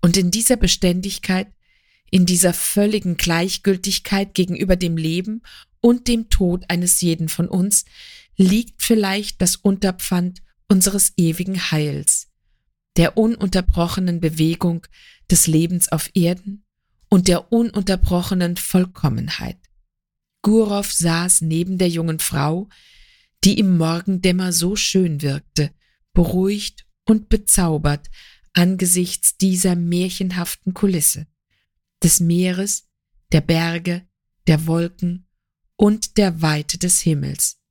Und 0.00 0.16
in 0.16 0.30
dieser 0.30 0.56
Beständigkeit, 0.56 1.52
in 2.10 2.24
dieser 2.24 2.54
völligen 2.54 3.18
Gleichgültigkeit 3.18 4.32
gegenüber 4.32 4.76
dem 4.76 4.96
Leben 4.96 5.42
und 5.82 6.08
dem 6.08 6.30
Tod 6.30 6.64
eines 6.68 7.02
jeden 7.02 7.28
von 7.28 7.48
uns 7.48 7.84
liegt 8.36 8.82
vielleicht 8.82 9.40
das 9.40 9.56
Unterpfand 9.56 10.42
unseres 10.68 11.12
ewigen 11.16 11.70
Heils, 11.70 12.28
der 12.96 13.16
ununterbrochenen 13.16 14.20
Bewegung 14.20 14.86
des 15.30 15.46
Lebens 15.46 15.90
auf 15.90 16.10
Erden 16.14 16.64
und 17.08 17.28
der 17.28 17.52
ununterbrochenen 17.52 18.56
Vollkommenheit. 18.56 19.58
Gurov 20.42 20.92
saß 20.92 21.42
neben 21.42 21.78
der 21.78 21.88
jungen 21.88 22.18
Frau, 22.18 22.68
die 23.44 23.58
im 23.58 23.76
Morgendämmer 23.76 24.52
so 24.52 24.76
schön 24.76 25.22
wirkte, 25.22 25.72
beruhigt 26.12 26.86
und 27.04 27.28
bezaubert 27.28 28.08
angesichts 28.52 29.36
dieser 29.36 29.76
märchenhaften 29.76 30.74
Kulisse 30.74 31.26
des 32.02 32.20
Meeres, 32.20 32.88
der 33.30 33.40
Berge, 33.40 34.06
der 34.46 34.66
Wolken 34.66 35.28
und 35.76 36.16
der 36.18 36.42
Weite 36.42 36.78
des 36.78 37.00
Himmels 37.00 37.61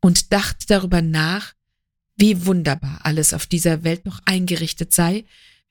und 0.00 0.32
dachte 0.32 0.66
darüber 0.66 1.02
nach, 1.02 1.54
wie 2.16 2.46
wunderbar 2.46 3.00
alles 3.04 3.34
auf 3.34 3.46
dieser 3.46 3.84
Welt 3.84 4.06
noch 4.06 4.20
eingerichtet 4.24 4.92
sei, 4.92 5.24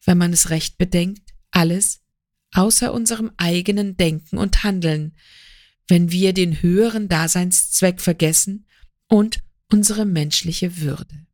wenn 0.03 0.17
man 0.17 0.33
es 0.33 0.49
recht 0.49 0.77
bedenkt, 0.77 1.33
alles 1.51 2.01
außer 2.53 2.93
unserem 2.93 3.31
eigenen 3.37 3.97
Denken 3.97 4.37
und 4.37 4.63
Handeln, 4.63 5.15
wenn 5.87 6.11
wir 6.11 6.33
den 6.33 6.61
höheren 6.61 7.07
Daseinszweck 7.07 8.01
vergessen 8.01 8.65
und 9.07 9.41
unsere 9.71 10.05
menschliche 10.05 10.77
Würde. 10.77 11.25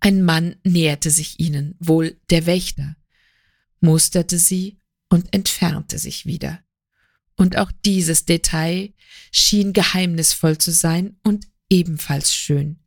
Ein 0.00 0.22
Mann 0.22 0.56
näherte 0.64 1.10
sich 1.10 1.38
ihnen, 1.40 1.76
wohl 1.78 2.18
der 2.30 2.46
Wächter, 2.46 2.96
musterte 3.80 4.38
sie 4.38 4.78
und 5.08 5.32
entfernte 5.34 5.98
sich 5.98 6.26
wieder. 6.26 6.60
Und 7.36 7.56
auch 7.56 7.70
dieses 7.84 8.24
Detail 8.24 8.92
schien 9.30 9.72
geheimnisvoll 9.72 10.58
zu 10.58 10.72
sein 10.72 11.16
und 11.22 11.46
ebenfalls 11.70 12.34
schön. 12.34 12.80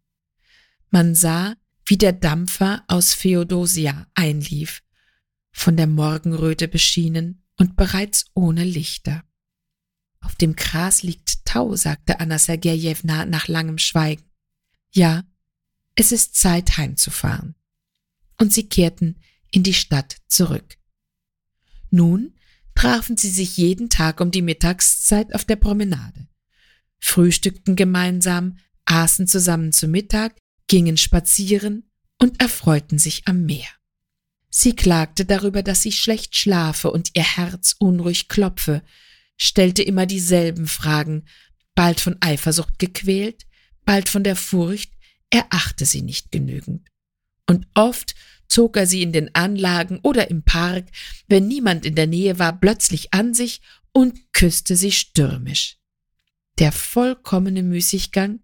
Man 0.90 1.16
sah, 1.16 1.56
wie 1.86 1.98
der 1.98 2.14
Dampfer 2.14 2.84
aus 2.88 3.14
Feodosia 3.14 4.08
einlief, 4.14 4.84
von 5.52 5.76
der 5.78 5.88
Morgenröte 5.88 6.68
beschienen 6.68 7.44
und 7.58 7.76
bereits 7.76 8.26
ohne 8.34 8.64
Lichter. 8.64 9.24
Auf 10.20 10.36
dem 10.36 10.56
Gras 10.56 11.04
liegt 11.04 11.46
Tau, 11.46 11.76
sagte 11.76 12.20
Anna 12.20 12.40
Sergejewna 12.40 13.26
nach 13.26 13.48
langem 13.48 13.78
Schweigen. 13.78 14.24
Ja, 14.92 15.24
es 15.96 16.12
ist 16.12 16.36
Zeit 16.36 16.78
heimzufahren. 16.78 17.56
Und 18.40 18.54
sie 18.54 18.68
kehrten 18.68 19.20
in 19.52 19.64
die 19.64 19.74
Stadt 19.74 20.18
zurück. 20.28 20.78
Nun 21.90 22.36
trafen 22.74 23.18
sie 23.18 23.30
sich 23.30 23.58
jeden 23.58 23.90
Tag 23.90 24.20
um 24.20 24.32
die 24.32 24.42
Mittagszeit 24.42 25.36
auf 25.36 25.46
der 25.46 25.58
Promenade, 25.58 26.28
frühstückten 27.00 27.76
gemeinsam, 27.76 28.58
aßen 28.94 29.28
zusammen 29.28 29.72
zu 29.72 29.88
Mittag, 29.88 30.36
gingen 30.68 30.98
spazieren 30.98 31.90
und 32.20 32.40
erfreuten 32.40 33.00
sich 33.00 33.24
am 33.26 33.46
Meer. 33.46 33.68
Sie 34.50 34.76
klagte 34.76 35.26
darüber, 35.26 35.64
dass 35.64 35.82
sie 35.82 35.92
schlecht 35.92 36.38
schlafe 36.38 36.92
und 36.92 37.10
ihr 37.16 37.24
Herz 37.24 37.76
unruhig 37.80 38.28
klopfe, 38.28 38.84
stellte 39.36 39.82
immer 39.82 40.06
dieselben 40.06 40.68
Fragen, 40.68 41.26
bald 41.74 42.00
von 42.00 42.18
Eifersucht 42.22 42.78
gequält, 42.78 43.48
bald 43.84 44.10
von 44.10 44.24
der 44.24 44.36
Furcht, 44.36 44.92
er 45.32 45.48
achte 45.50 45.86
sie 45.88 46.04
nicht 46.04 46.32
genügend. 46.32 46.88
Und 47.50 47.66
oft 47.74 48.14
zog 48.48 48.78
er 48.78 48.86
sie 48.86 49.02
in 49.02 49.12
den 49.12 49.34
Anlagen 49.34 50.00
oder 50.04 50.30
im 50.30 50.44
Park, 50.44 50.86
wenn 51.28 51.48
niemand 51.48 51.84
in 51.84 51.96
der 51.96 52.06
Nähe 52.06 52.38
war, 52.38 52.60
plötzlich 52.60 53.12
an 53.12 53.34
sich 53.34 53.60
und 53.92 54.32
küsste 54.34 54.76
sie 54.76 54.92
stürmisch. 54.92 55.78
Der 56.60 56.72
vollkommene 56.72 57.64
Müßiggang, 57.64 58.42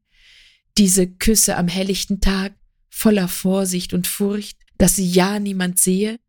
diese 0.80 1.08
Küsse 1.08 1.58
am 1.58 1.68
helllichten 1.68 2.22
Tag, 2.22 2.56
voller 2.90 3.28
Vorsicht 3.28 3.94
und 3.94 4.08
Furcht, 4.08 4.58
dass 4.78 4.96
sie 4.96 5.08
ja 5.08 5.38
niemand 5.38 5.78
sehe, 5.78 6.20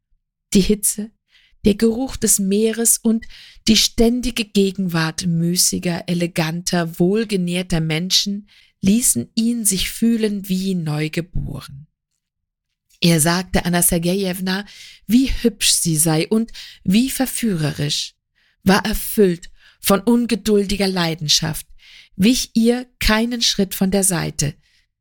die 0.52 0.60
Hitze, 0.60 1.12
der 1.64 1.76
Geruch 1.76 2.16
des 2.16 2.40
Meeres 2.40 2.98
und 2.98 3.26
die 3.68 3.76
ständige 3.76 4.44
Gegenwart 4.44 5.24
müßiger, 5.24 6.08
eleganter, 6.08 6.98
wohlgenährter 6.98 7.80
Menschen 7.80 8.48
ließen 8.80 9.30
ihn 9.36 9.64
sich 9.64 9.88
fühlen 9.88 10.48
wie 10.48 10.74
neugeboren. 10.74 11.86
Er 13.00 13.20
sagte 13.20 13.64
Anna 13.64 13.82
Sergejewna, 13.82 14.66
wie 15.06 15.30
hübsch 15.42 15.70
sie 15.74 15.96
sei 15.96 16.26
und 16.26 16.50
wie 16.82 17.08
verführerisch, 17.08 18.14
war 18.64 18.84
erfüllt 18.84 19.48
von 19.80 20.00
ungeduldiger 20.00 20.88
Leidenschaft, 20.88 21.66
wich 22.16 22.50
ihr 22.54 22.86
keinen 22.98 23.42
Schritt 23.42 23.74
von 23.74 23.90
der 23.90 24.04
Seite. 24.04 24.54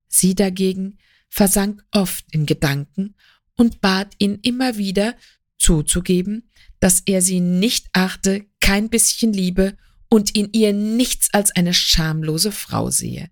Sie 0.08 0.36
dagegen 0.36 0.98
versank 1.30 1.84
oft 1.92 2.26
in 2.32 2.46
Gedanken 2.46 3.16
und 3.56 3.82
bat 3.82 4.14
ihn 4.18 4.40
immer 4.42 4.78
wieder 4.78 5.16
zuzugeben, 5.58 6.50
dass 6.80 7.04
er 7.06 7.22
sie 7.22 7.42
nicht 7.42 7.88
achte, 7.94 8.46
kein 8.62 8.90
bisschen 8.90 9.34
liebe 9.34 9.78
und 10.10 10.36
in 10.36 10.50
ihr 10.54 10.74
nichts 10.74 11.30
als 11.34 11.52
eine 11.52 11.74
schamlose 11.74 12.52
Frau 12.52 12.90
sehe. 12.90 13.30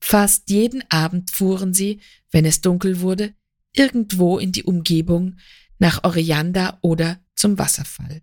Fast 0.00 0.50
jeden 0.50 0.82
Abend 0.90 1.30
fuhren 1.30 1.74
sie, 1.74 2.00
wenn 2.30 2.44
es 2.44 2.60
dunkel 2.60 3.00
wurde, 3.00 3.34
irgendwo 3.72 4.38
in 4.38 4.52
die 4.52 4.64
Umgebung, 4.64 5.36
nach 5.78 6.04
Orianda 6.04 6.78
oder 6.82 7.20
zum 7.34 7.58
Wasserfall. 7.58 8.22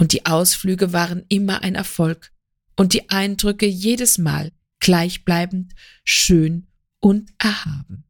Und 0.00 0.14
die 0.14 0.24
Ausflüge 0.24 0.94
waren 0.94 1.26
immer 1.28 1.62
ein 1.62 1.74
Erfolg 1.74 2.32
und 2.74 2.94
die 2.94 3.10
Eindrücke 3.10 3.66
jedes 3.66 4.16
Mal 4.16 4.50
gleichbleibend, 4.80 5.74
schön 6.04 6.68
und 7.00 7.30
erhaben. 7.36 8.04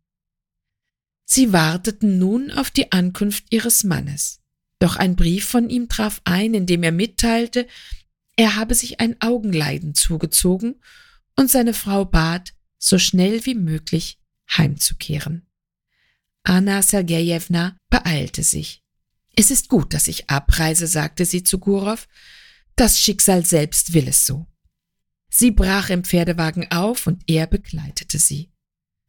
Sie 1.25 1.53
warteten 1.53 2.21
nun 2.21 2.53
auf 2.53 2.71
die 2.71 2.93
Ankunft 2.93 3.47
ihres 3.51 3.83
Mannes. 3.83 4.41
Doch 4.79 4.95
ein 4.95 5.17
Brief 5.17 5.47
von 5.47 5.69
ihm 5.69 5.89
traf 5.89 6.21
ein, 6.25 6.55
in 6.55 6.65
dem 6.65 6.85
er 6.85 6.93
mitteilte, 6.93 7.67
er 8.37 8.55
habe 8.55 8.77
sich 8.77 9.01
ein 9.01 9.21
Augenleiden 9.21 9.97
zugezogen 9.97 10.81
und 11.35 11.51
seine 11.51 11.75
Frau 11.75 12.05
bat, 12.05 12.55
so 12.79 12.99
schnell 12.99 13.45
wie 13.47 13.57
möglich 13.57 14.21
heimzukehren. 14.49 15.45
Anna 16.45 16.83
Sergejewna 16.83 17.77
beeilte 17.91 18.45
sich. 18.45 18.85
Es 19.37 19.51
ist 19.51 19.69
gut, 19.69 19.95
dass 19.95 20.09
ich 20.09 20.29
abreise, 20.29 20.87
sagte 20.87 21.25
sie 21.25 21.43
zu 21.43 21.59
Gurow. 21.59 22.07
Das 22.77 22.99
Schicksal 22.99 23.45
selbst 23.45 23.95
will 23.95 24.09
es 24.09 24.27
so. 24.27 24.47
Sie 25.29 25.51
brach 25.51 25.91
im 25.91 26.05
Pferdewagen 26.05 26.71
auf 26.71 27.07
und 27.07 27.23
er 27.27 27.47
begleitete 27.47 28.19
sie. 28.19 28.53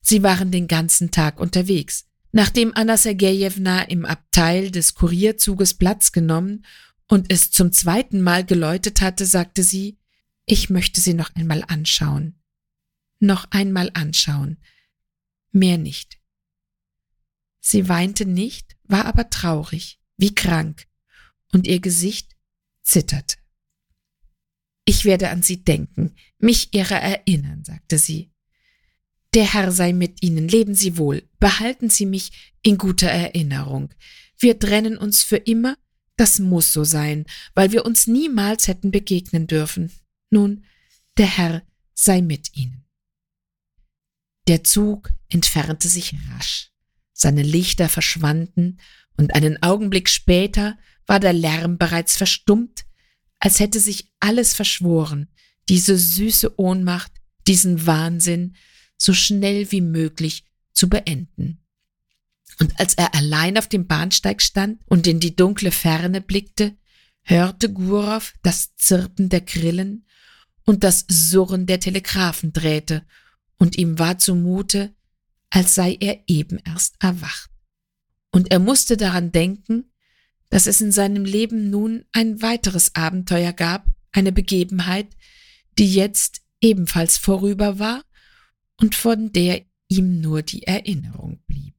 Sie 0.01 0.23
waren 0.23 0.51
den 0.51 0.67
ganzen 0.67 1.11
Tag 1.11 1.39
unterwegs. 1.39 2.05
Nachdem 2.31 2.71
Anna 2.75 2.97
Sergejewna 2.97 3.83
im 3.83 4.05
Abteil 4.05 4.71
des 4.71 4.93
Kurierzuges 4.93 5.73
Platz 5.73 6.11
genommen 6.11 6.65
und 7.07 7.31
es 7.31 7.51
zum 7.51 7.71
zweiten 7.71 8.21
Mal 8.21 8.45
geläutet 8.45 9.01
hatte, 9.01 9.25
sagte 9.25 9.63
sie, 9.63 9.99
ich 10.45 10.69
möchte 10.69 11.01
sie 11.01 11.13
noch 11.13 11.35
einmal 11.35 11.63
anschauen. 11.67 12.39
Noch 13.19 13.45
einmal 13.51 13.91
anschauen. 13.93 14.57
Mehr 15.51 15.77
nicht. 15.77 16.19
Sie 17.59 17.87
weinte 17.89 18.25
nicht, 18.25 18.75
war 18.83 19.05
aber 19.05 19.29
traurig, 19.29 20.00
wie 20.21 20.35
krank, 20.35 20.87
und 21.51 21.67
ihr 21.67 21.81
Gesicht 21.81 22.37
zitterte. 22.83 23.35
Ich 24.85 25.03
werde 25.03 25.29
an 25.29 25.41
Sie 25.41 25.63
denken, 25.63 26.15
mich 26.37 26.73
Ihrer 26.73 27.01
erinnern, 27.01 27.63
sagte 27.63 27.97
sie. 27.97 28.31
Der 29.33 29.51
Herr 29.53 29.71
sei 29.71 29.93
mit 29.93 30.21
Ihnen, 30.23 30.47
leben 30.47 30.75
Sie 30.75 30.97
wohl, 30.97 31.27
behalten 31.39 31.89
Sie 31.89 32.05
mich 32.05 32.53
in 32.61 32.77
guter 32.77 33.09
Erinnerung. 33.09 33.93
Wir 34.37 34.59
trennen 34.59 34.97
uns 34.97 35.23
für 35.23 35.37
immer, 35.37 35.77
das 36.17 36.39
muss 36.39 36.71
so 36.71 36.83
sein, 36.83 37.25
weil 37.55 37.71
wir 37.71 37.85
uns 37.85 38.07
niemals 38.07 38.67
hätten 38.67 38.91
begegnen 38.91 39.47
dürfen. 39.47 39.91
Nun, 40.29 40.65
der 41.17 41.37
Herr 41.37 41.63
sei 41.93 42.21
mit 42.21 42.55
Ihnen. 42.55 42.85
Der 44.47 44.63
Zug 44.63 45.11
entfernte 45.29 45.87
sich 45.87 46.13
rasch, 46.29 46.71
seine 47.11 47.43
Lichter 47.43 47.89
verschwanden, 47.89 48.79
und 49.21 49.35
einen 49.35 49.61
Augenblick 49.61 50.09
später 50.09 50.79
war 51.05 51.19
der 51.19 51.33
Lärm 51.33 51.77
bereits 51.77 52.17
verstummt, 52.17 52.85
als 53.37 53.59
hätte 53.59 53.79
sich 53.79 54.11
alles 54.19 54.55
verschworen, 54.55 55.29
diese 55.69 55.95
süße 55.95 56.59
Ohnmacht, 56.59 57.11
diesen 57.47 57.85
Wahnsinn, 57.85 58.55
so 58.97 59.13
schnell 59.13 59.71
wie 59.71 59.81
möglich 59.81 60.45
zu 60.73 60.89
beenden. 60.89 61.63
Und 62.59 62.79
als 62.79 62.95
er 62.95 63.13
allein 63.13 63.59
auf 63.59 63.67
dem 63.67 63.85
Bahnsteig 63.85 64.41
stand 64.41 64.81
und 64.87 65.05
in 65.05 65.19
die 65.19 65.35
dunkle 65.35 65.69
Ferne 65.69 66.19
blickte, 66.19 66.75
hörte 67.21 67.71
Gurow 67.71 68.23
das 68.41 68.75
Zirpen 68.75 69.29
der 69.29 69.41
Grillen 69.41 70.07
und 70.65 70.83
das 70.83 71.05
Surren 71.07 71.67
der 71.67 71.79
Telegraphendrähte, 71.79 73.05
und 73.57 73.77
ihm 73.77 73.99
war 73.99 74.17
zumute, 74.17 74.95
als 75.51 75.75
sei 75.75 75.95
er 75.99 76.23
eben 76.25 76.57
erst 76.65 76.95
erwacht. 76.99 77.50
Und 78.31 78.51
er 78.51 78.59
musste 78.59 78.97
daran 78.97 79.31
denken, 79.31 79.91
dass 80.49 80.67
es 80.67 80.81
in 80.81 80.91
seinem 80.91 81.25
Leben 81.25 81.69
nun 81.69 82.05
ein 82.11 82.41
weiteres 82.41 82.95
Abenteuer 82.95 83.53
gab, 83.53 83.85
eine 84.11 84.31
Begebenheit, 84.31 85.07
die 85.77 85.93
jetzt 85.93 86.41
ebenfalls 86.59 87.17
vorüber 87.17 87.79
war 87.79 88.03
und 88.77 88.95
von 88.95 89.31
der 89.31 89.65
ihm 89.87 90.21
nur 90.21 90.41
die 90.41 90.63
Erinnerung 90.63 91.41
blieb. 91.47 91.75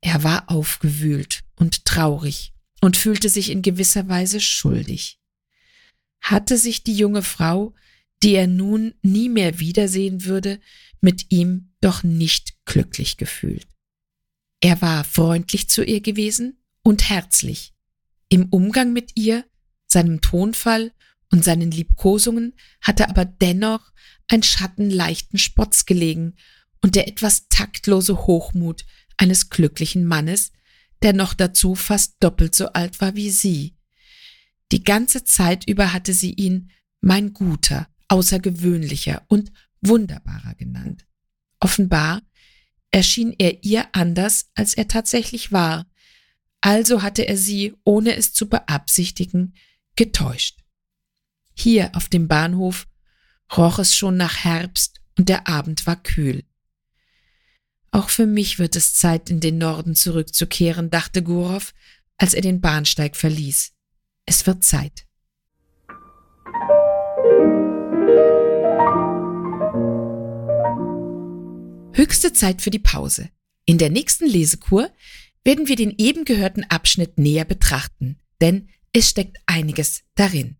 Er 0.00 0.22
war 0.22 0.50
aufgewühlt 0.50 1.44
und 1.56 1.84
traurig 1.84 2.52
und 2.80 2.96
fühlte 2.96 3.28
sich 3.28 3.50
in 3.50 3.62
gewisser 3.62 4.08
Weise 4.08 4.40
schuldig. 4.40 5.18
Hatte 6.20 6.58
sich 6.58 6.82
die 6.82 6.96
junge 6.96 7.22
Frau, 7.22 7.74
die 8.22 8.34
er 8.34 8.46
nun 8.46 8.94
nie 9.02 9.28
mehr 9.28 9.58
wiedersehen 9.58 10.24
würde, 10.24 10.60
mit 11.00 11.26
ihm 11.30 11.72
doch 11.80 12.02
nicht 12.02 12.54
glücklich 12.64 13.16
gefühlt. 13.16 13.66
Er 14.64 14.80
war 14.80 15.04
freundlich 15.04 15.68
zu 15.68 15.84
ihr 15.84 16.00
gewesen 16.00 16.56
und 16.82 17.10
herzlich. 17.10 17.74
Im 18.30 18.46
Umgang 18.46 18.94
mit 18.94 19.12
ihr, 19.14 19.44
seinem 19.86 20.22
Tonfall 20.22 20.94
und 21.30 21.44
seinen 21.44 21.70
Liebkosungen 21.70 22.54
hatte 22.80 23.10
aber 23.10 23.26
dennoch 23.26 23.92
ein 24.26 24.42
Schatten 24.42 24.88
leichten 24.88 25.36
Spotts 25.36 25.84
gelegen 25.84 26.36
und 26.80 26.94
der 26.94 27.08
etwas 27.08 27.48
taktlose 27.50 28.26
Hochmut 28.26 28.86
eines 29.18 29.50
glücklichen 29.50 30.06
Mannes, 30.06 30.50
der 31.02 31.12
noch 31.12 31.34
dazu 31.34 31.74
fast 31.74 32.14
doppelt 32.20 32.54
so 32.54 32.68
alt 32.68 33.02
war 33.02 33.14
wie 33.16 33.28
sie. 33.28 33.76
Die 34.72 34.82
ganze 34.82 35.24
Zeit 35.24 35.68
über 35.68 35.92
hatte 35.92 36.14
sie 36.14 36.32
ihn 36.32 36.70
mein 37.02 37.34
guter, 37.34 37.86
außergewöhnlicher 38.08 39.26
und 39.28 39.52
wunderbarer 39.82 40.54
genannt. 40.54 41.04
Offenbar 41.60 42.22
erschien 42.94 43.34
er 43.38 43.64
ihr 43.64 43.88
anders, 43.90 44.50
als 44.54 44.74
er 44.74 44.86
tatsächlich 44.86 45.50
war, 45.50 45.90
also 46.60 47.02
hatte 47.02 47.26
er 47.26 47.36
sie, 47.36 47.74
ohne 47.82 48.14
es 48.14 48.32
zu 48.32 48.48
beabsichtigen, 48.48 49.56
getäuscht. 49.96 50.60
Hier 51.54 51.90
auf 51.96 52.08
dem 52.08 52.28
Bahnhof 52.28 52.86
roch 53.56 53.80
es 53.80 53.96
schon 53.96 54.16
nach 54.16 54.44
Herbst 54.44 55.00
und 55.18 55.28
der 55.28 55.48
Abend 55.48 55.88
war 55.88 56.00
kühl. 56.00 56.44
Auch 57.90 58.10
für 58.10 58.26
mich 58.26 58.60
wird 58.60 58.76
es 58.76 58.94
Zeit, 58.94 59.28
in 59.28 59.40
den 59.40 59.58
Norden 59.58 59.96
zurückzukehren, 59.96 60.88
dachte 60.88 61.24
Gurow, 61.24 61.72
als 62.16 62.32
er 62.32 62.42
den 62.42 62.60
Bahnsteig 62.60 63.16
verließ. 63.16 63.72
Es 64.24 64.46
wird 64.46 64.62
Zeit. 64.62 65.04
Höchste 71.96 72.32
Zeit 72.32 72.60
für 72.60 72.70
die 72.70 72.80
Pause. 72.80 73.30
In 73.66 73.78
der 73.78 73.88
nächsten 73.88 74.26
Lesekur 74.26 74.90
werden 75.44 75.68
wir 75.68 75.76
den 75.76 75.94
eben 75.96 76.24
gehörten 76.24 76.64
Abschnitt 76.64 77.18
näher 77.18 77.44
betrachten, 77.44 78.18
denn 78.40 78.68
es 78.92 79.10
steckt 79.10 79.36
einiges 79.46 80.02
darin. 80.16 80.56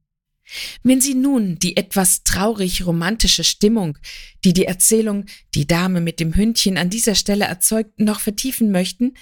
Wenn 0.84 1.00
Sie 1.00 1.14
nun 1.14 1.58
die 1.58 1.76
etwas 1.76 2.22
traurig 2.22 2.86
romantische 2.86 3.42
Stimmung, 3.42 3.98
die 4.44 4.52
die 4.52 4.66
Erzählung 4.66 5.26
Die 5.56 5.66
Dame 5.66 6.00
mit 6.00 6.20
dem 6.20 6.36
Hündchen 6.36 6.78
an 6.78 6.88
dieser 6.88 7.16
Stelle 7.16 7.46
erzeugt, 7.46 7.98
noch 7.98 8.20
vertiefen 8.20 8.70
möchten, 8.70 9.14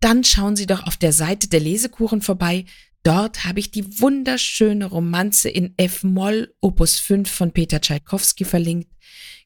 dann 0.00 0.24
schauen 0.24 0.56
Sie 0.56 0.66
doch 0.66 0.86
auf 0.86 0.96
der 0.96 1.12
Seite 1.12 1.48
der 1.48 1.60
Lesekuren 1.60 2.22
vorbei. 2.22 2.64
Dort 3.02 3.44
habe 3.44 3.60
ich 3.60 3.70
die 3.70 4.00
wunderschöne 4.00 4.86
Romanze 4.86 5.50
in 5.50 5.74
F-Moll 5.76 6.54
Opus 6.62 6.98
5 7.00 7.30
von 7.30 7.52
Peter 7.52 7.82
Tschaikowski 7.82 8.46
verlinkt, 8.46 8.90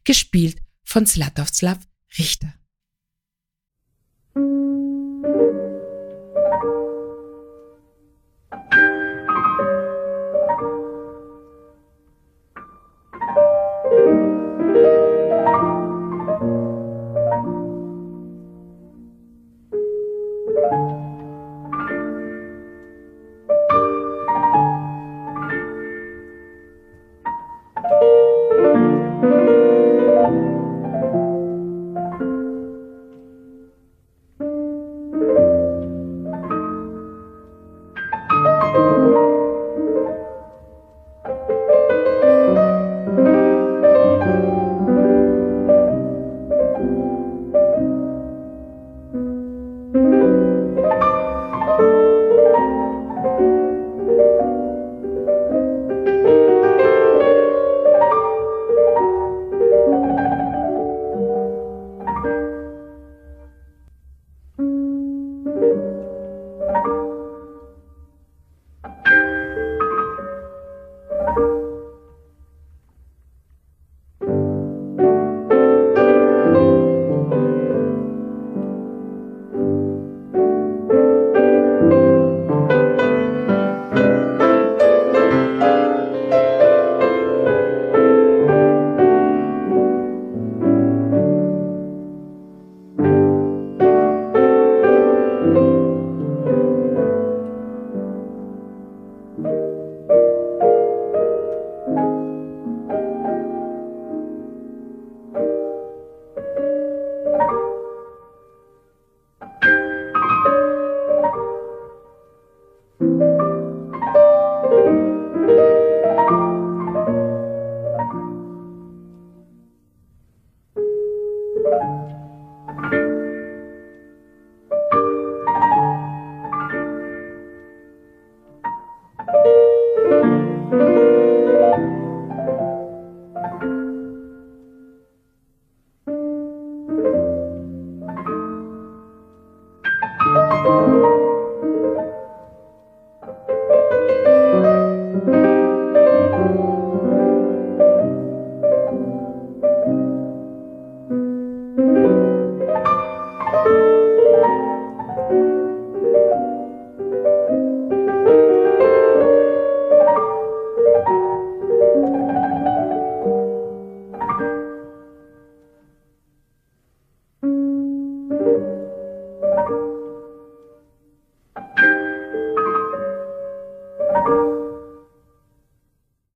gespielt 0.05 0.59
von 0.85 1.07
Slatoslav 1.07 1.79
Richter. 2.19 2.55